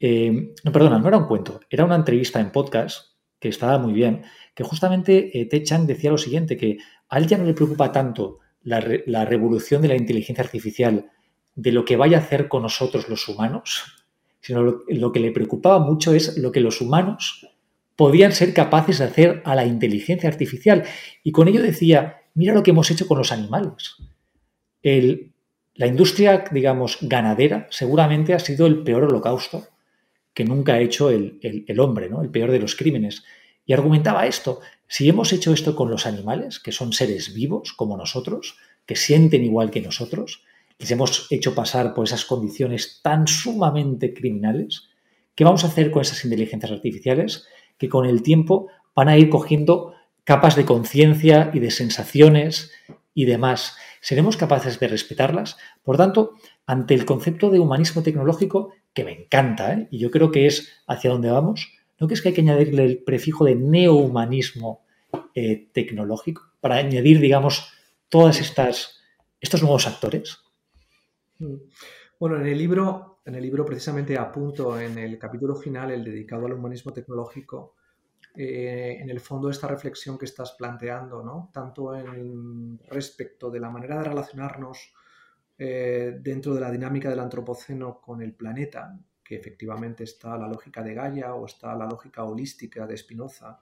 [0.00, 3.92] Eh, no, perdona, no era un cuento, era una entrevista en podcast que estaba muy
[3.92, 4.22] bien,
[4.54, 7.92] que justamente eh, Ted Chiang decía lo siguiente, que a él ya no le preocupa
[7.92, 11.10] tanto la, revolución de la inteligencia artificial,
[11.54, 14.06] de lo que vaya a hacer con nosotros los humanos,
[14.40, 17.48] sino lo que le preocupaba mucho es lo que los humanos
[17.96, 20.84] podían ser capaces de hacer a la inteligencia artificial.
[21.22, 23.96] Y con ello decía, mira lo que hemos hecho con los animales.
[24.82, 29.68] la industria, digamos, ganadera seguramente ha sido el peor holocausto
[30.34, 31.40] que nunca ha hecho el,
[31.78, 32.22] hombre, ¿no?
[32.22, 33.24] el peor de los crímenes.
[33.64, 37.96] Y argumentaba esto, si hemos hecho esto con los animales, que son seres vivos como
[37.96, 40.42] nosotros, que sienten igual que nosotros,
[40.78, 44.88] les hemos hecho pasar por esas condiciones tan sumamente criminales,
[45.34, 47.46] ¿qué vamos a hacer con esas inteligencias artificiales?
[47.78, 49.94] que con el tiempo van a ir cogiendo
[50.24, 52.72] capas de conciencia y de sensaciones
[53.14, 53.76] y demás.
[54.00, 55.56] ¿Seremos capaces de respetarlas?
[55.82, 56.32] Por tanto,
[56.66, 59.88] ante el concepto de humanismo tecnológico, que me encanta, ¿eh?
[59.90, 62.84] y yo creo que es hacia donde vamos, ¿no que es que hay que añadirle
[62.84, 64.84] el prefijo de neohumanismo
[65.34, 67.72] eh, tecnológico para añadir, digamos,
[68.08, 69.00] todas estas
[69.40, 70.38] estos nuevos actores?
[71.38, 71.56] Mm.
[72.18, 76.46] Bueno, en el libro en el libro precisamente apunto en el capítulo final, el dedicado
[76.46, 77.74] al humanismo tecnológico,
[78.34, 81.50] eh, en el fondo esta reflexión que estás planteando, ¿no?
[81.52, 84.92] tanto en respecto de la manera de relacionarnos
[85.56, 90.82] eh, dentro de la dinámica del antropoceno con el planeta, que efectivamente está la lógica
[90.82, 93.60] de Gaia o está la lógica holística de Spinoza,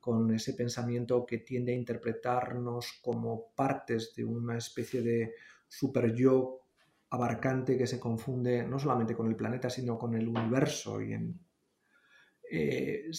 [0.00, 5.34] con ese pensamiento que tiende a interpretarnos como partes de una especie de
[5.68, 6.62] super yo
[7.10, 11.00] abarcante que se confunde no solamente con el planeta, sino con el universo.
[11.00, 11.14] Y,
[12.50, 13.10] eh,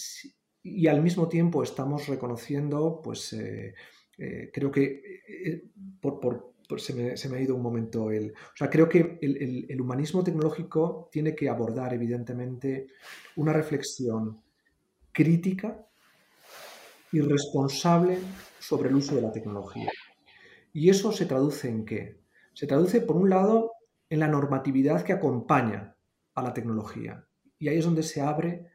[0.89, 3.73] al mismo tiempo estamos reconociendo, pues eh,
[4.51, 5.71] creo que,
[6.01, 8.33] por, se, me, ha ido un momento el...
[8.69, 12.87] Creo que el, el humanismo tecnológico tiene que abordar, evidentemente,
[13.35, 14.41] una reflexión
[15.11, 15.85] crítica
[17.11, 18.19] y responsable
[18.59, 19.89] sobre el uso de la tecnología.
[20.73, 22.21] ¿Y eso se traduce en qué?
[22.53, 23.71] Se traduce, por un lado,
[24.09, 25.95] en la normatividad que acompaña
[26.35, 27.25] a la tecnología.
[27.59, 28.67] Y ahí es donde se abre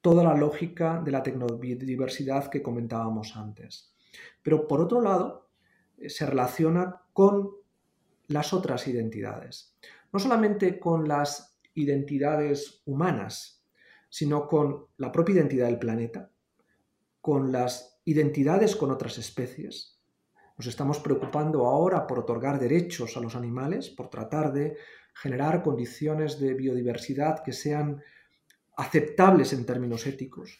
[0.00, 3.94] toda la lógica de la tecnodiversidad que comentábamos antes.
[4.42, 5.49] Pero por otro lado,
[6.08, 7.50] se relaciona con
[8.28, 9.76] las otras identidades.
[10.12, 13.64] No solamente con las identidades humanas,
[14.08, 16.30] sino con la propia identidad del planeta,
[17.20, 20.00] con las identidades con otras especies.
[20.58, 24.76] Nos estamos preocupando ahora por otorgar derechos a los animales, por tratar de
[25.14, 28.02] generar condiciones de biodiversidad que sean
[28.76, 30.58] aceptables en términos éticos.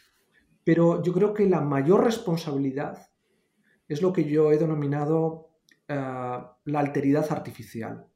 [0.65, 3.10] Pero yo creo que la mayor responsabilidad
[3.91, 5.51] es lo que yo he denominado
[5.89, 8.07] eh, la alteridad artificial.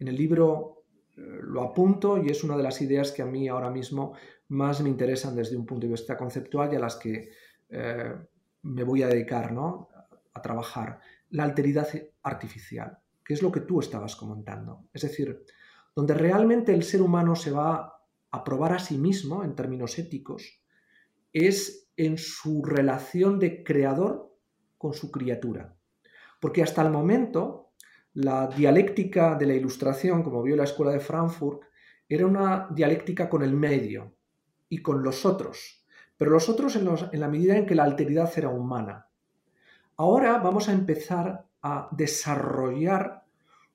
[0.00, 0.82] En el libro
[1.16, 4.14] eh, lo apunto y es una de las ideas que a mí ahora mismo
[4.48, 7.30] más me interesan desde un punto de vista conceptual y a las que
[7.68, 8.12] eh,
[8.62, 9.88] me voy a dedicar ¿no?
[10.32, 10.98] a trabajar.
[11.30, 11.86] La alteridad
[12.24, 14.88] artificial, que es lo que tú estabas comentando.
[14.92, 15.44] Es decir,
[15.94, 18.00] donde realmente el ser humano se va
[18.32, 20.60] a probar a sí mismo en términos éticos,
[21.32, 24.34] es en su relación de creador
[24.78, 25.76] con su criatura.
[26.40, 27.72] Porque hasta el momento,
[28.12, 31.62] la dialéctica de la ilustración, como vio la Escuela de Frankfurt,
[32.08, 34.14] era una dialéctica con el medio,
[34.74, 35.84] y con los otros,
[36.16, 36.84] pero los otros en,
[37.20, 39.08] la medida en que la alteridad era humana.
[39.96, 43.24] Ahora vamos a empezar a desarrollar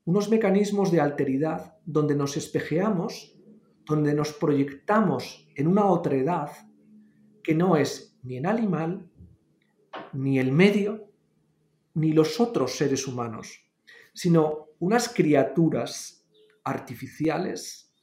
[0.04, 3.34] unos mecanismos de alteridad donde nos espejeamos,
[3.86, 6.52] donde nos proyectamos en una otredad
[7.44, 9.10] que no es ni el animal,
[10.14, 11.08] ni el medio,
[11.94, 13.60] ni los otros seres humanos,
[14.14, 16.26] sino unas criaturas
[16.64, 17.94] artificiales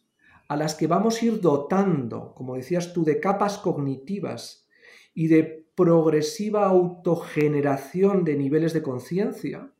[0.48, 4.68] a las que vamos a ir dotando, como decías tú, de capas cognitivas
[5.14, 9.72] y de progresiva autogeneración de niveles de conciencia,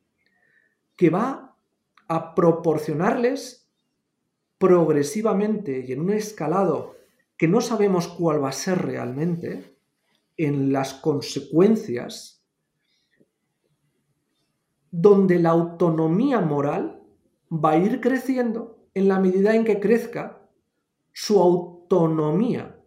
[0.95, 1.55] que va
[2.07, 3.69] a proporcionarles
[4.57, 6.95] progresivamente y en un escalado
[7.37, 9.76] que no sabemos cuál va a ser realmente,
[10.37, 12.45] en las consecuencias,
[14.91, 17.03] donde la autonomía moral
[17.51, 20.41] va a ir creciendo en la medida en que crezca
[21.13, 22.79] su autonomía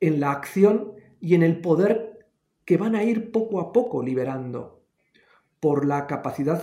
[0.00, 2.28] en la acción y en el poder
[2.64, 4.84] que van a ir poco a poco liberando
[5.60, 6.60] por la capacidad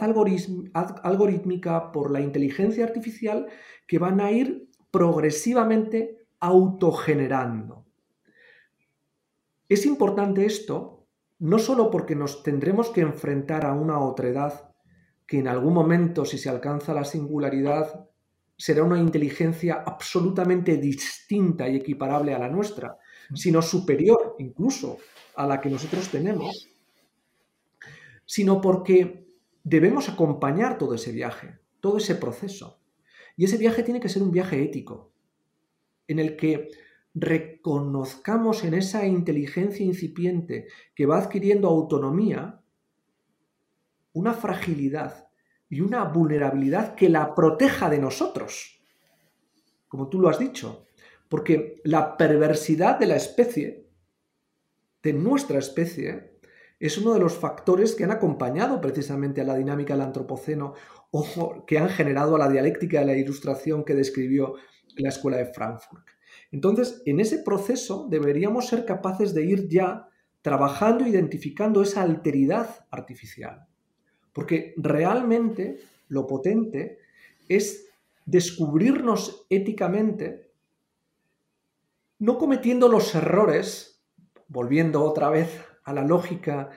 [1.03, 3.47] algorítmica, por la inteligencia artificial,
[3.87, 7.84] que van a ir progresivamente autogenerando.
[9.67, 11.07] Es importante esto,
[11.39, 14.71] no solo porque nos tendremos que enfrentar a una otredad
[15.27, 18.07] que en algún momento, si se alcanza la singularidad,
[18.57, 22.97] será una inteligencia absolutamente distinta y equiparable a la nuestra,
[23.33, 24.99] sino superior incluso
[25.35, 26.69] a la que nosotros tenemos,
[28.25, 29.27] sino porque
[29.63, 32.79] debemos acompañar todo ese viaje, todo ese proceso.
[33.35, 35.11] Y ese viaje tiene que ser un viaje ético,
[36.07, 36.69] en el que
[37.15, 42.61] reconozcamos en esa inteligencia incipiente que va adquiriendo autonomía
[44.11, 45.29] una fragilidad
[45.69, 48.81] y una vulnerabilidad que la proteja de nosotros,
[49.87, 50.85] como tú lo has dicho,
[51.29, 53.89] porque la perversidad de la especie,
[55.01, 56.39] de nuestra especie,
[56.79, 60.73] es uno de los factores que han acompañado precisamente a la dinámica del antropoceno
[61.11, 64.55] o que han generado a la dialéctica de la ilustración que describió
[64.97, 66.14] la escuela de Frankfurt.
[66.51, 70.09] Entonces, en ese proceso deberíamos ser capaces de ir ya
[70.41, 73.67] trabajando, identificando esa alteridad artificial.
[74.31, 76.99] Porque realmente lo potente
[77.49, 77.87] es
[78.25, 80.51] descubrirnos éticamente,
[82.19, 84.03] no cometiendo los errores,
[84.47, 85.49] volviendo otra vez
[85.83, 86.69] a la lógica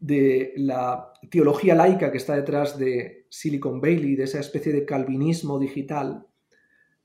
[0.00, 5.58] de la teología laica que está detrás de Silicon Valley, de esa especie de calvinismo
[5.58, 6.26] digital,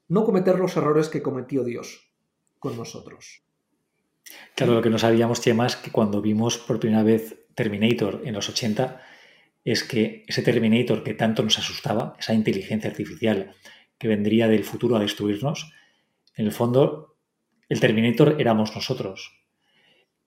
[0.09, 2.11] no cometer los errores que cometió Dios
[2.59, 3.43] con nosotros.
[4.55, 8.33] Claro, lo que no sabíamos, Chema, es que cuando vimos por primera vez Terminator en
[8.33, 9.01] los 80,
[9.63, 13.55] es que ese Terminator que tanto nos asustaba, esa inteligencia artificial
[13.97, 15.71] que vendría del futuro a destruirnos,
[16.35, 17.17] en el fondo
[17.67, 19.31] el Terminator éramos nosotros.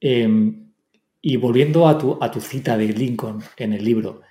[0.01, 0.73] Em,
[1.21, 4.23] y volviendo a tu, cita de Lincoln en el libro,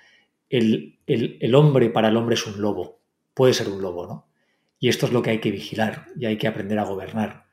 [0.48, 3.00] el, hombre para el hombre es un lobo,
[3.32, 4.31] puede ser un lobo, ¿no?
[4.82, 7.46] Y esto es lo que hay que vigilar y hay que aprender a gobernar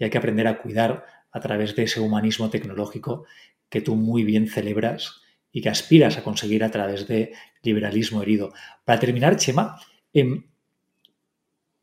[0.00, 3.24] y hay que aprender a cuidar a través de ese humanismo tecnológico
[3.68, 5.20] que tú muy bien celebras
[5.52, 8.52] y que aspiras a conseguir a través de liberalismo herido.
[8.84, 9.80] Para terminar, Chema,
[10.12, 10.42] em,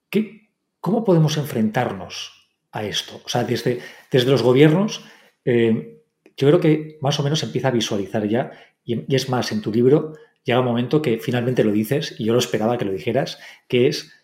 [0.09, 0.49] ¿qué,
[0.81, 3.21] ¿cómo podemos enfrentarnos a esto?
[3.23, 3.79] O sea, desde,
[4.11, 5.05] desde los gobiernos,
[5.45, 5.95] em,
[6.35, 8.51] yo creo que más o menos empieza a visualizar ya,
[8.83, 12.33] y, es más, en tu libro llega un momento que finalmente lo dices, y yo
[12.33, 13.39] lo esperaba que lo dijeras,
[13.69, 14.18] que es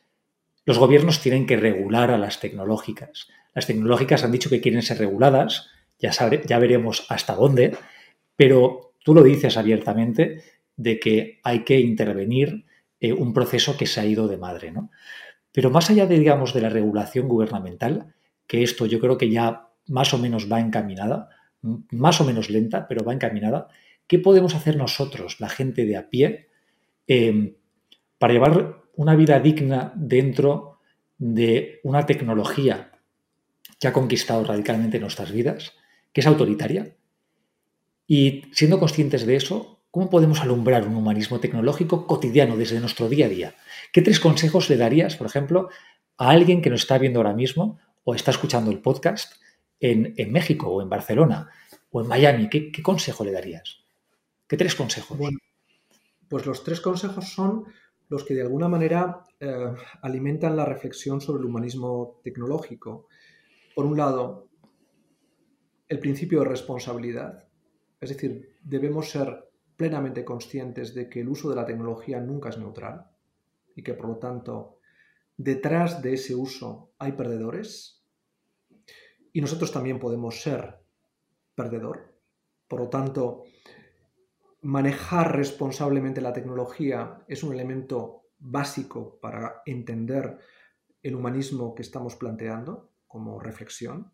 [0.65, 3.27] los gobiernos tienen que regular a las tecnológicas.
[3.53, 5.69] Las tecnológicas han dicho que quieren ser reguladas,
[5.99, 6.11] ya,
[6.45, 7.77] ya veremos hasta dónde,
[8.35, 10.43] pero tú lo dices abiertamente
[10.75, 12.65] de que hay que intervenir
[12.99, 14.71] eh, un proceso que se ha ido de madre.
[14.71, 14.91] ¿no?
[15.51, 18.13] Pero más allá de, digamos, de la regulación gubernamental,
[18.47, 21.29] que esto yo creo que ya más o menos va encaminada,
[21.91, 23.67] más o menos lenta, pero va encaminada.
[24.07, 26.49] ¿Qué podemos hacer nosotros, la gente de a pie,
[27.07, 27.55] em,
[28.17, 30.79] para llevar una vida digna dentro
[31.17, 32.91] de una tecnología
[33.79, 35.73] que ha conquistado radicalmente nuestras vidas,
[36.13, 36.95] que es autoritaria?
[38.07, 43.25] Y siendo conscientes de eso, ¿cómo podemos alumbrar un humanismo tecnológico cotidiano desde nuestro día
[43.25, 43.55] a día?
[43.91, 45.69] ¿Qué tres consejos le darías, por ejemplo,
[46.17, 49.33] a alguien que nos está viendo ahora mismo o está escuchando el podcast
[49.79, 51.49] en, México o en Barcelona
[51.91, 53.79] o en Miami, ¿qué, consejo le darías?
[54.47, 55.17] ¿Qué tres consejos?
[55.17, 55.39] Bueno,
[56.29, 57.65] pues los tres consejos son
[58.15, 63.07] los que de alguna manera eh, alimentan la reflexión sobre el humanismo tecnológico.
[63.75, 64.47] Por un lado,
[65.89, 67.45] el principio de responsabilidad,
[67.99, 72.57] es decir, debemos ser plenamente conscientes de que el uso de la tecnología nunca es
[72.57, 73.11] neutral
[73.75, 74.77] y que por lo tanto
[75.35, 78.01] detrás de ese uso hay perdedores
[79.33, 80.77] y nosotros también podemos ser
[81.53, 82.15] perdedor.
[82.69, 83.43] Por lo tanto,
[84.65, 90.39] manejar responsablemente la tecnología es un elemento básico para entender
[91.03, 94.11] el humanismo que estamos planteando como reflexión.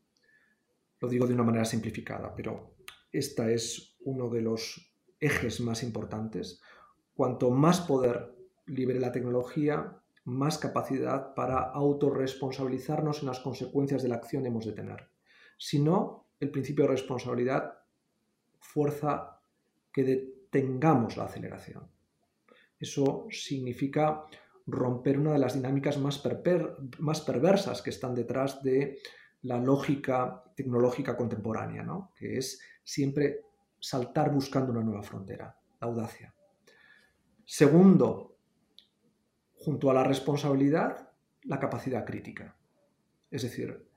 [0.99, 2.75] Lo digo de una manera simplificada, pero
[3.13, 6.61] este es uno de los ejes más importantes.
[7.13, 14.15] Cuanto más poder libere la tecnología, más capacidad para autorresponsabilizarnos en las consecuencias de la
[14.15, 15.11] acción hemos de tener.
[15.57, 17.73] Si no, el principio de responsabilidad
[18.59, 19.37] fuerza
[19.93, 21.89] que detengamos la aceleración.
[22.79, 24.25] Eso significa
[24.67, 26.21] romper una de las dinámicas más,
[26.99, 28.99] más perversas que están detrás de
[29.43, 33.41] la lógica tecnológica contemporánea, que es siempre
[33.79, 36.33] saltar buscando una nueva frontera, la audacia.
[37.45, 38.37] Segundo,
[39.53, 41.09] junto a la responsabilidad,
[41.43, 42.55] la capacidad crítica.
[43.29, 43.87] Es decir,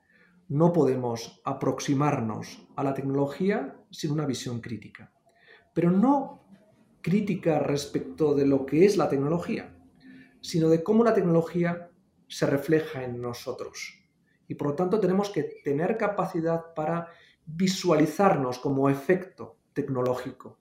[0.47, 5.11] no podemos aproximarnos a la tecnología sin una visión crítica.
[5.73, 6.44] Pero no
[7.05, 9.77] crítica respecto de lo que es la tecnología,
[10.41, 11.91] sino de cómo la tecnología
[12.27, 14.01] se refleja en nosotros.
[14.47, 17.09] Y por lo tanto tenemos que tener capacidad para
[17.45, 20.57] visualizarnos como efecto tecnológico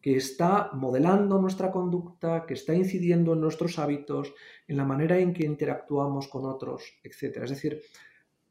[0.00, 4.32] que está modelando nuestra conducta, que está incidiendo en nuestros hábitos,
[4.68, 7.38] en la manera en que interactuamos con otros, etc.
[7.42, 7.82] Es decir,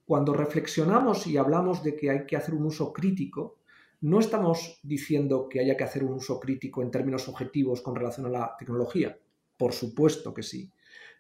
[0.05, 3.56] cuando reflexionamos y hablamos de que hay que hacer un uso crítico,
[4.01, 8.27] no estamos diciendo que haya que hacer un uso crítico en términos objetivos con relación
[8.27, 9.17] a la tecnología,
[9.57, 10.71] por supuesto que sí,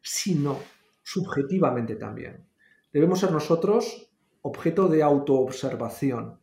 [0.01, 0.59] sino
[1.03, 2.45] subjetivamente también.
[2.93, 6.39] Debemos ser nosotros objeto de autoobservación,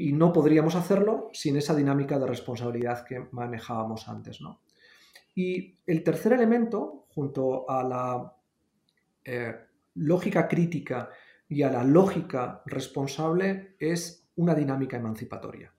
[0.00, 4.40] y no podríamos hacerlo sin esa dinámica de responsabilidad que manejábamos antes.
[4.40, 4.62] ¿no?
[5.34, 8.34] Y el tercer elemento, junto a la
[9.22, 9.54] eh,
[9.96, 11.10] lógica crítica
[11.46, 15.72] y a la lógica responsable, es una dinámica emancipatoria.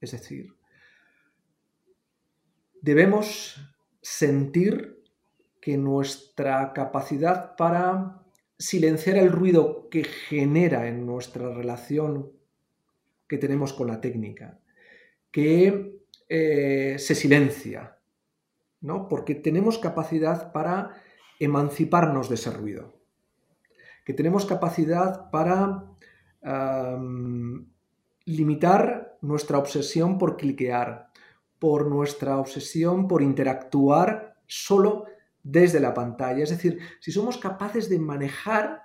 [0.00, 0.54] Es decir,
[2.82, 3.56] debemos
[4.02, 5.02] sentir
[5.60, 8.22] que nuestra capacidad para
[8.58, 12.30] silenciar el ruido que genera en nuestra relación
[13.26, 14.60] que tenemos con la técnica,
[15.30, 15.98] que
[16.28, 17.98] eh, se silencia,
[18.80, 19.08] ¿no?
[19.08, 21.02] porque tenemos capacidad para
[21.40, 23.00] emanciparnos de ese ruido,
[24.04, 25.84] que tenemos capacidad para
[28.28, 31.10] limitar nuestra obsesión por cliquear,
[31.58, 35.06] por nuestra obsesión por interactuar solo
[35.42, 36.44] desde la pantalla.
[36.44, 38.82] Es decir, si somos capaces de manejar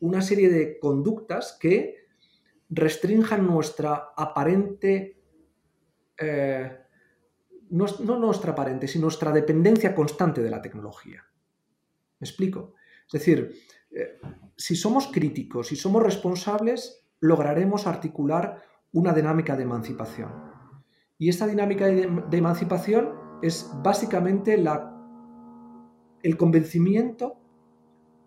[0.00, 2.06] una serie de conductas que
[2.70, 5.20] restrinjan nuestra aparente,
[6.18, 6.78] eh,
[7.70, 7.86] no,
[8.18, 11.24] nuestra aparente, sino nuestra dependencia constante de la tecnología.
[12.20, 12.74] ¿Me explico?
[13.06, 13.52] Es decir,
[13.90, 14.18] eh,
[14.56, 18.62] si somos críticos, si somos responsables, lograremos articular
[18.94, 20.30] una dinámica de emancipación.
[21.18, 23.12] Y esta dinámica de, emancipación
[23.42, 24.96] es básicamente la,
[26.22, 27.40] el convencimiento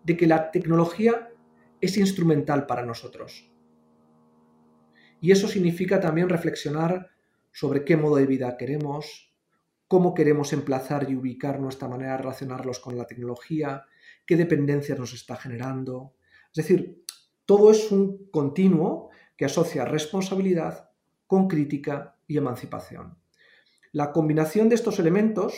[0.04, 1.30] de que la tecnología
[1.80, 3.50] es instrumental para nosotros.
[5.20, 7.10] Y eso significa también reflexionar
[7.50, 9.34] sobre qué modo de vida queremos,
[9.88, 13.84] cómo queremos emplazar y ubicar nuestra manera de relacionarlos con la tecnología,
[14.26, 16.14] qué dependencias nos está generando.
[16.52, 17.04] Es decir,
[17.46, 19.08] todo es un continuo
[19.38, 20.90] que asocia responsabilidad
[21.26, 23.16] con crítica y emancipación.
[23.92, 25.54] La combinación de estos elementos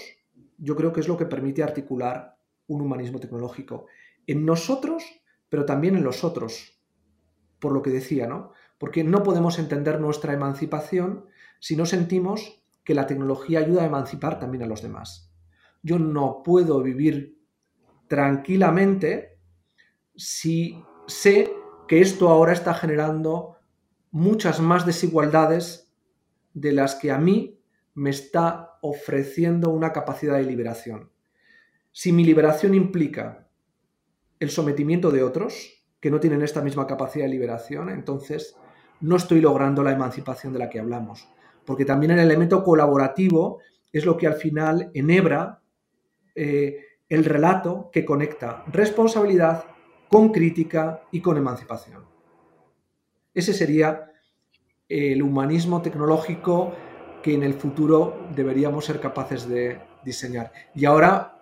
[0.59, 2.37] yo creo que es lo que permite articular
[2.67, 3.87] un humanismo tecnológico
[4.27, 5.03] en nosotros,
[5.49, 6.79] pero también en los otros,
[7.59, 8.53] por lo que decía, ¿no?
[8.79, 11.27] Porque no podemos entender nuestra emancipación
[11.59, 15.33] si no sentimos que la tecnología ayuda a emancipar también a los demás.
[15.83, 17.39] Yo no puedo vivir
[18.09, 19.39] tranquilamente
[20.15, 21.51] si sé
[21.89, 23.57] que esto ahora está generando
[24.11, 25.93] muchas más desigualdades
[26.55, 27.61] de las que a mí
[27.95, 31.11] me está ofreciendo una capacidad de liberación.
[31.93, 33.49] Si mi liberación implica
[34.39, 38.57] el sometimiento de otros que no tienen esta misma capacidad de liberación, entonces
[39.01, 41.29] no estoy logrando la emancipación de la que hablamos.
[41.65, 43.61] Porque también el elemento colaborativo
[43.93, 45.61] es lo que al final enhebra
[46.35, 46.79] eh,
[47.09, 49.65] el relato que conecta responsabilidad
[50.09, 52.10] con crítica y con emancipación.
[53.35, 54.11] Ese sería
[54.89, 56.75] el humanismo tecnológico
[57.23, 60.53] que en el futuro deberíamos ser capaces de diseñar.
[60.75, 61.41] Y ahora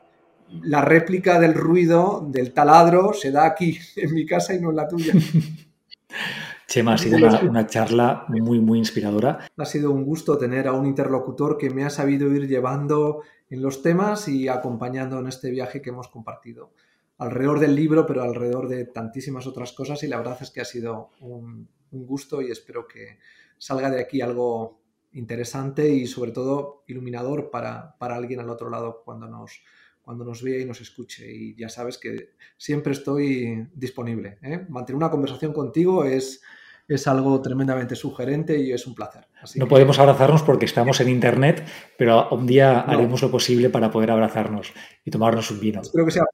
[0.62, 4.76] la réplica del ruido del taladro se da aquí, en mi casa y no en
[4.76, 5.14] la tuya.
[6.66, 7.16] Chema, ha sido
[7.48, 9.48] una, charla muy, muy inspiradora.
[9.56, 13.62] Ha sido un gusto tener a un interlocutor que me ha sabido ir llevando en
[13.62, 16.72] los temas y acompañando en este viaje que hemos compartido
[17.16, 20.66] alrededor del libro, pero alrededor de tantísimas otras cosas y la verdad es que ha
[20.66, 23.18] sido un, gusto y espero que
[23.58, 24.80] salga de aquí algo
[25.12, 29.62] interesante y sobre todo iluminador para, alguien al otro lado cuando nos,
[30.02, 31.30] cuando nos vea y nos escuche.
[31.30, 34.38] Y ya sabes que siempre estoy disponible.
[34.42, 34.66] ¿eh?
[34.68, 36.42] Mantener una conversación contigo es,
[36.86, 39.26] es algo tremendamente sugerente y es un placer.
[39.56, 41.66] no podemos abrazarnos porque estamos en Internet,
[41.96, 44.72] pero un día haremos lo posible para poder abrazarnos
[45.04, 45.80] y tomarnos un vino.
[45.80, 46.24] Espero que sea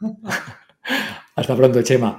[1.36, 2.12] Hasta pronto, Chema.